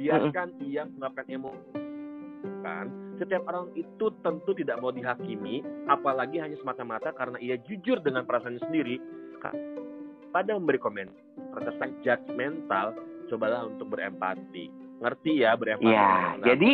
biarkan 0.00 0.48
mm 0.56 0.56
-hmm. 0.56 0.68
ia 0.72 0.82
meluapkan 0.88 1.26
emosi. 1.28 1.72
Kan, 2.64 2.86
setiap 3.20 3.44
orang 3.44 3.68
itu 3.76 4.08
tentu 4.24 4.56
tidak 4.56 4.80
mau 4.80 4.88
dihakimi, 4.88 5.60
apalagi 5.84 6.40
hanya 6.40 6.56
semata-mata 6.56 7.12
karena 7.12 7.36
ia 7.36 7.60
jujur 7.60 8.00
dengan 8.00 8.24
perasaannya 8.24 8.64
sendiri 8.64 8.96
pada 10.34 10.58
memberi 10.58 10.82
komen 10.82 11.06
terkesan 11.54 11.94
judgmental, 12.02 12.98
cobalah 13.30 13.70
untuk 13.70 13.94
berempati. 13.94 14.66
Ngerti 14.98 15.46
ya 15.46 15.54
berempati? 15.54 15.94
Iya, 15.94 16.42
jadi 16.42 16.70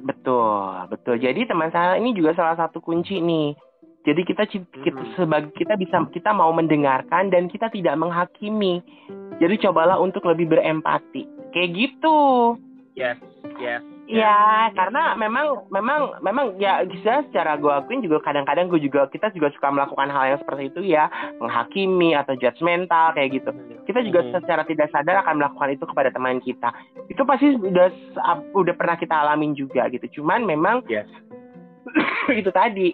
betul, 0.00 0.88
betul. 0.88 1.20
Jadi 1.20 1.44
teman 1.44 1.68
saya 1.68 2.00
ini 2.00 2.16
juga 2.16 2.32
salah 2.32 2.56
satu 2.56 2.80
kunci 2.80 3.20
nih. 3.20 3.52
Jadi 4.02 4.20
kita 4.24 4.48
kita 4.48 4.98
hmm. 4.98 5.14
sebagai 5.14 5.52
kita 5.54 5.76
bisa 5.76 6.00
kita 6.10 6.32
mau 6.32 6.50
mendengarkan 6.50 7.28
dan 7.28 7.46
kita 7.52 7.68
tidak 7.68 7.94
menghakimi. 8.00 8.80
Jadi 9.36 9.54
cobalah 9.68 10.00
untuk 10.00 10.24
lebih 10.24 10.48
berempati. 10.50 11.28
Kayak 11.52 11.70
gitu. 11.76 12.18
Yes, 12.96 13.20
yes. 13.60 13.84
Ya, 14.12 14.68
karena 14.76 15.16
memang 15.16 15.64
memang 15.72 16.20
memang 16.20 16.46
ya 16.60 16.84
bisa 16.84 17.24
secara 17.32 17.56
gue 17.56 17.72
akuin 17.72 18.04
juga 18.04 18.20
kadang-kadang 18.20 18.68
gue 18.68 18.84
juga 18.84 19.08
kita 19.08 19.32
juga 19.32 19.48
suka 19.56 19.72
melakukan 19.72 20.12
hal 20.12 20.36
yang 20.36 20.40
seperti 20.44 20.62
itu 20.68 20.80
ya, 20.84 21.08
menghakimi 21.40 22.12
atau 22.12 22.36
judgmental 22.36 23.16
kayak 23.16 23.40
gitu. 23.40 23.50
Kita 23.88 24.04
juga 24.04 24.20
hmm. 24.20 24.30
secara 24.36 24.62
tidak 24.68 24.92
sadar 24.92 25.24
akan 25.24 25.40
melakukan 25.40 25.72
itu 25.72 25.84
kepada 25.88 26.12
teman 26.12 26.44
kita. 26.44 26.68
Itu 27.08 27.24
pasti 27.24 27.56
udah 27.56 27.88
udah 28.52 28.74
pernah 28.76 29.00
kita 29.00 29.14
alamin 29.16 29.56
juga 29.56 29.88
gitu. 29.88 30.20
Cuman 30.20 30.44
memang 30.44 30.84
yes. 30.92 31.08
itu 32.40 32.52
tadi 32.52 32.92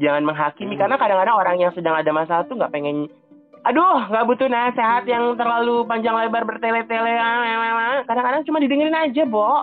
jangan 0.00 0.24
menghakimi 0.24 0.78
hmm. 0.78 0.80
karena 0.80 0.96
kadang-kadang 0.96 1.36
orang 1.36 1.56
yang 1.58 1.72
sedang 1.74 1.98
ada 1.98 2.10
masalah 2.14 2.46
tuh 2.46 2.56
nggak 2.56 2.72
pengen 2.72 3.10
aduh 3.62 4.10
nggak 4.10 4.26
butuh 4.26 4.48
nasihat 4.50 5.06
yang 5.06 5.38
terlalu 5.38 5.86
panjang 5.86 6.18
lebar 6.18 6.42
bertele-tele 6.42 7.14
kadang-kadang 8.10 8.42
cuma 8.42 8.58
didengerin 8.58 8.96
aja 8.96 9.22
bo 9.22 9.62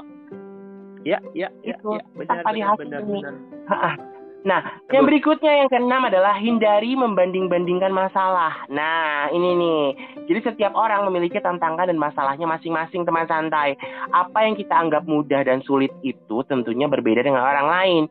Ya, 1.07 1.19
ya, 1.31 1.47
ya, 1.63 1.75
itu 1.79 1.89
ya, 1.95 2.03
benar, 2.11 2.43
benar, 2.43 2.75
benar, 2.75 3.01
benar. 3.07 3.33
Nah, 4.39 4.63
Betul. 4.63 4.95
yang 4.95 5.03
berikutnya 5.03 5.51
yang 5.51 5.67
keenam 5.67 6.07
adalah 6.07 6.39
hindari 6.39 6.95
membanding-bandingkan 6.95 7.91
masalah. 7.91 8.63
Nah, 8.71 9.27
ini 9.35 9.51
nih. 9.51 9.83
Jadi 10.31 10.39
setiap 10.47 10.79
orang 10.79 11.03
memiliki 11.11 11.43
tantangan 11.43 11.91
dan 11.91 11.99
masalahnya 11.99 12.47
masing-masing 12.47 13.03
teman 13.03 13.27
santai. 13.27 13.75
Apa 14.15 14.47
yang 14.47 14.55
kita 14.55 14.71
anggap 14.71 15.03
mudah 15.03 15.43
dan 15.43 15.59
sulit 15.67 15.91
itu 16.07 16.39
tentunya 16.47 16.87
berbeda 16.87 17.19
dengan 17.19 17.43
orang 17.43 17.67
lain. 17.67 18.03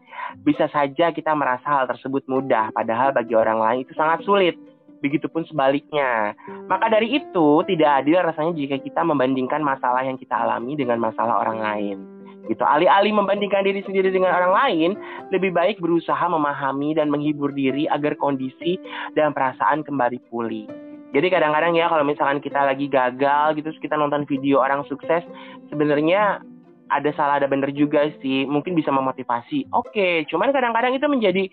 Bisa 0.44 0.68
saja 0.68 1.16
kita 1.16 1.32
merasa 1.32 1.64
hal 1.64 1.88
tersebut 1.88 2.20
mudah, 2.28 2.76
padahal 2.76 3.16
bagi 3.16 3.32
orang 3.32 3.56
lain 3.56 3.80
itu 3.88 3.96
sangat 3.96 4.20
sulit. 4.28 4.56
begitupun 4.98 5.46
sebaliknya. 5.46 6.34
Maka 6.66 6.90
dari 6.90 7.22
itu, 7.22 7.62
tidak 7.70 8.02
adil 8.02 8.18
rasanya 8.18 8.50
jika 8.58 8.82
kita 8.82 9.06
membandingkan 9.06 9.62
masalah 9.62 10.02
yang 10.02 10.18
kita 10.18 10.34
alami 10.34 10.74
dengan 10.74 10.98
masalah 10.98 11.38
orang 11.38 11.62
lain. 11.62 12.17
Gitu. 12.46 12.62
Alih-alih 12.62 13.12
membandingkan 13.12 13.66
diri 13.66 13.82
sendiri 13.82 14.14
dengan 14.14 14.32
orang 14.32 14.52
lain, 14.54 14.90
lebih 15.34 15.50
baik 15.52 15.82
berusaha 15.82 16.22
memahami 16.30 16.94
dan 16.94 17.10
menghibur 17.10 17.50
diri 17.52 17.90
agar 17.90 18.14
kondisi 18.16 18.78
dan 19.18 19.34
perasaan 19.34 19.82
kembali 19.82 20.22
pulih. 20.30 20.64
Jadi 21.12 21.26
kadang-kadang 21.32 21.72
ya 21.72 21.88
kalau 21.88 22.04
misalkan 22.04 22.38
kita 22.44 22.60
lagi 22.62 22.88
gagal 22.88 23.56
gitu, 23.56 23.72
kita 23.80 23.96
nonton 23.96 24.28
video 24.28 24.60
orang 24.60 24.84
sukses, 24.88 25.24
sebenarnya 25.72 26.44
ada 26.88 27.10
salah 27.16 27.40
ada 27.40 27.48
benar 27.48 27.72
juga 27.72 28.12
sih. 28.20 28.44
Mungkin 28.44 28.76
bisa 28.76 28.92
memotivasi. 28.92 29.68
Oke, 29.72 30.24
cuman 30.28 30.52
kadang-kadang 30.52 30.96
itu 30.96 31.04
menjadi 31.08 31.48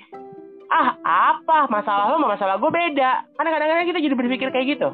ah 0.66 0.98
apa 1.06 1.70
masalah 1.70 2.10
lo 2.12 2.20
sama 2.20 2.36
masalah 2.36 2.56
gue 2.60 2.72
beda. 2.72 3.12
Karena 3.36 3.50
kadang-kadang 3.52 3.88
kita 3.88 4.00
jadi 4.04 4.16
berpikir 4.16 4.48
kayak 4.52 4.68
gitu. 4.76 4.90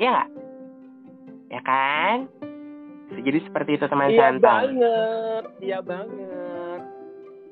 Ya 0.00 0.08
nggak? 0.12 0.28
Ya 1.52 1.60
kan? 1.64 2.16
Jadi 3.06 3.38
seperti 3.46 3.70
itu 3.78 3.84
teman 3.86 4.10
iya 4.10 4.18
santai. 4.18 4.42
banget, 4.42 5.44
iya 5.62 5.78
banget. 5.78 6.80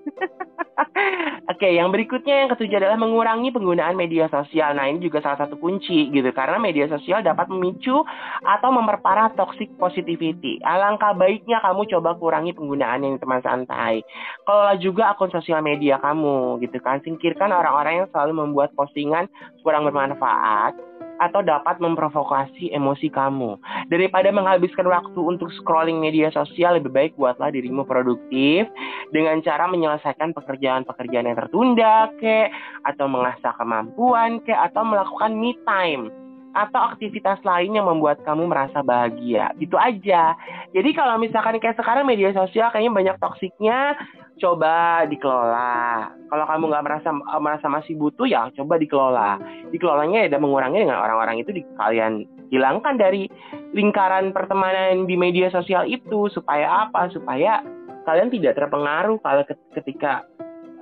Oke, 1.53 1.69
yang 1.77 1.93
berikutnya 1.93 2.45
yang 2.45 2.51
ketujuh 2.53 2.77
adalah 2.81 2.99
mengurangi 3.01 3.53
penggunaan 3.53 3.97
media 3.97 4.29
sosial. 4.29 4.77
Nah, 4.77 4.89
ini 4.89 5.01
juga 5.01 5.21
salah 5.25 5.45
satu 5.45 5.57
kunci 5.61 6.09
gitu 6.13 6.29
karena 6.33 6.57
media 6.61 6.89
sosial 6.89 7.25
dapat 7.25 7.49
memicu 7.49 8.05
atau 8.45 8.71
memperparah 8.73 9.33
toxic 9.37 9.73
positivity. 9.77 10.61
Alangkah 10.65 11.13
baiknya 11.17 11.61
kamu 11.65 11.89
coba 11.89 12.17
kurangi 12.17 12.53
penggunaan 12.57 13.05
yang 13.05 13.17
teman 13.21 13.41
santai. 13.45 14.05
Kelola 14.45 14.75
juga 14.81 15.13
akun 15.13 15.33
sosial 15.33 15.61
media 15.65 16.01
kamu 16.01 16.61
gitu 16.65 16.79
kan. 16.81 17.01
Singkirkan 17.05 17.53
orang-orang 17.53 18.05
yang 18.05 18.09
selalu 18.13 18.45
membuat 18.45 18.73
postingan 18.77 19.29
kurang 19.65 19.89
bermanfaat 19.89 20.77
atau 21.23 21.45
dapat 21.45 21.79
memprovokasi 21.79 22.73
emosi 22.75 23.13
kamu. 23.13 23.59
Daripada 23.93 24.33
menghabiskan 24.35 24.89
waktu 24.89 25.21
untuk 25.21 25.53
scrolling 25.61 26.01
media 26.03 26.33
sosial, 26.35 26.81
lebih 26.81 26.91
baik 26.91 27.13
buatlah 27.15 27.55
dirimu 27.55 27.87
produktif 27.87 28.67
dengan 29.15 29.39
cara 29.45 29.71
menyelesaikan 29.71 30.35
pekerjaan-pekerjaan 30.35 31.31
yang 31.31 31.39
tertunda, 31.39 32.11
kek, 32.19 32.51
atau 32.89 33.07
mengasah 33.07 33.55
kemampuan, 33.61 34.43
kek, 34.43 34.59
atau 34.59 34.83
melakukan 34.83 35.33
me 35.37 35.55
time 35.69 36.24
atau 36.55 36.95
aktivitas 36.95 37.43
lain 37.43 37.75
yang 37.75 37.91
membuat 37.91 38.23
kamu 38.23 38.47
merasa 38.47 38.81
bahagia. 38.81 39.51
Itu 39.59 39.75
aja. 39.75 40.39
Jadi 40.71 40.91
kalau 40.95 41.19
misalkan 41.19 41.59
kayak 41.59 41.75
sekarang 41.75 42.07
media 42.07 42.31
sosial 42.31 42.71
kayaknya 42.71 42.95
banyak 42.95 43.17
toksiknya, 43.19 43.99
coba 44.39 45.05
dikelola. 45.11 46.15
Kalau 46.31 46.45
kamu 46.47 46.65
nggak 46.71 46.85
merasa 46.87 47.09
merasa 47.43 47.67
masih 47.67 47.99
butuh 47.99 48.27
ya 48.27 48.51
coba 48.55 48.79
dikelola. 48.79 49.31
Dikelolanya 49.75 50.27
ya 50.27 50.29
dan 50.31 50.41
mengurangi 50.47 50.87
dengan 50.87 51.03
orang-orang 51.03 51.43
itu 51.43 51.51
di, 51.51 51.63
kalian 51.75 52.23
hilangkan 52.55 52.95
dari 52.95 53.27
lingkaran 53.75 54.31
pertemanan 54.31 55.11
di 55.11 55.19
media 55.19 55.51
sosial 55.51 55.91
itu 55.91 56.31
supaya 56.31 56.87
apa? 56.87 57.11
Supaya 57.11 57.67
kalian 58.07 58.31
tidak 58.31 58.55
terpengaruh 58.63 59.19
kalau 59.27 59.43
ketika 59.75 60.23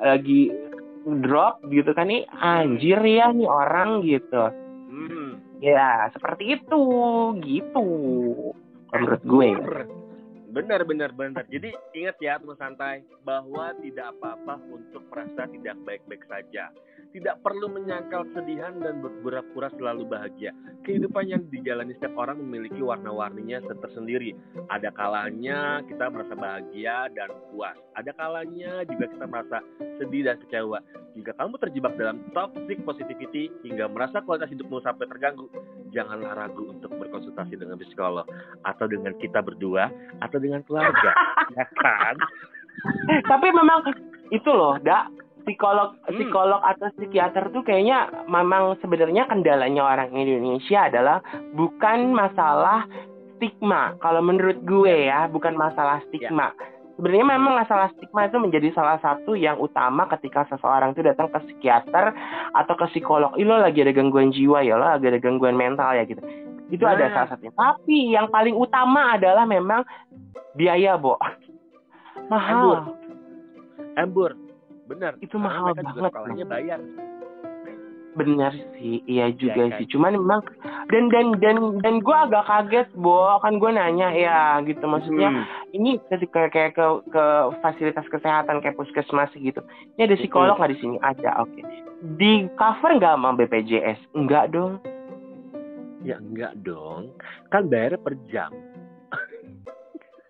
lagi 0.03 0.53
drop 1.07 1.63
gitu 1.71 1.91
kan 1.95 2.07
nih 2.11 2.27
anjir 2.31 2.99
ya 3.03 3.33
nih 3.35 3.49
orang 3.49 4.03
gitu. 4.07 4.62
Ya, 5.63 6.11
seperti 6.11 6.59
itu, 6.59 6.83
gitu. 7.39 7.87
Menurut 8.91 9.23
gue. 9.23 9.51
Benar, 10.53 10.83
benar, 10.85 11.15
benar. 11.15 11.47
Jadi 11.49 11.71
ingat 11.95 12.19
ya 12.19 12.37
teman 12.37 12.59
santai 12.59 13.07
bahwa 13.23 13.73
tidak 13.81 14.11
apa-apa 14.19 14.59
untuk 14.69 15.07
merasa 15.09 15.47
tidak 15.49 15.79
baik-baik 15.87 16.27
saja 16.29 16.69
tidak 17.13 17.45
perlu 17.45 17.69
menyangkal 17.69 18.25
kesedihan 18.33 18.73
dan 18.81 19.05
berpura-pura 19.05 19.69
selalu 19.77 20.09
bahagia. 20.09 20.51
Kehidupan 20.83 21.29
yang 21.29 21.45
dijalani 21.53 21.93
setiap 22.01 22.17
orang 22.17 22.41
memiliki 22.41 22.81
warna-warninya 22.81 23.63
tersendiri. 23.85 24.33
Ada 24.73 24.91
kalanya 24.97 25.85
kita 25.87 26.09
merasa 26.09 26.35
bahagia 26.35 27.13
dan 27.13 27.31
puas. 27.53 27.77
Ada 27.95 28.11
kalanya 28.17 28.83
juga 28.89 29.07
kita 29.13 29.25
merasa 29.29 29.61
sedih 30.01 30.27
dan 30.27 30.41
kecewa. 30.43 30.81
Jika 31.13 31.37
kamu 31.37 31.55
terjebak 31.61 31.93
dalam 32.01 32.25
toxic 32.33 32.81
positivity 32.89 33.53
hingga 33.63 33.85
merasa 33.93 34.25
kualitas 34.25 34.49
hidupmu 34.49 34.81
sampai 34.81 35.05
terganggu, 35.05 35.47
janganlah 35.93 36.33
ragu 36.33 36.73
untuk 36.73 36.89
berkonsultasi 36.97 37.61
dengan 37.61 37.77
psikolog 37.77 38.25
atau 38.65 38.87
dengan 38.89 39.13
kita 39.21 39.45
berdua 39.45 39.93
atau 40.25 40.39
dengan 40.41 40.65
keluarga, 40.65 41.13
ya 41.57 41.69
kan? 41.77 42.17
Tapi 43.29 43.47
memang 43.53 43.85
itu 44.33 44.49
loh, 44.49 44.81
Dak, 44.81 45.13
psikolog 45.45 45.99
hmm. 46.07 46.17
psikolog 46.17 46.61
atau 46.63 46.89
psikiater 46.99 47.51
tuh 47.51 47.63
kayaknya 47.67 48.11
memang 48.27 48.79
sebenarnya 48.81 49.27
kendalanya 49.27 49.83
orang 49.83 50.11
Indonesia 50.15 50.89
adalah 50.89 51.19
bukan 51.55 52.15
masalah 52.15 52.87
stigma. 53.43 53.99
Kalau 53.99 54.23
menurut 54.23 54.63
gue 54.63 55.11
ya, 55.11 55.27
bukan 55.27 55.59
masalah 55.59 55.99
stigma. 56.07 56.55
Ya. 56.55 56.71
Sebenarnya 56.95 57.27
memang 57.35 57.59
masalah 57.59 57.91
stigma 57.99 58.31
itu 58.31 58.39
menjadi 58.39 58.69
salah 58.71 59.03
satu 59.03 59.35
yang 59.35 59.59
utama 59.59 60.07
ketika 60.15 60.47
seseorang 60.47 60.95
itu 60.95 61.03
datang 61.03 61.27
ke 61.35 61.43
psikiater 61.51 62.15
atau 62.55 62.75
ke 62.79 62.87
psikolog. 62.95 63.35
Ih, 63.35 63.43
lo 63.43 63.59
lagi 63.59 63.83
ada 63.83 63.91
gangguan 63.91 64.31
jiwa 64.31 64.63
ya, 64.63 64.79
lo 64.79 64.87
lagi 64.87 65.11
ada 65.11 65.19
gangguan 65.19 65.59
mental 65.59 65.91
ya 65.99 66.07
gitu. 66.07 66.23
Itu 66.71 66.87
nah. 66.87 66.95
ada 66.95 67.11
salah 67.11 67.29
satunya. 67.35 67.51
Tapi 67.59 68.15
yang 68.15 68.31
paling 68.31 68.55
utama 68.55 69.19
adalah 69.19 69.43
memang 69.43 69.83
biaya, 70.55 70.95
Bo. 70.95 71.19
Mahal. 72.31 72.55
Embur. 72.55 72.79
Embur 73.99 74.31
benar 74.93 75.13
itu 75.25 75.37
mahal 75.41 75.73
banget 75.73 76.13
sekolahnya 76.13 76.47
bayar 76.47 76.81
benar 78.13 78.53
sih 78.77 79.01
iya 79.09 79.33
juga 79.33 79.69
ya, 79.69 79.73
kan? 79.73 79.79
sih 79.81 79.87
cuman 79.97 80.13
memang 80.21 80.41
dan 80.93 81.09
dan 81.09 81.27
dan 81.41 81.57
dan 81.81 81.95
gue 82.05 82.17
agak 82.17 82.45
kaget 82.45 82.89
bo 82.93 83.41
kan 83.41 83.57
gue 83.57 83.71
nanya 83.73 84.13
ya 84.13 84.61
gitu 84.69 84.85
maksudnya 84.85 85.33
hmm. 85.33 85.45
ini 85.73 85.97
ketika 86.13 86.53
kayak 86.53 86.77
ke 86.77 86.87
ke 87.09 87.25
fasilitas 87.65 88.05
kesehatan 88.13 88.61
kayak 88.61 88.77
puskesmas 88.77 89.33
gitu 89.33 89.65
ini 89.97 90.13
ada 90.13 90.17
psikolog 90.21 90.61
nggak 90.61 90.69
hmm. 90.69 90.77
di 90.77 90.83
sini 90.85 90.97
ada 91.01 91.31
oke 91.41 91.49
okay. 91.57 91.65
di 92.21 92.33
cover 92.61 93.01
nggak 93.01 93.15
sama 93.17 93.31
BPJS 93.41 94.01
enggak 94.13 94.53
dong 94.53 94.77
ya 96.05 96.21
enggak 96.21 96.53
dong 96.61 97.09
kan 97.49 97.65
bayar 97.73 97.97
per 97.97 98.13
jam 98.29 98.53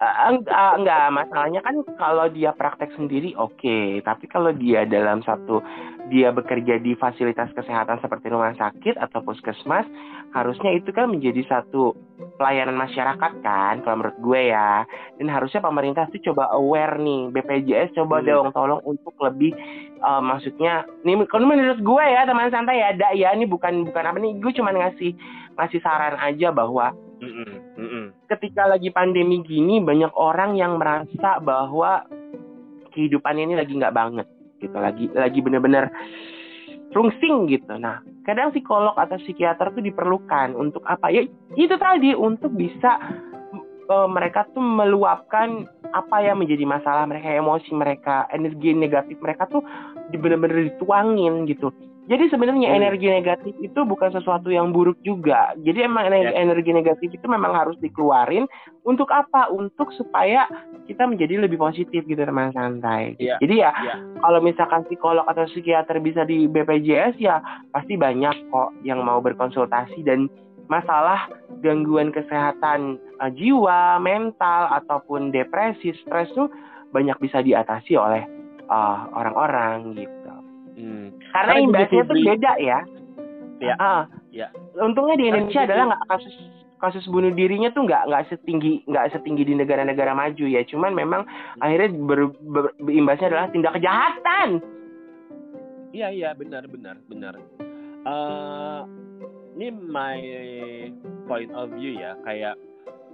Uh, 0.02 0.34
enggak, 0.82 1.14
masalahnya 1.14 1.62
kan 1.62 1.78
kalau 1.94 2.26
dia 2.26 2.50
praktek 2.50 2.90
sendiri 2.98 3.38
oke, 3.38 3.54
okay. 3.54 4.02
tapi 4.02 4.26
kalau 4.26 4.50
dia 4.50 4.82
dalam 4.82 5.22
satu 5.22 5.62
dia 6.10 6.34
bekerja 6.34 6.82
di 6.82 6.98
fasilitas 6.98 7.54
kesehatan 7.54 8.02
seperti 8.02 8.26
rumah 8.34 8.50
sakit 8.58 8.98
atau 8.98 9.22
puskesmas, 9.22 9.86
harusnya 10.34 10.74
itu 10.74 10.90
kan 10.90 11.06
menjadi 11.06 11.46
satu 11.46 11.94
pelayanan 12.34 12.74
masyarakat 12.82 13.32
kan, 13.46 13.78
kalau 13.86 14.02
menurut 14.02 14.18
gue 14.18 14.50
ya. 14.50 14.82
Dan 15.22 15.30
harusnya 15.30 15.62
pemerintah 15.62 16.10
tuh 16.10 16.18
coba 16.34 16.50
aware 16.50 16.98
nih, 16.98 17.30
BPJS 17.30 17.94
coba 17.94 18.18
hmm. 18.18 18.26
dong 18.26 18.48
tolong 18.50 18.82
untuk 18.82 19.14
lebih 19.22 19.54
uh, 20.02 20.18
maksudnya, 20.18 20.82
nih 21.06 21.14
kalau 21.30 21.46
menurut 21.46 21.78
gue 21.78 22.04
ya 22.10 22.26
teman 22.26 22.50
santai 22.50 22.82
ya, 22.82 22.90
ada 22.90 23.14
ya, 23.14 23.38
ini 23.38 23.46
bukan 23.46 23.86
bukan 23.86 24.02
apa 24.02 24.18
nih, 24.18 24.34
gue 24.42 24.50
cuma 24.50 24.74
ngasih 24.74 25.14
ngasih 25.54 25.78
saran 25.78 26.18
aja 26.18 26.50
bahwa 26.50 26.90
Ketika 28.26 28.66
lagi 28.66 28.90
pandemi 28.90 29.40
gini 29.46 29.78
banyak 29.78 30.12
orang 30.18 30.58
yang 30.58 30.76
merasa 30.76 31.38
bahwa 31.38 32.02
kehidupan 32.92 33.38
ini 33.38 33.54
lagi 33.56 33.72
nggak 33.78 33.94
banget 33.94 34.26
gitu, 34.58 34.76
lagi 34.76 35.06
lagi 35.14 35.38
bener-bener 35.38 35.88
rungsing 36.92 37.48
gitu. 37.48 37.72
Nah, 37.80 38.04
kadang 38.26 38.52
psikolog 38.52 38.94
atau 38.94 39.16
psikiater 39.22 39.72
tuh 39.72 39.82
diperlukan 39.82 40.54
untuk 40.54 40.84
apa 40.84 41.08
ya? 41.08 41.24
Itu 41.56 41.80
tadi 41.80 42.12
untuk 42.12 42.52
bisa 42.52 43.00
uh, 43.88 44.08
mereka 44.08 44.44
tuh 44.52 44.60
meluapkan 44.60 45.66
apa 45.92 46.24
yang 46.24 46.40
menjadi 46.40 46.64
masalah 46.64 47.04
mereka, 47.04 47.32
emosi 47.32 47.70
mereka, 47.72 48.28
energi 48.32 48.72
negatif 48.72 49.16
mereka 49.20 49.48
tuh 49.48 49.64
bener-bener 50.12 50.72
dituangin 50.72 51.48
gitu 51.48 51.72
jadi 52.10 52.26
sebenarnya 52.34 52.74
hmm. 52.74 52.78
energi 52.82 53.06
negatif 53.06 53.54
itu 53.62 53.80
bukan 53.86 54.10
sesuatu 54.10 54.50
yang 54.50 54.74
buruk 54.74 54.98
juga. 55.06 55.54
Jadi 55.62 55.86
emang 55.86 56.10
energi, 56.10 56.34
yeah. 56.34 56.42
energi 56.42 56.70
negatif 56.74 57.08
itu 57.14 57.26
memang 57.30 57.54
harus 57.54 57.78
dikeluarin 57.78 58.50
untuk 58.82 59.06
apa? 59.14 59.46
Untuk 59.54 59.94
supaya 59.94 60.50
kita 60.90 61.06
menjadi 61.06 61.46
lebih 61.46 61.62
positif 61.62 62.02
gitu 62.02 62.18
teman 62.18 62.50
santai. 62.50 63.14
Yeah. 63.22 63.38
Jadi 63.38 63.54
ya 63.62 63.70
yeah. 63.86 63.96
kalau 64.18 64.42
misalkan 64.42 64.82
psikolog 64.90 65.22
atau 65.30 65.46
psikiater 65.46 66.02
bisa 66.02 66.26
di 66.26 66.50
BPJS 66.50 67.22
ya 67.22 67.38
pasti 67.70 67.94
banyak 67.94 68.50
kok 68.50 68.74
yang 68.82 69.06
mau 69.06 69.22
berkonsultasi 69.22 70.02
dan 70.02 70.26
masalah 70.66 71.30
gangguan 71.62 72.10
kesehatan 72.10 72.98
uh, 73.22 73.30
jiwa, 73.30 74.02
mental 74.02 74.74
ataupun 74.74 75.30
depresi, 75.30 75.94
stres 76.02 76.34
tuh 76.34 76.50
banyak 76.90 77.14
bisa 77.22 77.46
diatasi 77.46 77.94
oleh 77.94 78.26
uh, 78.66 79.06
orang-orang 79.14 79.94
uh, 79.94 79.96
gitu. 80.02 80.21
Hmm. 80.82 81.14
Karena 81.30 81.54
imbasnya 81.62 82.02
tuh 82.02 82.18
beda 82.18 82.52
ya. 82.58 82.78
Ya. 83.62 83.74
Uh, 83.78 84.02
ya. 84.34 84.48
Untungnya 84.74 85.14
di 85.14 85.30
Indonesia 85.30 85.62
adalah 85.62 85.94
nggak 85.94 86.04
kasus 86.10 86.34
kasus 86.82 87.06
bunuh 87.06 87.30
dirinya 87.30 87.70
tuh 87.70 87.86
nggak 87.86 88.10
nggak 88.10 88.26
setinggi 88.26 88.82
nggak 88.90 89.14
setinggi 89.14 89.46
di 89.46 89.54
negara-negara 89.54 90.10
maju 90.10 90.44
ya. 90.50 90.66
Cuman 90.66 90.98
memang 90.98 91.22
akhirnya 91.62 91.94
ber, 91.94 92.34
ber, 92.42 92.74
imbasnya 92.90 93.30
adalah 93.30 93.46
tindak 93.54 93.78
kejahatan. 93.78 94.58
Iya 95.94 96.08
iya 96.10 96.30
benar 96.34 96.66
benar 96.66 96.98
benar. 97.06 97.38
uh, 98.02 98.82
ini 99.54 99.68
my 99.70 100.18
point 101.28 101.52
of 101.54 101.70
view 101.76 102.00
ya 102.00 102.18
kayak 102.26 102.58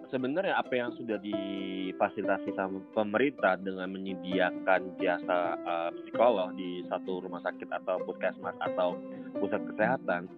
sebenarnya 0.09 0.57
apa 0.57 0.73
yang 0.73 0.91
sudah 0.97 1.21
difasilitasi 1.21 2.57
sama 2.57 2.81
pemerintah 2.97 3.61
dengan 3.61 3.89
menyediakan 3.93 4.97
jasa 5.01 5.57
uh, 5.63 5.91
psikolog 6.03 6.53
di 6.57 6.85
satu 6.89 7.25
rumah 7.25 7.45
sakit 7.45 7.69
atau 7.69 8.01
puskesmas 8.05 8.57
atau 8.61 8.97
pusat 9.37 9.61
kesehatan 9.75 10.29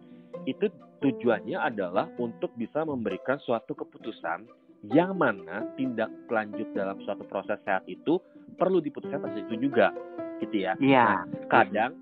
itu 0.47 0.71
tujuannya 1.01 1.59
adalah 1.59 2.07
untuk 2.21 2.53
bisa 2.55 2.85
memberikan 2.85 3.39
suatu 3.43 3.73
keputusan 3.75 4.47
yang 4.89 5.13
mana 5.17 5.69
tindak 5.77 6.09
lanjut 6.33 6.69
dalam 6.73 6.97
suatu 7.05 7.25
proses 7.29 7.61
sehat 7.69 7.85
itu 7.85 8.17
perlu 8.57 8.81
diputuskan 8.81 9.21
pada 9.21 9.37
itu 9.37 9.57
juga 9.61 9.93
gitu 10.41 10.57
ya. 10.57 10.73
Iya. 10.81 11.05
Nah, 11.05 11.23
kadang 11.53 11.93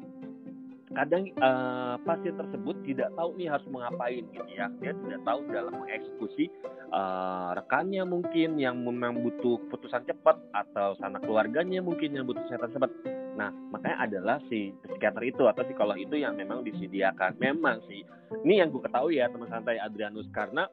kadang 0.96 1.28
uh, 1.40 2.00
pasien 2.02 2.34
tersebut 2.36 2.76
tidak 2.88 3.12
tahu 3.16 3.36
nih 3.36 3.48
harus 3.52 3.66
mengapain 3.68 4.24
gitu 4.32 4.50
ya. 4.52 4.66
Dia 4.80 4.92
tidak 4.96 5.20
tahu 5.24 5.40
dalam 5.52 5.72
mengeksekusi 5.84 6.48
uh, 6.92 7.52
rekannya 7.56 8.02
mungkin 8.08 8.56
yang 8.56 8.80
memang 8.80 9.20
butuh 9.20 9.60
putusan 9.68 10.04
cepat 10.08 10.36
atau 10.56 10.96
sanak 11.00 11.24
keluarganya 11.24 11.84
mungkin 11.84 12.16
yang 12.16 12.24
butuh 12.24 12.40
kesehatan 12.48 12.72
cepat. 12.72 12.90
Nah 13.36 13.52
makanya 13.70 13.98
adalah 14.08 14.36
si 14.48 14.72
psikiater 14.84 15.22
itu 15.28 15.44
atau 15.44 15.62
psikolog 15.64 15.98
itu 16.00 16.16
yang 16.16 16.34
memang 16.34 16.64
disediakan. 16.64 17.36
Memang 17.36 17.84
sih. 17.86 18.02
Ini 18.44 18.64
yang 18.64 18.68
gue 18.72 18.84
ketahui 18.84 19.20
ya 19.20 19.28
teman 19.32 19.48
santai 19.48 19.80
Adrianus 19.80 20.28
karena 20.32 20.68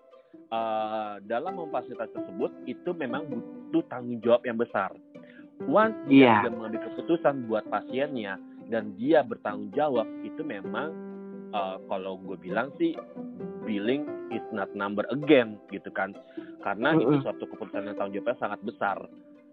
uh, 0.51 1.19
dalam 1.23 1.55
memfasilitasi 1.59 2.11
tersebut 2.13 2.51
itu 2.67 2.89
memang 2.95 3.27
butuh 3.27 3.83
tanggung 3.87 4.19
jawab 4.23 4.43
yang 4.43 4.59
besar. 4.59 4.91
Once 5.71 5.95
dia 6.11 6.27
yeah. 6.27 6.37
sudah 6.43 6.51
mengambil 6.51 6.81
keputusan 6.91 7.47
buat 7.47 7.63
pasiennya 7.71 8.35
dan 8.69 8.93
dia 8.97 9.21
bertanggung 9.21 9.71
jawab 9.73 10.07
itu 10.25 10.41
memang 10.41 10.91
uh, 11.53 11.77
kalau 11.89 12.17
gue 12.21 12.37
bilang 12.39 12.73
sih 12.81 12.97
billing 13.65 14.05
is 14.33 14.43
not 14.53 14.69
number 14.73 15.05
again 15.13 15.57
gitu 15.73 15.89
kan 15.93 16.13
karena 16.61 16.93
mm 16.93 16.97
-hmm. 16.97 17.03
itu 17.03 17.15
suatu 17.25 17.45
keputusan 17.49 17.89
yang 17.89 17.97
tanggung 17.97 18.15
jawabnya 18.21 18.37
sangat 18.41 18.59
besar 18.65 18.97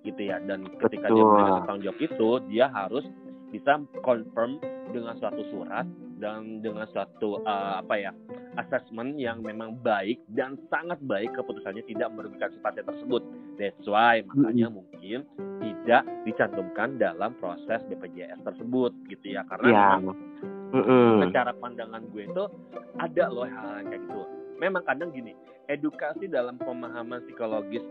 gitu 0.02 0.20
ya 0.20 0.42
dan 0.42 0.66
ketika 0.82 1.06
Betul. 1.08 1.16
dia 1.16 1.24
memberikan 1.24 1.62
tanggung 1.68 1.84
jawab 1.86 2.00
itu 2.02 2.28
dia 2.50 2.66
harus 2.72 3.04
bisa 3.52 3.72
confirm 4.00 4.56
dengan 4.90 5.14
suatu 5.20 5.44
surat 5.52 5.84
dan 6.22 6.62
dengan 6.62 6.86
suatu 6.94 7.42
uh, 7.42 7.82
apa 7.82 7.94
ya 7.98 8.12
assessment 8.60 9.18
yang 9.18 9.42
memang 9.42 9.74
baik 9.82 10.22
dan 10.30 10.54
sangat 10.70 11.00
baik 11.02 11.34
keputusannya 11.34 11.82
tidak 11.88 12.12
merugikan 12.14 12.52
si 12.52 12.58
pasien 12.62 12.86
tersebut. 12.86 13.22
That's 13.62 13.86
why 13.86 14.26
makanya 14.26 14.74
mm-hmm. 14.74 14.74
mungkin 14.74 15.18
tidak 15.62 16.02
dicantumkan 16.26 16.98
dalam 16.98 17.38
proses 17.38 17.78
BPJS 17.86 18.42
tersebut 18.42 18.90
gitu 19.06 19.38
ya 19.38 19.46
karena 19.46 20.02
memang 20.02 20.18
mm-hmm. 20.74 21.22
secara 21.30 21.54
pandangan 21.54 22.02
gue 22.10 22.26
itu 22.26 22.44
ada 22.98 23.24
loh 23.30 23.46
hal, 23.46 23.78
hal 23.78 23.86
kayak 23.86 24.02
gitu. 24.02 24.22
Memang 24.58 24.82
kadang 24.82 25.14
gini, 25.14 25.30
edukasi 25.70 26.26
dalam 26.26 26.58
pemahaman 26.58 27.22
psikologis 27.30 27.86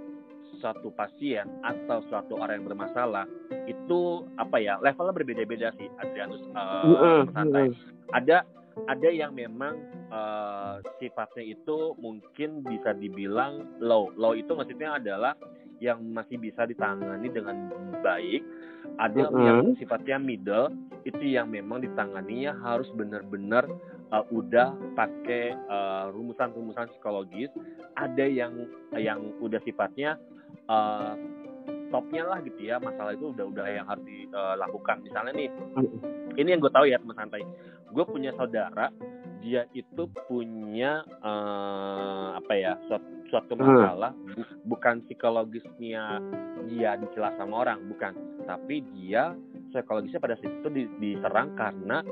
suatu 0.60 0.92
pasien 0.92 1.48
atau 1.64 2.04
suatu 2.12 2.36
orang 2.36 2.60
yang 2.60 2.68
bermasalah 2.76 3.24
itu 3.72 4.28
apa 4.36 4.60
ya 4.60 4.76
levelnya 4.84 5.16
berbeda-beda 5.16 5.72
sih 5.80 5.88
Adrianus 6.04 6.44
uh, 6.52 7.24
santai. 7.32 7.72
Ada 8.12 8.44
ada 8.88 9.10
yang 9.12 9.36
memang 9.36 9.80
uh, 10.10 10.80
sifatnya 10.98 11.44
itu 11.56 11.96
mungkin 12.00 12.64
bisa 12.64 12.96
dibilang 12.96 13.68
low. 13.84 14.12
Low 14.16 14.34
itu 14.34 14.52
maksudnya 14.56 14.98
adalah 14.98 15.36
yang 15.82 16.00
masih 16.14 16.38
bisa 16.38 16.64
ditangani 16.70 17.28
dengan 17.34 17.74
baik. 18.06 18.42
Ada 19.02 19.28
mm 19.28 19.32
-hmm. 19.34 19.46
yang 19.46 19.60
sifatnya 19.82 20.18
middle 20.22 20.72
itu 21.04 21.24
yang 21.26 21.50
memang 21.50 21.82
ditanganinya 21.82 22.54
harus 22.62 22.88
benar-benar 22.94 23.66
uh, 24.14 24.26
udah 24.30 24.78
pakai 24.94 25.58
rumusan-rumusan 26.14 26.86
uh, 26.88 26.92
psikologis. 26.96 27.50
Ada 27.98 28.26
yang 28.30 28.70
yang 28.96 29.36
udah 29.42 29.60
sifatnya 29.66 30.16
uh, 30.70 31.18
topnya 31.92 32.24
lah 32.26 32.40
gitu 32.42 32.60
ya 32.64 32.80
masalah 32.80 33.14
itu 33.14 33.36
udah 33.36 33.46
udah 33.52 33.66
yang 33.68 33.86
harus 33.86 34.04
dilakukan 34.08 35.04
misalnya 35.04 35.34
nih 35.36 35.50
ini 36.40 36.56
yang 36.56 36.62
gue 36.64 36.72
tahu 36.72 36.86
ya 36.88 37.00
teman 37.02 37.18
santai. 37.18 37.44
Gue 37.92 38.04
punya 38.08 38.32
saudara 38.40 38.88
dia 39.42 39.66
itu 39.74 40.06
punya 40.30 41.02
uh, 41.26 42.38
apa 42.38 42.54
ya 42.54 42.78
suatu, 42.86 43.10
suatu 43.34 43.58
masalah 43.58 44.14
bu, 44.14 44.46
bukan 44.70 45.02
psikologisnya 45.10 46.22
dia 46.70 46.96
dicela 47.02 47.34
sama 47.36 47.68
orang 47.68 47.84
bukan. 47.90 48.14
Tapi 48.48 48.86
dia 48.96 49.36
psikologisnya 49.74 50.22
pada 50.24 50.38
saat 50.40 50.54
itu 50.62 50.70
diserang 51.02 51.58
karena 51.58 52.06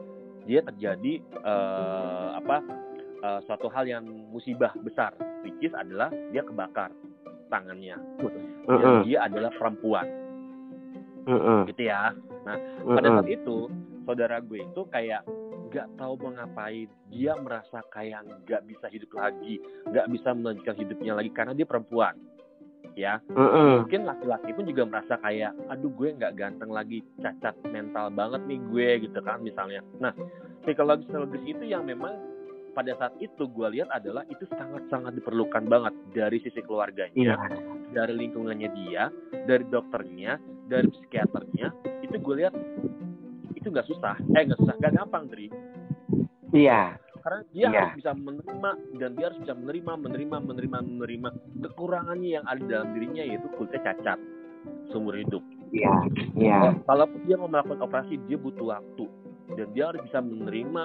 dia 0.49 0.65
terjadi 0.65 1.21
uh, 1.45 2.41
apa 2.41 2.57
uh, 3.21 3.39
suatu 3.45 3.69
hal 3.69 3.85
yang 3.85 4.03
musibah 4.33 4.73
besar 4.81 5.13
which 5.45 5.55
is 5.61 5.73
adalah 5.77 6.09
dia 6.33 6.41
kebakar 6.41 6.89
tangannya 7.49 7.97
uh 8.21 8.69
-uh. 8.69 9.01
dia 9.03 9.25
adalah 9.25 9.51
perempuan 9.57 10.07
uh 11.25 11.33
-uh. 11.33 11.59
gitu 11.67 11.89
ya 11.89 12.13
nah 12.45 12.55
uh 12.55 12.87
-uh. 12.87 12.95
pada 12.95 13.07
saat 13.19 13.29
itu 13.29 13.57
saudara 14.05 14.37
gue 14.41 14.63
itu 14.63 14.81
kayak 14.89 15.21
nggak 15.69 15.87
tahu 16.01 16.17
mau 16.17 16.33
ngapain 16.33 16.89
dia 17.13 17.37
merasa 17.37 17.85
kayak 17.93 18.25
nggak 18.25 18.65
bisa 18.65 18.89
hidup 18.89 19.11
lagi 19.13 19.61
nggak 19.85 20.09
bisa 20.09 20.29
melanjutkan 20.33 20.77
hidupnya 20.81 21.13
lagi 21.13 21.29
karena 21.29 21.53
dia 21.53 21.67
perempuan 21.69 22.17
ya 22.97 23.21
uh 23.31 23.41
-uh. 23.41 23.73
mungkin 23.85 24.09
laki-laki 24.09 24.49
pun 24.57 24.65
juga 24.65 24.83
merasa 24.89 25.13
kayak 25.21 25.53
aduh 25.69 25.93
gue 25.93 26.09
nggak 26.17 26.33
ganteng 26.35 26.71
lagi 26.73 27.05
cacat 27.21 27.53
mental 27.69 28.09
banget 28.09 28.41
nih 28.49 28.59
gue 28.65 28.87
gitu 29.05 29.19
kan 29.21 29.45
misalnya 29.45 29.85
nah 30.01 30.13
psikologis 30.65 31.05
psikologis 31.05 31.43
itu 31.45 31.63
yang 31.69 31.85
memang 31.85 32.17
pada 32.79 32.95
saat 32.95 33.11
itu 33.19 33.43
gue 33.51 33.67
lihat 33.75 33.91
adalah 33.91 34.23
itu 34.31 34.47
sangat-sangat 34.55 35.11
diperlukan 35.19 35.67
banget 35.67 35.91
dari 36.15 36.39
sisi 36.39 36.63
keluarganya, 36.63 37.35
yeah. 37.35 37.35
dari 37.91 38.15
lingkungannya 38.15 38.71
dia, 38.71 39.11
dari 39.43 39.67
dokternya, 39.67 40.39
dari 40.71 40.87
psikiaternya. 40.87 41.75
Itu 42.07 42.23
gue 42.23 42.35
lihat 42.39 42.55
itu 43.51 43.67
nggak 43.67 43.83
susah, 43.83 44.15
eh 44.15 44.47
nggak 44.47 44.63
susah, 44.63 44.79
gak 44.79 44.95
gampang, 44.95 45.27
Dri. 45.27 45.51
Iya. 46.55 46.95
Karena 47.19 47.41
dia 47.51 47.65
yeah. 47.67 47.71
harus 47.83 47.99
bisa 47.99 48.11
menerima 48.15 48.71
dan 48.95 49.09
dia 49.19 49.25
harus 49.27 49.39
bisa 49.43 49.53
menerima, 49.59 49.91
menerima, 49.99 50.37
menerima, 50.39 50.77
menerima 50.79 51.29
kekurangannya 51.67 52.29
yang 52.39 52.45
ada 52.47 52.63
dalam 52.63 52.95
dirinya 52.95 53.27
yaitu 53.27 53.51
kulitnya 53.59 53.91
cacat 53.91 54.19
seumur 54.95 55.19
hidup. 55.19 55.43
Iya. 55.75 55.95
Iya. 56.31 56.79
Kalau 56.87 57.11
dia 57.27 57.35
mau 57.35 57.51
melakukan 57.51 57.83
operasi 57.83 58.15
dia 58.23 58.39
butuh 58.39 58.71
waktu 58.71 59.03
dan 59.59 59.67
dia 59.75 59.91
harus 59.91 59.99
bisa 60.07 60.23
menerima 60.23 60.83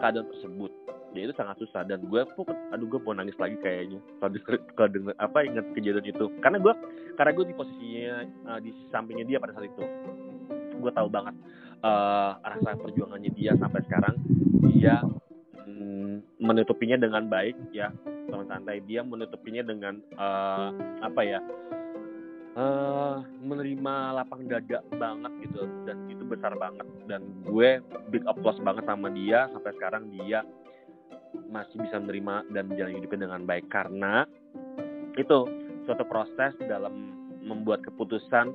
keadaan 0.00 0.24
tersebut 0.32 0.72
dia 1.14 1.30
itu 1.30 1.34
sangat 1.38 1.56
susah 1.62 1.86
dan 1.86 2.02
gue 2.02 2.22
pun 2.34 2.50
aduh 2.74 2.90
gue 2.90 3.00
mau 3.06 3.14
nangis 3.14 3.38
lagi 3.38 3.54
kayaknya. 3.62 4.02
Kalau 4.18 4.34
kalau 4.74 4.90
denger 4.90 5.14
apa 5.22 5.38
ingat 5.46 5.66
kejadian 5.72 6.04
itu. 6.10 6.26
Karena 6.42 6.58
gue 6.58 6.74
karena 7.14 7.30
gue 7.30 7.44
di 7.46 7.54
posisinya 7.54 8.14
uh, 8.50 8.60
di 8.60 8.70
sampingnya 8.90 9.24
dia 9.24 9.38
pada 9.38 9.54
saat 9.54 9.70
itu. 9.70 9.84
Gue 10.82 10.90
tahu 10.90 11.08
banget 11.08 11.38
uh, 11.86 12.36
rasa 12.42 12.74
perjuangannya 12.76 13.30
dia 13.32 13.54
sampai 13.56 13.80
sekarang. 13.86 14.18
Dia 14.74 15.00
mm, 15.64 16.42
menutupinya 16.42 16.98
dengan 16.98 17.30
baik 17.30 17.56
ya. 17.70 17.94
Teman 18.04 18.50
santai 18.50 18.82
dia 18.82 19.06
menutupinya 19.06 19.62
dengan 19.62 20.02
uh, 20.18 20.74
apa 20.98 21.20
ya 21.22 21.38
uh, 22.58 23.22
menerima 23.38 23.94
lapang 24.18 24.50
dada 24.50 24.82
banget 24.98 25.32
gitu. 25.46 25.62
Dan 25.86 26.10
itu 26.10 26.26
besar 26.26 26.58
banget. 26.58 26.86
Dan 27.06 27.22
gue 27.46 27.78
big 28.10 28.26
applause 28.26 28.58
banget 28.64 28.82
sama 28.88 29.12
dia. 29.14 29.46
Sampai 29.54 29.72
sekarang 29.78 30.10
dia 30.10 30.42
masih 31.50 31.76
bisa 31.82 31.96
menerima 32.02 32.50
dan 32.50 32.64
menjalani 32.70 32.96
hidupnya 32.98 33.20
dengan 33.30 33.42
baik 33.46 33.66
karena 33.70 34.26
itu 35.14 35.38
suatu 35.86 36.04
proses 36.08 36.52
dalam 36.64 36.92
membuat 37.44 37.84
keputusan 37.84 38.50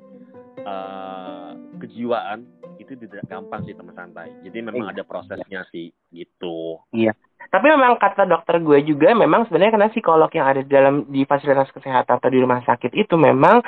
uh, 0.65 1.53
kejiwaan 1.79 2.43
itu 2.81 2.95
tidak 3.05 3.27
gampang 3.29 3.61
sih 3.67 3.75
teman 3.75 3.93
santai. 3.93 4.33
Jadi 4.41 4.57
memang 4.65 4.89
iya. 4.89 4.93
ada 4.97 5.03
prosesnya 5.05 5.61
sih 5.69 5.93
gitu. 6.09 6.81
Iya. 6.95 7.13
Tapi 7.49 7.65
memang 7.65 7.97
kata 7.97 8.29
dokter 8.29 8.61
gue 8.61 8.83
juga 8.85 9.15
memang 9.17 9.49
sebenarnya 9.49 9.73
karena 9.73 9.89
psikolog 9.89 10.29
yang 10.33 10.45
ada 10.45 10.61
di 10.61 10.69
dalam 10.69 11.07
di 11.09 11.25
fasilitas 11.25 11.71
kesehatan 11.73 12.21
atau 12.21 12.29
di 12.29 12.37
rumah 12.37 12.61
sakit 12.61 12.93
itu 12.93 13.15
memang 13.17 13.63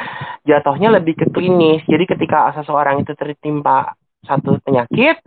jatuhnya 0.45 0.93
lebih 1.01 1.17
ke 1.17 1.25
klinis. 1.33 1.81
Jadi 1.89 2.05
ketika 2.05 2.53
seseorang 2.61 3.01
itu 3.01 3.13
tertimpa 3.17 3.97
satu 4.25 4.61
penyakit 4.61 5.17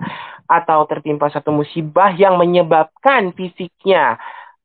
atau 0.47 0.87
tertimpa 0.87 1.33
satu 1.33 1.51
musibah 1.51 2.15
yang 2.15 2.39
menyebabkan 2.39 3.33
fisiknya 3.35 4.21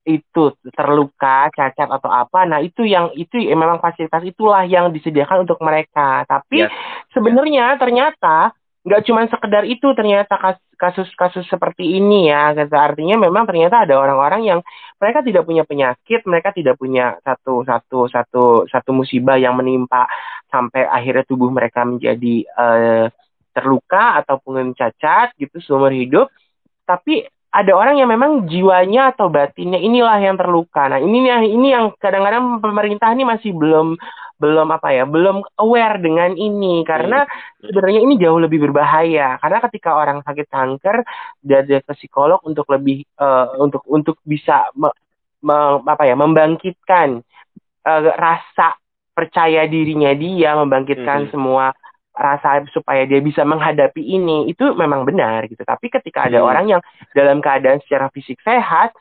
itu 0.08 0.56
terluka, 0.74 1.54
cacat 1.54 1.86
atau 1.86 2.10
apa. 2.10 2.48
Nah, 2.50 2.60
itu 2.64 2.82
yang 2.88 3.14
itu 3.14 3.38
ya, 3.38 3.54
memang 3.54 3.78
fasilitas 3.78 4.26
itulah 4.26 4.66
yang 4.66 4.90
disediakan 4.90 5.46
untuk 5.46 5.62
mereka. 5.62 6.26
Tapi 6.26 6.66
yes. 6.66 6.74
sebenarnya 7.14 7.78
ternyata 7.78 8.56
nggak 8.80 9.04
cuma 9.06 9.28
sekedar 9.28 9.68
itu 9.68 9.92
ternyata 9.92 10.34
kasus-kasus 10.80 11.46
seperti 11.46 12.00
ini 12.00 12.32
ya. 12.32 12.56
Artinya 12.58 13.22
memang 13.22 13.46
ternyata 13.46 13.86
ada 13.86 14.00
orang-orang 14.00 14.42
yang 14.48 14.60
mereka 14.98 15.22
tidak 15.22 15.46
punya 15.46 15.68
penyakit, 15.68 16.26
mereka 16.26 16.56
tidak 16.56 16.80
punya 16.80 17.20
satu 17.22 17.62
satu 17.68 18.10
satu 18.10 18.44
satu 18.66 18.92
musibah 18.96 19.38
yang 19.38 19.54
menimpa 19.54 20.10
sampai 20.50 20.90
akhirnya 20.90 21.28
tubuh 21.28 21.54
mereka 21.54 21.86
menjadi 21.86 22.36
uh, 22.58 23.06
terluka 23.60 24.24
ataupun 24.24 24.74
cacat 24.74 25.36
gitu 25.36 25.60
seumur 25.60 25.92
hidup 25.92 26.32
tapi 26.88 27.28
ada 27.50 27.74
orang 27.74 27.98
yang 27.98 28.10
memang 28.10 28.46
jiwanya 28.46 29.14
atau 29.14 29.26
batinnya 29.30 29.82
inilah 29.82 30.22
yang 30.22 30.38
terluka. 30.38 30.86
Nah, 30.86 31.02
ini 31.02 31.26
yang 31.26 31.42
ini 31.42 31.68
yang 31.74 31.86
kadang-kadang 31.98 32.62
pemerintah 32.62 33.10
ini 33.10 33.26
masih 33.26 33.58
belum 33.58 33.98
belum 34.40 34.70
apa 34.70 34.94
ya, 34.94 35.04
belum 35.10 35.42
aware 35.58 35.98
dengan 35.98 36.38
ini 36.38 36.86
karena 36.86 37.26
hmm. 37.26 37.74
sebenarnya 37.74 38.02
ini 38.06 38.14
jauh 38.22 38.38
lebih 38.38 38.70
berbahaya. 38.70 39.42
Karena 39.42 39.60
ketika 39.66 39.98
orang 39.98 40.22
sakit 40.22 40.46
kanker 40.46 40.98
dia 41.42 41.66
ke 41.66 41.94
psikolog 41.98 42.38
untuk 42.46 42.70
lebih 42.70 43.02
uh, 43.18 43.58
untuk 43.58 43.82
untuk 43.90 44.22
bisa 44.22 44.70
me, 44.78 44.94
me, 45.42 45.82
apa 45.90 46.06
ya, 46.06 46.14
membangkitkan 46.14 47.26
uh, 47.84 48.02
rasa 48.14 48.78
percaya 49.12 49.66
dirinya 49.66 50.14
dia, 50.14 50.54
membangkitkan 50.54 51.28
hmm. 51.28 51.32
semua 51.34 51.74
rasa 52.20 52.68
supaya 52.76 53.08
dia 53.08 53.24
bisa 53.24 53.48
menghadapi 53.48 54.04
ini 54.04 54.52
itu 54.52 54.76
memang 54.76 55.08
benar 55.08 55.48
gitu. 55.48 55.64
Tapi 55.64 55.88
ketika 55.88 56.28
ada 56.28 56.44
hmm. 56.44 56.50
orang 56.52 56.66
yang 56.68 56.82
dalam 57.16 57.40
keadaan 57.40 57.80
secara 57.88 58.12
fisik 58.12 58.44
sehat, 58.44 58.92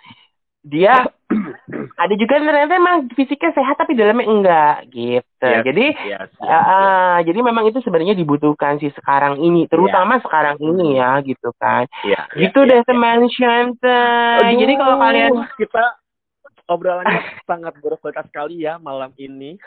dia 0.62 1.06
ada 2.02 2.14
juga 2.14 2.40
ternyata 2.40 2.72
memang 2.78 2.96
fisiknya 3.14 3.52
sehat 3.54 3.74
tapi 3.78 3.98
dalamnya 3.98 4.26
enggak 4.26 4.76
gitu. 4.90 5.48
Yes, 5.48 5.64
jadi 5.64 5.86
yes, 5.94 6.28
yes, 6.30 6.44
uh, 6.44 7.18
yes. 7.18 7.30
jadi 7.30 7.40
memang 7.42 7.64
itu 7.68 7.78
sebenarnya 7.82 8.14
dibutuhkan 8.14 8.78
sih 8.78 8.92
sekarang 8.94 9.42
ini, 9.42 9.66
terutama 9.66 10.18
yeah. 10.18 10.24
sekarang 10.24 10.56
ini 10.62 10.86
ya 10.98 11.10
gitu 11.24 11.50
kan. 11.58 11.84
Yeah, 12.04 12.24
gitu 12.36 12.64
yeah, 12.64 12.68
deh 12.70 12.78
yeah, 12.80 12.86
teman 12.86 13.20
yeah. 13.28 14.56
Jadi 14.58 14.72
kalau 14.78 14.96
kalian 14.98 15.32
kita 15.58 15.84
obrolannya 16.68 17.40
sangat 17.48 17.80
berkualitas 17.80 18.28
sekali 18.28 18.62
ya 18.62 18.76
malam 18.76 19.10
ini. 19.16 19.56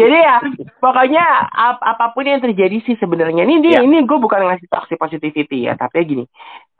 Jadi 0.00 0.16
ya 0.16 0.40
pokoknya 0.80 1.24
ap 1.52 1.84
apa 1.84 2.16
pun 2.16 2.24
yang 2.24 2.40
terjadi 2.40 2.80
sih 2.88 2.96
sebenarnya. 2.96 3.44
Ini 3.44 3.56
dia 3.60 3.78
ya. 3.78 3.80
ini 3.84 4.02
gue 4.08 4.18
bukan 4.18 4.48
ngasih 4.48 4.66
toxic 4.72 4.96
positivity 4.96 5.68
ya 5.68 5.76
tapi 5.76 6.08
gini. 6.08 6.24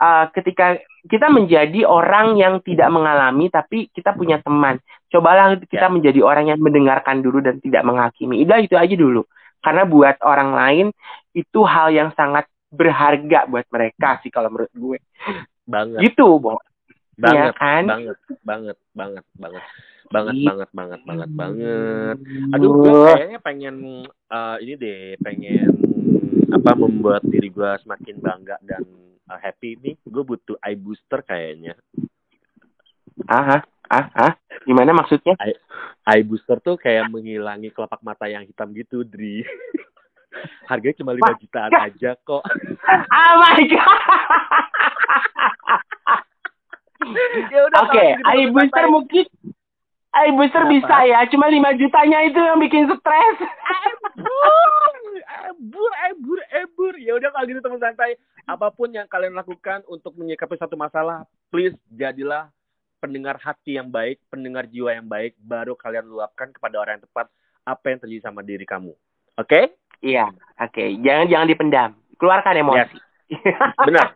Uh, 0.00 0.32
ketika 0.32 0.80
kita 1.12 1.28
menjadi 1.28 1.84
orang 1.84 2.40
yang 2.40 2.64
tidak 2.64 2.88
mengalami 2.88 3.52
tapi 3.52 3.92
kita 3.92 4.16
punya 4.16 4.40
teman. 4.40 4.80
Cobalah 5.12 5.60
kita 5.60 5.86
ya. 5.86 5.92
menjadi 5.92 6.20
orang 6.24 6.56
yang 6.56 6.58
mendengarkan 6.58 7.20
dulu 7.20 7.44
dan 7.44 7.60
tidak 7.60 7.84
menghakimi. 7.84 8.40
Udah 8.48 8.64
itu 8.64 8.74
aja 8.80 8.96
dulu. 8.96 9.28
Karena 9.60 9.84
buat 9.84 10.16
orang 10.24 10.56
lain 10.56 10.86
itu 11.36 11.60
hal 11.68 11.92
yang 11.92 12.16
sangat 12.16 12.48
berharga 12.72 13.44
buat 13.44 13.68
mereka 13.68 14.24
sih 14.24 14.32
kalau 14.32 14.48
menurut 14.48 14.72
gue. 14.72 14.98
Banget. 15.68 16.00
Gitu 16.00 16.40
boh 16.40 16.56
banget 17.20 17.52
ya 17.52 17.54
kan? 17.54 17.84
banget 17.86 18.18
banget 18.42 18.78
banget 18.96 19.24
banget 19.36 19.64
banget 20.10 20.34
gitu. 20.34 20.46
banget 20.50 20.70
banget 20.74 21.00
banget 21.06 21.30
banget. 21.38 22.16
Aduh 22.50 22.70
gue 22.82 23.14
kayaknya 23.14 23.40
pengen 23.40 23.74
uh, 24.26 24.56
ini 24.58 24.74
deh 24.74 25.14
pengen 25.22 25.70
apa 26.50 26.70
membuat 26.74 27.22
diri 27.22 27.48
gue 27.48 27.70
semakin 27.86 28.18
bangga 28.18 28.58
dan 28.66 28.82
uh, 29.30 29.38
happy 29.38 29.78
nih. 29.78 29.94
Gue 30.02 30.26
butuh 30.26 30.58
eye 30.66 30.74
booster 30.74 31.22
kayaknya. 31.22 31.78
Ah 33.30 33.62
ah 33.86 34.06
ah 34.18 34.32
gimana 34.66 34.90
maksudnya? 34.90 35.38
Eye, 35.38 35.54
eye 36.10 36.26
booster 36.26 36.58
tuh 36.58 36.74
kayak 36.74 37.06
menghilangi 37.06 37.70
kelopak 37.70 38.02
mata 38.02 38.26
yang 38.26 38.42
hitam 38.42 38.74
gitu 38.74 39.06
Dri. 39.06 39.46
Harganya 40.70 41.02
cuma 41.02 41.14
lima 41.14 41.34
jutaan 41.38 41.74
aja 41.74 42.18
kok. 42.18 42.42
Oh 42.90 43.34
my 43.38 43.62
god 43.70 45.82
Oke, 47.00 47.96
okay. 47.96 48.10
Gitu, 48.20 48.52
booster 48.52 48.86
mungkin 48.92 49.24
Air 50.10 50.34
booster 50.34 50.66
Kenapa? 50.66 50.74
bisa 50.74 50.96
ya, 51.06 51.22
cuma 51.30 51.46
5 51.46 51.78
jutanya 51.78 52.18
itu 52.26 52.40
yang 52.42 52.58
bikin 52.58 52.90
stres. 52.90 53.36
Ebur, 55.54 55.90
ebur, 56.10 56.40
ebur. 56.50 56.94
Ya 56.98 57.14
udah 57.14 57.30
kalau 57.30 57.46
gitu 57.46 57.62
teman 57.62 57.78
santai, 57.78 58.18
apa 58.42 58.74
pun 58.74 58.90
yang 58.90 59.06
kalian 59.06 59.38
lakukan 59.38 59.86
untuk 59.86 60.18
menyikapi 60.18 60.58
satu 60.58 60.74
masalah, 60.74 61.30
please 61.54 61.78
jadilah 61.94 62.50
pendengar 62.98 63.38
hati 63.38 63.78
yang 63.78 63.86
baik, 63.86 64.18
pendengar 64.26 64.66
jiwa 64.66 64.98
yang 64.98 65.06
baik, 65.06 65.38
baru 65.38 65.78
kalian 65.78 66.10
luapkan 66.10 66.50
kepada 66.50 66.82
orang 66.82 66.98
yang 66.98 67.06
tepat 67.06 67.26
apa 67.62 67.84
yang 67.86 67.98
terjadi 68.02 68.22
sama 68.26 68.42
diri 68.42 68.66
kamu. 68.66 68.90
Oke? 69.38 69.46
Okay? 69.46 69.64
Iya, 70.02 70.26
oke. 70.58 70.74
Okay. 70.74 70.88
Jangan 71.06 71.26
jangan 71.30 71.46
dipendam. 71.46 71.90
Keluarkan 72.18 72.54
emosi. 72.58 72.82
Yes. 72.82 73.09
Benar. 73.86 74.08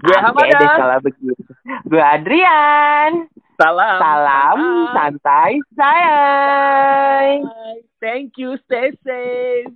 Gue 0.00 0.16
Hamadan. 0.16 0.60
Deh, 0.60 0.70
kalau 0.76 0.98
begitu. 1.00 1.42
Gue 1.88 2.02
Adrian. 2.02 3.28
Salam. 3.56 3.96
Salam 3.96 4.58
santai, 4.92 5.52
santai 5.56 5.76
sayang. 5.80 7.36
Thank 8.04 8.36
you. 8.36 8.60
Stay 8.68 8.92
safe. 9.00 9.72